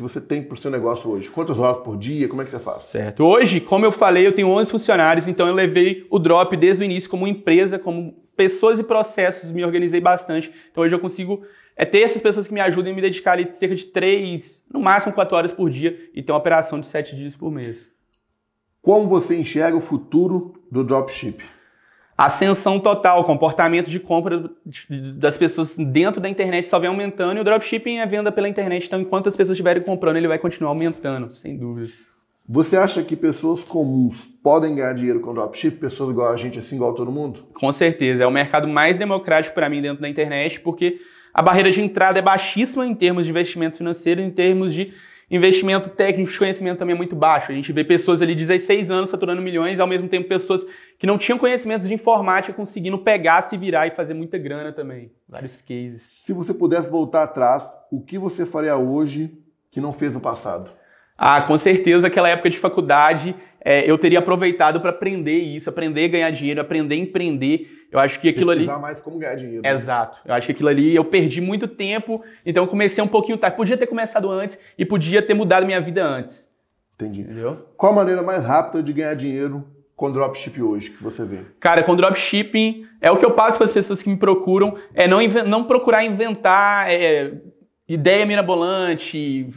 que 0.00 0.12
você 0.12 0.20
tem 0.20 0.42
para 0.42 0.54
o 0.54 0.56
seu 0.56 0.70
negócio 0.70 1.10
hoje? 1.10 1.30
Quantas 1.30 1.58
horas 1.58 1.78
por 1.82 1.96
dia? 1.96 2.28
Como 2.28 2.40
é 2.40 2.44
que 2.44 2.50
você 2.50 2.58
faz? 2.58 2.84
Certo. 2.84 3.24
Hoje, 3.24 3.60
como 3.60 3.84
eu 3.84 3.92
falei, 3.92 4.26
eu 4.26 4.34
tenho 4.34 4.48
11 4.48 4.70
funcionários, 4.70 5.28
então 5.28 5.46
eu 5.46 5.54
levei 5.54 6.06
o 6.10 6.18
Drop 6.18 6.56
desde 6.56 6.82
o 6.82 6.84
início 6.84 7.10
como 7.10 7.26
empresa, 7.26 7.78
como 7.78 8.14
pessoas 8.36 8.78
e 8.78 8.82
processos, 8.82 9.52
me 9.52 9.64
organizei 9.64 10.00
bastante. 10.00 10.50
Então 10.70 10.82
hoje 10.82 10.94
eu 10.94 10.98
consigo 10.98 11.42
é, 11.76 11.84
ter 11.84 12.00
essas 12.00 12.22
pessoas 12.22 12.48
que 12.48 12.54
me 12.54 12.60
ajudam 12.60 12.90
e 12.90 12.94
me 12.94 13.02
dedicar 13.02 13.32
ali 13.32 13.48
cerca 13.52 13.74
de 13.74 13.84
3, 13.84 14.62
no 14.72 14.80
máximo 14.80 15.12
4 15.12 15.36
horas 15.36 15.52
por 15.52 15.68
dia 15.68 16.08
e 16.14 16.22
ter 16.22 16.32
uma 16.32 16.38
operação 16.38 16.80
de 16.80 16.86
7 16.86 17.14
dias 17.14 17.36
por 17.36 17.50
mês. 17.50 17.90
Como 18.80 19.08
você 19.08 19.36
enxerga 19.36 19.76
o 19.76 19.80
futuro 19.80 20.54
do 20.70 20.82
dropship? 20.82 21.42
Ascensão 22.26 22.78
total, 22.78 23.24
comportamento 23.24 23.88
de 23.88 23.98
compra 23.98 24.50
das 25.16 25.36
pessoas 25.36 25.76
dentro 25.76 26.20
da 26.20 26.28
internet 26.28 26.68
só 26.68 26.78
vem 26.78 26.88
aumentando 26.88 27.38
e 27.38 27.40
o 27.40 27.44
dropshipping 27.44 27.98
é 27.98 28.06
venda 28.06 28.30
pela 28.30 28.48
internet, 28.48 28.86
então 28.86 29.00
enquanto 29.00 29.28
as 29.28 29.36
pessoas 29.36 29.56
estiverem 29.56 29.82
comprando, 29.82 30.16
ele 30.16 30.28
vai 30.28 30.38
continuar 30.38 30.70
aumentando, 30.70 31.30
sem 31.32 31.56
dúvidas. 31.56 32.04
Você 32.52 32.76
acha 32.76 33.02
que 33.02 33.14
pessoas 33.14 33.62
comuns 33.62 34.26
podem 34.42 34.74
ganhar 34.74 34.92
dinheiro 34.92 35.20
com 35.20 35.32
dropship? 35.32 35.76
Pessoas 35.76 36.10
igual 36.10 36.32
a 36.32 36.36
gente, 36.36 36.58
assim, 36.58 36.74
igual 36.74 36.90
a 36.90 36.94
todo 36.94 37.12
mundo? 37.12 37.46
Com 37.54 37.72
certeza. 37.72 38.24
É 38.24 38.26
o 38.26 38.30
mercado 38.30 38.66
mais 38.66 38.98
democrático 38.98 39.54
para 39.54 39.68
mim 39.68 39.80
dentro 39.80 40.02
da 40.02 40.08
internet, 40.08 40.58
porque 40.58 40.98
a 41.32 41.40
barreira 41.42 41.70
de 41.70 41.80
entrada 41.80 42.18
é 42.18 42.22
baixíssima 42.22 42.84
em 42.84 42.94
termos 42.94 43.24
de 43.24 43.30
investimento 43.30 43.76
financeiro, 43.76 44.20
em 44.20 44.30
termos 44.30 44.74
de 44.74 44.92
investimento 45.30 45.90
técnico 45.90 46.32
de 46.32 46.38
conhecimento 46.38 46.78
também 46.78 46.94
é 46.94 46.96
muito 46.96 47.14
baixo. 47.14 47.52
A 47.52 47.54
gente 47.54 47.72
vê 47.72 47.84
pessoas 47.84 48.20
ali 48.20 48.34
de 48.34 48.44
16 48.44 48.90
anos 48.90 49.10
faturando 49.10 49.40
milhões, 49.40 49.78
ao 49.78 49.86
mesmo 49.86 50.08
tempo 50.08 50.28
pessoas 50.28 50.66
que 51.00 51.06
não 51.06 51.16
tinham 51.16 51.38
conhecimentos 51.38 51.88
de 51.88 51.94
informática 51.94 52.52
conseguindo 52.52 52.98
pegar, 52.98 53.40
se 53.44 53.56
virar 53.56 53.86
e 53.86 53.90
fazer 53.92 54.12
muita 54.12 54.36
grana 54.36 54.70
também. 54.70 55.10
Vários 55.26 55.62
cases. 55.62 56.02
Se 56.02 56.34
você 56.34 56.52
pudesse 56.52 56.90
voltar 56.90 57.22
atrás, 57.22 57.74
o 57.90 58.02
que 58.02 58.18
você 58.18 58.44
faria 58.44 58.76
hoje 58.76 59.32
que 59.70 59.80
não 59.80 59.94
fez 59.94 60.12
no 60.12 60.20
passado? 60.20 60.70
Ah, 61.16 61.40
com 61.40 61.56
certeza 61.56 62.06
aquela 62.06 62.28
época 62.28 62.50
de 62.50 62.58
faculdade 62.58 63.34
é, 63.62 63.90
eu 63.90 63.96
teria 63.96 64.18
aproveitado 64.18 64.78
para 64.78 64.90
aprender 64.90 65.38
isso, 65.38 65.70
aprender 65.70 66.04
a 66.04 66.08
ganhar 66.08 66.30
dinheiro, 66.32 66.60
aprender 66.60 66.96
a 66.96 66.98
empreender. 66.98 67.86
Eu 67.90 67.98
acho 67.98 68.20
que 68.20 68.28
aquilo 68.28 68.48
Pesquisar 68.48 68.74
ali. 68.74 68.82
mais 68.82 69.00
como 69.00 69.18
ganhar 69.18 69.36
dinheiro. 69.36 69.66
Exato. 69.66 70.18
Eu 70.26 70.34
acho 70.34 70.46
que 70.46 70.52
aquilo 70.52 70.68
ali 70.68 70.94
eu 70.94 71.04
perdi 71.06 71.40
muito 71.40 71.66
tempo, 71.66 72.22
então 72.44 72.64
eu 72.64 72.68
comecei 72.68 73.02
um 73.02 73.08
pouquinho 73.08 73.38
tarde. 73.38 73.56
Podia 73.56 73.78
ter 73.78 73.86
começado 73.86 74.30
antes 74.30 74.58
e 74.76 74.84
podia 74.84 75.22
ter 75.22 75.32
mudado 75.32 75.64
minha 75.64 75.80
vida 75.80 76.04
antes. 76.04 76.52
Entendi. 76.94 77.22
Entendeu? 77.22 77.68
Qual 77.74 77.90
a 77.90 77.96
maneira 77.96 78.22
mais 78.22 78.44
rápida 78.44 78.82
de 78.82 78.92
ganhar 78.92 79.14
dinheiro 79.14 79.66
com 80.00 80.10
dropship 80.10 80.62
hoje 80.62 80.88
que 80.88 81.02
você 81.02 81.26
vê? 81.26 81.40
Cara, 81.60 81.82
com 81.82 81.94
dropshipping 81.94 82.86
é 83.02 83.10
o 83.10 83.18
que 83.18 83.24
eu 83.24 83.32
passo 83.32 83.58
para 83.58 83.66
as 83.66 83.72
pessoas 83.72 84.02
que 84.02 84.08
me 84.08 84.16
procuram, 84.16 84.74
é 84.94 85.06
não, 85.06 85.20
não 85.46 85.64
procurar 85.64 86.02
inventar 86.02 86.90
é, 86.90 87.34
ideia 87.86 88.24
mirabolante, 88.24 89.50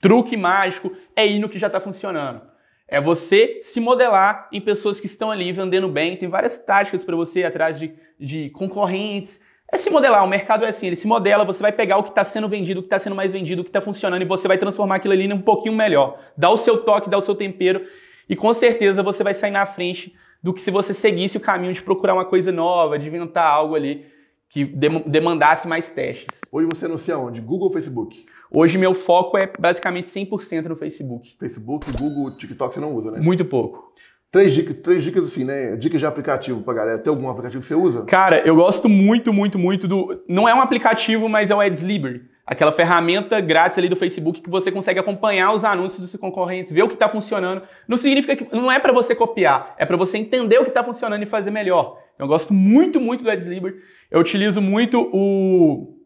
truque 0.00 0.38
mágico, 0.38 0.90
é 1.14 1.26
ir 1.26 1.38
no 1.38 1.50
que 1.50 1.58
já 1.58 1.66
está 1.66 1.82
funcionando. 1.82 2.40
É 2.88 2.98
você 2.98 3.58
se 3.60 3.78
modelar 3.78 4.48
em 4.50 4.58
pessoas 4.58 4.98
que 4.98 5.04
estão 5.04 5.30
ali 5.30 5.52
vendendo 5.52 5.86
bem. 5.86 6.16
Tem 6.16 6.30
várias 6.30 6.58
táticas 6.58 7.04
para 7.04 7.14
você 7.14 7.44
atrás 7.44 7.78
de, 7.78 7.92
de 8.18 8.48
concorrentes. 8.50 9.38
É 9.70 9.76
se 9.76 9.90
modelar. 9.90 10.24
O 10.24 10.28
mercado 10.28 10.64
é 10.64 10.70
assim, 10.70 10.86
ele 10.86 10.96
se 10.96 11.06
modela, 11.06 11.44
você 11.44 11.60
vai 11.60 11.72
pegar 11.72 11.98
o 11.98 12.02
que 12.02 12.08
está 12.08 12.24
sendo 12.24 12.48
vendido, 12.48 12.80
o 12.80 12.82
que 12.82 12.86
está 12.86 12.98
sendo 12.98 13.14
mais 13.14 13.32
vendido, 13.32 13.60
o 13.60 13.64
que 13.64 13.68
está 13.68 13.82
funcionando 13.82 14.22
e 14.22 14.24
você 14.24 14.48
vai 14.48 14.56
transformar 14.56 14.94
aquilo 14.94 15.12
ali 15.12 15.28
num 15.28 15.42
pouquinho 15.42 15.74
melhor. 15.74 16.18
Dá 16.38 16.48
o 16.48 16.56
seu 16.56 16.78
toque, 16.78 17.10
dá 17.10 17.18
o 17.18 17.22
seu 17.22 17.34
tempero 17.34 17.84
e 18.30 18.36
com 18.36 18.54
certeza 18.54 19.02
você 19.02 19.24
vai 19.24 19.34
sair 19.34 19.50
na 19.50 19.66
frente 19.66 20.14
do 20.40 20.54
que 20.54 20.60
se 20.60 20.70
você 20.70 20.94
seguisse 20.94 21.36
o 21.36 21.40
caminho 21.40 21.72
de 21.72 21.82
procurar 21.82 22.14
uma 22.14 22.24
coisa 22.24 22.52
nova, 22.52 22.96
de 22.96 23.08
inventar 23.08 23.44
algo 23.44 23.74
ali 23.74 24.06
que 24.48 24.64
demandasse 24.64 25.66
mais 25.66 25.90
testes. 25.90 26.40
Hoje 26.50 26.68
você 26.72 26.86
anuncia 26.86 27.18
onde? 27.18 27.40
Google 27.40 27.66
ou 27.66 27.72
Facebook? 27.72 28.24
Hoje 28.48 28.78
meu 28.78 28.94
foco 28.94 29.36
é 29.36 29.50
basicamente 29.58 30.08
100% 30.08 30.66
no 30.66 30.76
Facebook. 30.76 31.36
Facebook, 31.38 31.86
Google, 31.90 32.36
TikTok 32.36 32.74
você 32.74 32.80
não 32.80 32.94
usa, 32.94 33.10
né? 33.10 33.20
Muito 33.20 33.44
pouco. 33.44 33.92
Três 34.30 34.54
dicas, 34.54 34.76
três 34.80 35.02
dicas 35.02 35.24
assim, 35.24 35.44
né? 35.44 35.74
Dicas 35.74 35.98
de 35.98 36.06
aplicativo 36.06 36.62
pra 36.62 36.72
galera. 36.72 36.98
Tem 36.98 37.12
algum 37.12 37.28
aplicativo 37.28 37.60
que 37.60 37.66
você 37.66 37.74
usa? 37.74 38.02
Cara, 38.02 38.38
eu 38.46 38.54
gosto 38.54 38.88
muito, 38.88 39.32
muito, 39.32 39.58
muito 39.58 39.88
do. 39.88 40.22
Não 40.28 40.48
é 40.48 40.54
um 40.54 40.60
aplicativo, 40.60 41.28
mas 41.28 41.50
é 41.50 41.54
o 41.54 41.60
Adsliber. 41.60 42.29
Aquela 42.50 42.72
ferramenta 42.72 43.40
grátis 43.40 43.78
ali 43.78 43.88
do 43.88 43.94
Facebook 43.94 44.40
que 44.40 44.50
você 44.50 44.72
consegue 44.72 44.98
acompanhar 44.98 45.52
os 45.52 45.64
anúncios 45.64 46.00
dos 46.00 46.10
seus 46.10 46.20
concorrentes, 46.20 46.72
ver 46.72 46.82
o 46.82 46.88
que 46.88 46.94
está 46.94 47.08
funcionando. 47.08 47.62
Não 47.86 47.96
significa 47.96 48.34
que. 48.34 48.52
Não 48.52 48.72
é 48.72 48.80
para 48.80 48.92
você 48.92 49.14
copiar, 49.14 49.72
é 49.78 49.86
para 49.86 49.96
você 49.96 50.18
entender 50.18 50.58
o 50.58 50.64
que 50.64 50.70
está 50.70 50.82
funcionando 50.82 51.22
e 51.22 51.26
fazer 51.26 51.52
melhor. 51.52 51.96
Eu 52.18 52.26
gosto 52.26 52.52
muito, 52.52 53.00
muito 53.00 53.22
do 53.22 53.30
Adsliber. 53.30 53.76
Eu 54.10 54.18
utilizo 54.18 54.60
muito 54.60 55.00
o 55.12 55.99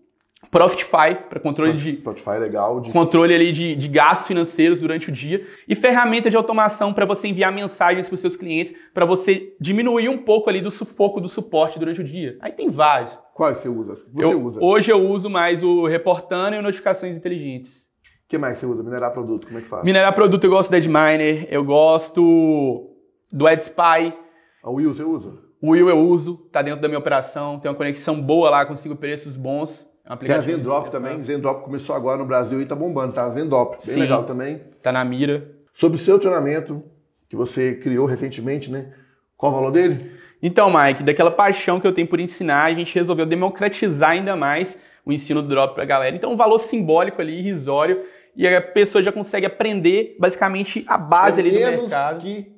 Profitify 0.54 1.16
para 1.28 1.40
controle 1.40 1.72
de 1.72 1.96
Spotify 1.96 2.30
é 2.30 2.38
legal, 2.38 2.80
de 2.80 2.92
controle 2.92 3.34
ali 3.34 3.50
de, 3.50 3.74
de 3.74 3.88
gastos 3.88 4.28
financeiros 4.28 4.80
durante 4.80 5.08
o 5.08 5.12
dia 5.12 5.44
e 5.66 5.74
ferramenta 5.74 6.30
de 6.30 6.36
automação 6.36 6.94
para 6.94 7.04
você 7.04 7.26
enviar 7.26 7.50
mensagens 7.50 8.06
para 8.06 8.14
os 8.14 8.20
seus 8.20 8.36
clientes, 8.36 8.72
para 8.94 9.04
você 9.04 9.56
diminuir 9.60 10.08
um 10.08 10.18
pouco 10.18 10.48
ali 10.48 10.60
do 10.60 10.70
sufoco 10.70 11.20
do 11.20 11.28
suporte 11.28 11.76
durante 11.76 12.00
o 12.00 12.04
dia. 12.04 12.38
Aí 12.40 12.52
tem 12.52 12.70
vários. 12.70 13.18
quais 13.34 13.58
você 13.58 13.68
usa? 13.68 13.94
Você 14.12 14.24
Eu- 14.32 14.40
usa? 14.44 14.60
Hoje 14.62 14.92
eu 14.92 15.04
uso 15.10 15.28
mais 15.28 15.64
o 15.64 15.86
Reportando 15.86 16.54
e 16.54 16.62
Notificações 16.62 17.16
Inteligentes. 17.16 17.88
O 18.24 18.28
que 18.28 18.38
mais 18.38 18.56
você 18.56 18.64
usa? 18.64 18.80
Minerar 18.84 19.12
produto, 19.12 19.48
como 19.48 19.58
é 19.58 19.62
que 19.62 19.68
faz? 19.68 19.82
Minerar 19.82 20.14
produto 20.14 20.44
eu 20.44 20.50
gosto 20.50 20.70
do 20.70 20.76
Edminer, 20.76 21.48
eu 21.50 21.64
gosto 21.64 22.90
do 23.32 23.48
EdSpy, 23.48 24.14
A 24.62 24.70
Will 24.70 24.94
você 24.94 25.02
usa? 25.02 25.32
o 25.60 25.70
Will 25.70 25.88
eu 25.88 25.98
uso, 25.98 26.36
tá 26.52 26.62
dentro 26.62 26.80
da 26.80 26.86
minha 26.86 27.00
operação, 27.00 27.58
tem 27.58 27.68
uma 27.68 27.76
conexão 27.76 28.22
boa 28.22 28.48
lá, 28.50 28.64
consigo 28.64 28.94
preços 28.94 29.36
bons. 29.36 29.92
É 30.06 30.12
um 30.12 30.16
Tem 30.16 30.30
a 30.30 30.34
aplicativo 30.36 30.56
Zendrop 30.58 30.88
também. 30.90 31.22
Zendrop 31.22 31.64
começou 31.64 31.96
agora 31.96 32.18
no 32.18 32.26
Brasil 32.26 32.60
e 32.60 32.66
tá 32.66 32.74
bombando, 32.74 33.12
tá? 33.14 33.28
Zendrop, 33.30 33.76
bem 33.84 33.94
Sim. 33.94 34.00
legal 34.00 34.24
também. 34.24 34.60
Tá 34.82 34.92
na 34.92 35.04
mira. 35.04 35.50
Sobre 35.72 35.96
o 35.96 36.00
seu 36.00 36.18
treinamento, 36.18 36.82
que 37.28 37.34
você 37.34 37.74
criou 37.74 38.06
recentemente, 38.06 38.70
né? 38.70 38.92
Qual 39.36 39.50
o 39.50 39.54
valor 39.54 39.70
dele? 39.70 40.12
Então, 40.42 40.70
Mike, 40.70 41.02
daquela 41.02 41.30
paixão 41.30 41.80
que 41.80 41.86
eu 41.86 41.92
tenho 41.92 42.06
por 42.06 42.20
ensinar, 42.20 42.64
a 42.64 42.74
gente 42.74 42.94
resolveu 42.94 43.24
democratizar 43.24 44.10
ainda 44.10 44.36
mais 44.36 44.78
o 45.06 45.12
ensino 45.12 45.40
do 45.40 45.48
drop 45.48 45.74
pra 45.74 45.84
galera. 45.86 46.14
Então, 46.14 46.32
um 46.32 46.36
valor 46.36 46.58
simbólico 46.58 47.20
ali, 47.22 47.38
irrisório, 47.38 48.02
e 48.36 48.46
a 48.46 48.60
pessoa 48.60 49.02
já 49.02 49.10
consegue 49.10 49.46
aprender 49.46 50.16
basicamente 50.20 50.84
a 50.86 50.98
base 50.98 51.40
é 51.40 51.44
ali 51.44 51.50
do 51.50 51.58
menos 51.58 51.80
mercado. 51.82 52.20
que 52.20 52.52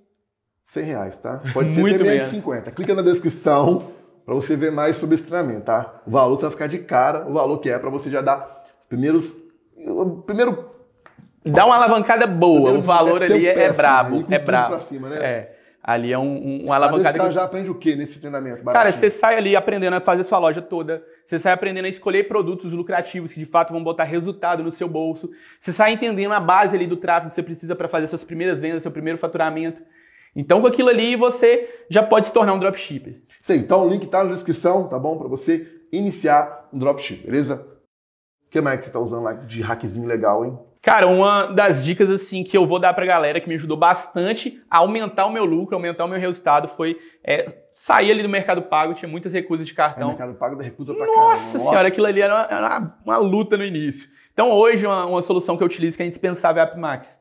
100 0.67 0.85
reais, 0.85 1.17
tá? 1.19 1.41
Pode 1.53 1.71
ser 1.73 1.81
Muito 1.83 1.95
até 1.95 2.05
menos 2.05 2.19
menos. 2.19 2.31
de 2.31 2.37
50. 2.37 2.71
Clica 2.73 2.95
na 2.95 3.03
descrição 3.03 3.93
para 4.27 4.35
você 4.35 4.57
ver 4.57 4.73
mais 4.73 4.97
sobre 4.97 5.15
esse 5.15 5.25
treinamento, 5.25 5.67
tá? 5.67 6.01
O 6.05 6.11
valor 6.11 6.35
você 6.35 6.43
vai 6.43 6.51
ficar 6.51 6.67
de 6.67 6.81
cara, 6.81 7.25
o 7.29 7.33
valor 7.33 7.59
que 7.59 7.71
é 7.71 7.79
para 7.79 7.89
você 7.89 8.11
já 8.11 8.21
dar 8.21 8.65
os 8.65 8.89
primeiros... 8.89 9.33
O 9.77 10.23
primeiro... 10.23 10.75
Dá 11.45 11.65
uma 11.65 11.77
alavancada 11.77 12.27
boa, 12.27 12.55
primeiro 12.55 12.79
o 12.81 12.83
valor 12.83 13.23
é 13.23 13.27
ali 13.27 13.45
o 13.45 13.47
é, 13.47 13.51
é 13.51 13.73
com 13.73 14.35
é 14.35 14.39
pra 14.41 14.81
cima, 14.81 15.09
né? 15.09 15.17
É, 15.25 15.57
ali 15.81 16.13
é 16.13 16.19
um, 16.19 16.25
um, 16.25 16.65
uma 16.65 16.77
Lá 16.77 16.87
alavancada 16.87 17.21
que 17.21 17.31
já 17.31 17.45
aprende 17.45 17.71
o 17.71 17.77
que 17.77 17.95
nesse 17.95 18.19
treinamento? 18.19 18.65
Cara, 18.65 18.73
baratinho? 18.73 19.01
você 19.01 19.11
sai 19.11 19.37
ali 19.37 19.55
aprendendo 19.55 19.95
a 19.95 20.01
fazer 20.01 20.25
sua 20.25 20.41
loja 20.41 20.61
toda. 20.61 21.05
Você 21.25 21.39
sai 21.39 21.53
aprendendo 21.53 21.85
a 21.85 21.89
escolher 21.89 22.27
produtos 22.27 22.73
lucrativos 22.73 23.33
que 23.33 23.39
de 23.39 23.47
fato 23.47 23.73
vão 23.73 23.85
botar 23.85 24.03
resultado 24.03 24.65
no 24.65 24.73
seu 24.73 24.89
bolso. 24.89 25.31
Você 25.61 25.73
sai 25.73 25.93
entendendo 25.93 26.33
a 26.33 26.41
base 26.41 26.75
ali 26.75 26.89
do 26.89 26.97
tráfego 26.97 27.29
que 27.29 27.37
você 27.37 27.43
precisa 27.45 27.77
para 27.77 27.87
fazer 27.87 28.09
suas 28.09 28.25
primeiras 28.25 28.59
vendas, 28.59 28.83
seu 28.83 28.91
primeiro 28.91 29.17
faturamento. 29.17 29.81
Então, 30.37 30.61
com 30.61 30.67
aquilo 30.67 30.91
ali, 30.91 31.17
você 31.17 31.69
já 31.91 32.03
pode 32.03 32.27
se 32.27 32.33
tornar 32.33 32.53
um 32.53 32.59
dropshipper. 32.59 33.23
Sim, 33.41 33.55
então 33.55 33.87
o 33.87 33.89
link 33.89 34.07
tá 34.07 34.23
na 34.23 34.35
descrição, 34.35 34.87
tá 34.87 34.99
bom? 34.99 35.17
Para 35.17 35.29
você 35.29 35.67
iniciar 35.91 36.69
um 36.73 36.79
dropship, 36.79 37.25
beleza? 37.25 37.67
O 38.47 38.51
que 38.51 38.61
mais 38.61 38.79
que 38.79 38.87
você 38.87 38.93
tá 38.93 39.01
usando 39.01 39.25
lá 39.25 39.33
de 39.33 39.63
hackzinho 39.63 40.07
legal, 40.07 40.45
hein? 40.45 40.59
Cara, 40.83 41.09
uma 41.09 41.47
das 41.47 41.85
dicas 41.85 42.09
assim 42.09 42.45
que 42.45 42.57
eu 42.57 42.65
vou 42.65 42.79
dar 42.79 42.95
pra 42.95 43.05
galera 43.05 43.41
que 43.41 43.49
me 43.49 43.57
ajudou 43.57 43.77
bastante 43.77 44.63
a 44.71 44.79
aumentar 44.79 45.27
o 45.27 45.33
meu 45.33 45.45
lucro, 45.45 45.75
aumentar 45.75 46.05
o 46.05 46.09
meu 46.09 46.21
resultado 46.21 46.69
foi 46.69 46.97
é, 47.25 47.45
sair 47.75 48.13
ali 48.13 48.23
do 48.23 48.29
mercado 48.29 48.63
pago, 48.63 48.95
tinha 48.95 49.09
muitas 49.09 49.33
recusas 49.33 49.67
de 49.67 49.73
o 49.73 49.77
cartão. 49.77 50.09
mercado 50.11 50.35
paga 50.35 50.55
da 50.55 50.63
recusa 50.63 50.95
pra 50.95 51.07
Nossa 51.07 51.53
caramba. 51.53 51.71
senhora, 51.71 51.89
aquilo 51.89 52.07
ali 52.07 52.21
era 52.21 52.35
uma, 52.35 52.45
era 52.45 52.99
uma 53.05 53.17
luta 53.17 53.57
no 53.57 53.65
início. 53.65 54.09
Então 54.33 54.53
hoje 54.53 54.87
uma, 54.87 55.07
uma 55.07 55.23
solução 55.23 55.57
que 55.57 55.63
eu 55.65 55.67
utilizo 55.67 55.97
que 55.97 56.05
é 56.05 56.07
indispensável 56.07 56.61
é 56.61 56.65
a 56.65 56.69
AppMax. 56.69 57.21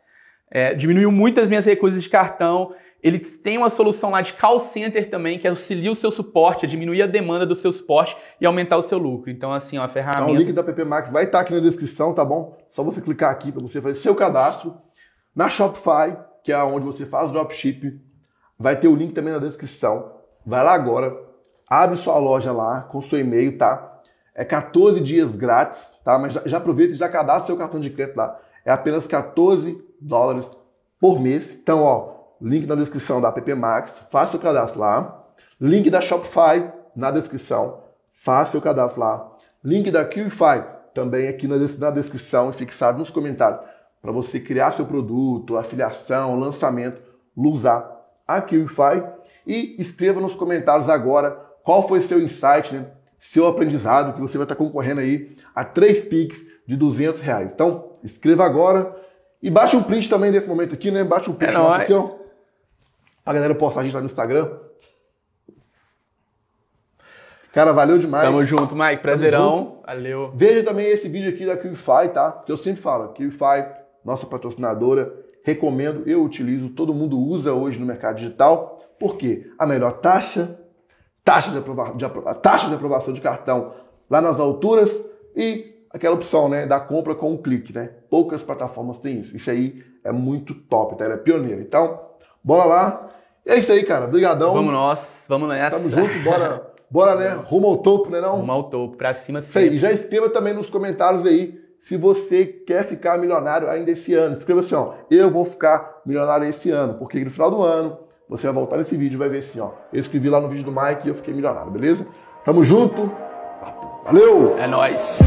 É, 0.50 0.74
diminuiu 0.74 1.12
muito 1.12 1.40
as 1.42 1.50
minhas 1.50 1.66
recusas 1.66 2.02
de 2.04 2.10
cartão. 2.10 2.74
Eles 3.02 3.38
têm 3.38 3.58
uma 3.58 3.70
solução 3.70 4.10
lá 4.10 4.22
de 4.22 4.34
call 4.34 4.60
center 4.60 5.10
também, 5.10 5.38
que 5.38 5.48
auxilia 5.48 5.92
o 5.92 5.96
seu 5.96 6.10
suporte, 6.10 6.66
a 6.66 6.70
diminuir 6.70 7.04
a 7.04 7.08
demanda 7.08 7.46
do 7.46 7.56
seu 7.56 7.72
suporte 7.72 8.18
e 8.42 8.46
aumentar 8.46 8.78
o 8.78 8.82
seu 8.82 8.98
lucro. 8.98 9.30
Então, 9.30 9.54
assim, 9.54 9.78
uma 9.78 9.84
Então, 9.86 9.94
ferramenta. 9.94 10.32
o 10.32 10.36
link 10.36 10.52
da 10.54 10.64
PP 10.64 10.84
Max 10.86 11.12
vai 11.12 11.26
estar 11.26 11.42
aqui 11.42 11.54
na 11.54 11.60
descrição, 11.60 12.14
tá 12.14 12.26
bom? 12.26 12.58
Só 12.72 12.84
você 12.84 13.02
clicar 13.02 13.32
aqui 13.32 13.52
para 13.52 13.62
você 13.62 13.80
fazer 13.80 13.96
seu 13.96 14.16
cadastro. 14.16 14.76
Na 15.36 15.50
Shopify, 15.50 16.18
que 16.44 16.52
é 16.52 16.58
onde 16.64 16.86
você 16.86 17.06
faz 17.06 17.30
o 17.30 17.34
dropship, 17.34 18.00
vai 18.58 18.76
ter 18.76 18.88
o 18.88 18.96
link 18.96 19.14
também 19.14 19.34
na 19.34 19.40
descrição. 19.40 20.12
Vai 20.46 20.64
lá 20.64 20.74
agora, 20.74 21.16
abre 21.70 21.98
sua 21.98 22.18
loja 22.18 22.52
lá 22.52 22.82
com 22.84 23.02
seu 23.02 23.20
e-mail, 23.20 23.58
tá? 23.58 24.02
É 24.34 24.44
14 24.44 25.00
dias 25.00 25.36
grátis, 25.36 25.96
tá? 26.04 26.18
Mas 26.18 26.34
já, 26.34 26.42
já 26.46 26.58
aproveita 26.58 26.94
e 26.94 26.98
já 26.98 27.08
cadastra 27.10 27.48
seu 27.48 27.58
cartão 27.58 27.80
de 27.80 27.90
crédito 27.90 28.18
lá. 28.18 28.40
É 28.64 28.72
apenas 28.72 29.06
14 29.06 29.84
dólares 30.06 30.50
por 31.00 31.20
mês. 31.20 31.54
Então, 31.54 31.84
ó, 31.84 32.14
link 32.42 32.66
na 32.66 32.76
descrição 32.76 33.20
da 33.20 33.30
App 33.30 33.54
Max, 33.54 34.02
faça 34.10 34.38
o 34.38 34.40
cadastro 34.40 34.80
lá. 34.80 35.24
Link 35.60 35.90
da 35.90 36.02
Shopify 36.02 36.72
na 36.96 37.12
descrição, 37.12 37.80
faça 38.14 38.52
seu 38.52 38.62
cadastro 38.62 39.02
lá. 39.02 39.32
Link 39.64 39.90
da 39.90 40.06
QFI 40.06 40.64
também 40.94 41.28
aqui 41.28 41.48
na, 41.48 41.56
na 41.58 41.90
descrição 41.92 42.50
e 42.50 42.54
fixado 42.54 43.00
nos 43.00 43.10
comentários 43.10 43.60
para 44.02 44.12
você 44.12 44.40
criar 44.40 44.72
seu 44.72 44.86
produto, 44.86 45.58
afiliação, 45.58 46.40
lançamento, 46.40 47.02
usar 47.36 47.92
a 48.28 48.42
QFI 48.42 49.04
e 49.48 49.76
escreva 49.80 50.22
nos 50.22 50.36
comentários 50.36 50.90
agora 50.90 51.32
qual 51.64 51.88
foi 51.88 52.00
seu 52.02 52.22
insight, 52.22 52.76
né? 52.76 52.86
seu 53.20 53.48
aprendizado, 53.48 54.14
que 54.14 54.22
você 54.22 54.38
vai 54.38 54.46
estar 54.46 54.56
concorrendo 54.56 55.02
aí 55.02 55.36
a 55.54 55.64
três 55.64 56.00
Pix 56.00 56.46
de 56.68 56.76
200 56.76 57.22
reais. 57.22 57.52
Então, 57.52 57.94
escreva 58.04 58.46
agora 58.46 58.96
e 59.46 59.52
bate 59.52 59.76
um 59.76 59.84
print 59.84 60.10
também 60.10 60.32
desse 60.32 60.48
momento 60.48 60.74
aqui, 60.74 60.90
né? 60.92 61.04
Bate 61.04 61.30
um 61.30 61.34
print 61.34 61.52
É 61.52 61.54
nosso 61.58 61.82
aqui, 61.82 61.94
ó. 61.94 62.10
Pra 63.24 63.34
galera 63.34 63.56
postar 63.56 63.82
a 63.82 63.84
gente 63.84 63.94
lá 63.94 64.00
no 64.02 64.06
Instagram. 64.08 64.50
Cara, 67.54 67.72
valeu 67.72 67.98
demais. 67.98 68.26
Tamo 68.26 68.44
junto, 68.44 68.76
Mike. 68.76 69.02
Prazerão. 69.02 69.58
junto. 69.58 69.86
Valeu. 69.86 70.32
Veja 70.36 70.64
também 70.64 70.88
esse 70.88 71.08
vídeo 71.08 71.30
aqui 71.30 71.46
da 71.46 71.56
QFI, 71.56 72.10
tá? 72.14 72.32
Que 72.46 72.52
eu 72.52 72.58
sempre 72.58 72.82
falo, 72.82 73.14
QFI, 73.14 73.66
nossa 74.04 74.26
patrocinadora, 74.26 75.14
recomendo, 75.44 76.04
eu 76.08 76.24
utilizo, 76.24 76.70
todo 76.70 76.94
mundo 76.94 77.18
usa 77.18 77.54
hoje 77.54 77.80
no 77.80 77.86
mercado 77.86 78.16
digital. 78.18 78.84
Por 79.00 79.16
quê? 79.16 79.50
A 79.58 79.66
melhor 79.66 79.94
taxa, 79.94 80.60
taxa 81.24 81.52
de, 81.52 81.58
aprova 81.58 81.94
de 81.96 82.04
aprova- 82.04 82.34
taxa 82.36 82.68
de 82.68 82.74
aprovação 82.74 83.14
de 83.14 83.22
cartão 83.22 83.74
lá 84.10 84.20
nas 84.20 84.40
alturas 84.40 85.04
e 85.36 85.75
aquela 85.96 86.14
opção, 86.16 86.50
né, 86.50 86.66
da 86.68 86.80
compra 86.80 87.16
com 87.16 87.32
um 87.32 87.38
clique, 87.38 87.74
né? 87.74 87.90
Poucas 88.10 88.44
plataformas 88.44 88.98
têm 88.98 89.22
isso. 89.22 89.36
Isso 89.36 89.50
aí 89.50 89.82
é 90.04 90.12
muito 90.12 90.54
top, 90.54 90.98
tá? 90.98 91.06
Ela 91.06 91.14
é 91.14 91.18
pioneira. 91.18 91.62
Então, 91.62 92.02
bora 92.44 92.66
lá. 92.66 93.08
E 93.46 93.52
é 93.52 93.58
isso 93.58 93.72
aí, 93.72 93.84
cara. 93.84 94.06
Obrigadão. 94.06 94.54
Vamos 94.54 94.74
nós. 94.74 95.26
Vamos 95.30 95.48
nessa. 95.48 95.78
Tamo 95.78 95.90
junto, 95.90 96.20
bora, 96.24 96.74
bora, 96.92 97.16
né? 97.16 97.42
Rumo 97.46 97.68
ao 97.68 97.78
topo, 97.78 98.10
né 98.10 98.20
não? 98.20 98.38
Rumo 98.38 98.52
ao 98.52 98.64
topo. 98.64 98.98
Pra 98.98 99.14
cima 99.14 99.40
Isso 99.40 99.58
aí. 99.58 99.64
sempre. 99.64 99.78
E 99.78 99.80
já 99.80 99.92
escreva 99.92 100.30
também 100.30 100.54
nos 100.54 100.70
comentários 100.70 101.26
aí 101.26 101.60
se 101.80 101.96
você 101.96 102.46
quer 102.46 102.84
ficar 102.84 103.18
milionário 103.18 103.70
ainda 103.70 103.92
esse 103.92 104.14
ano. 104.14 104.34
Escreva 104.34 104.60
assim, 104.60 104.76
ó, 104.76 104.94
eu 105.10 105.32
vou 105.32 105.46
ficar 105.46 106.02
milionário 106.06 106.46
esse 106.48 106.72
ano, 106.72 106.96
porque 106.96 107.24
no 107.24 107.30
final 107.30 107.50
do 107.50 107.62
ano 107.62 107.98
você 108.28 108.48
vai 108.48 108.54
voltar 108.54 108.78
nesse 108.78 108.98
vídeo 108.98 109.16
e 109.16 109.20
vai 109.20 109.30
ver 109.30 109.38
assim, 109.38 109.60
ó, 109.60 109.70
eu 109.94 110.00
escrevi 110.00 110.28
lá 110.28 110.42
no 110.42 110.50
vídeo 110.50 110.66
do 110.66 110.72
Mike 110.72 111.06
e 111.06 111.10
eu 111.10 111.16
fiquei 111.16 111.34
milionário, 111.34 111.72
beleza? 111.72 112.08
Tamo 112.44 112.64
junto. 112.64 113.12
Valeu! 114.04 114.58
É 114.60 114.68
nóis. 114.68 115.20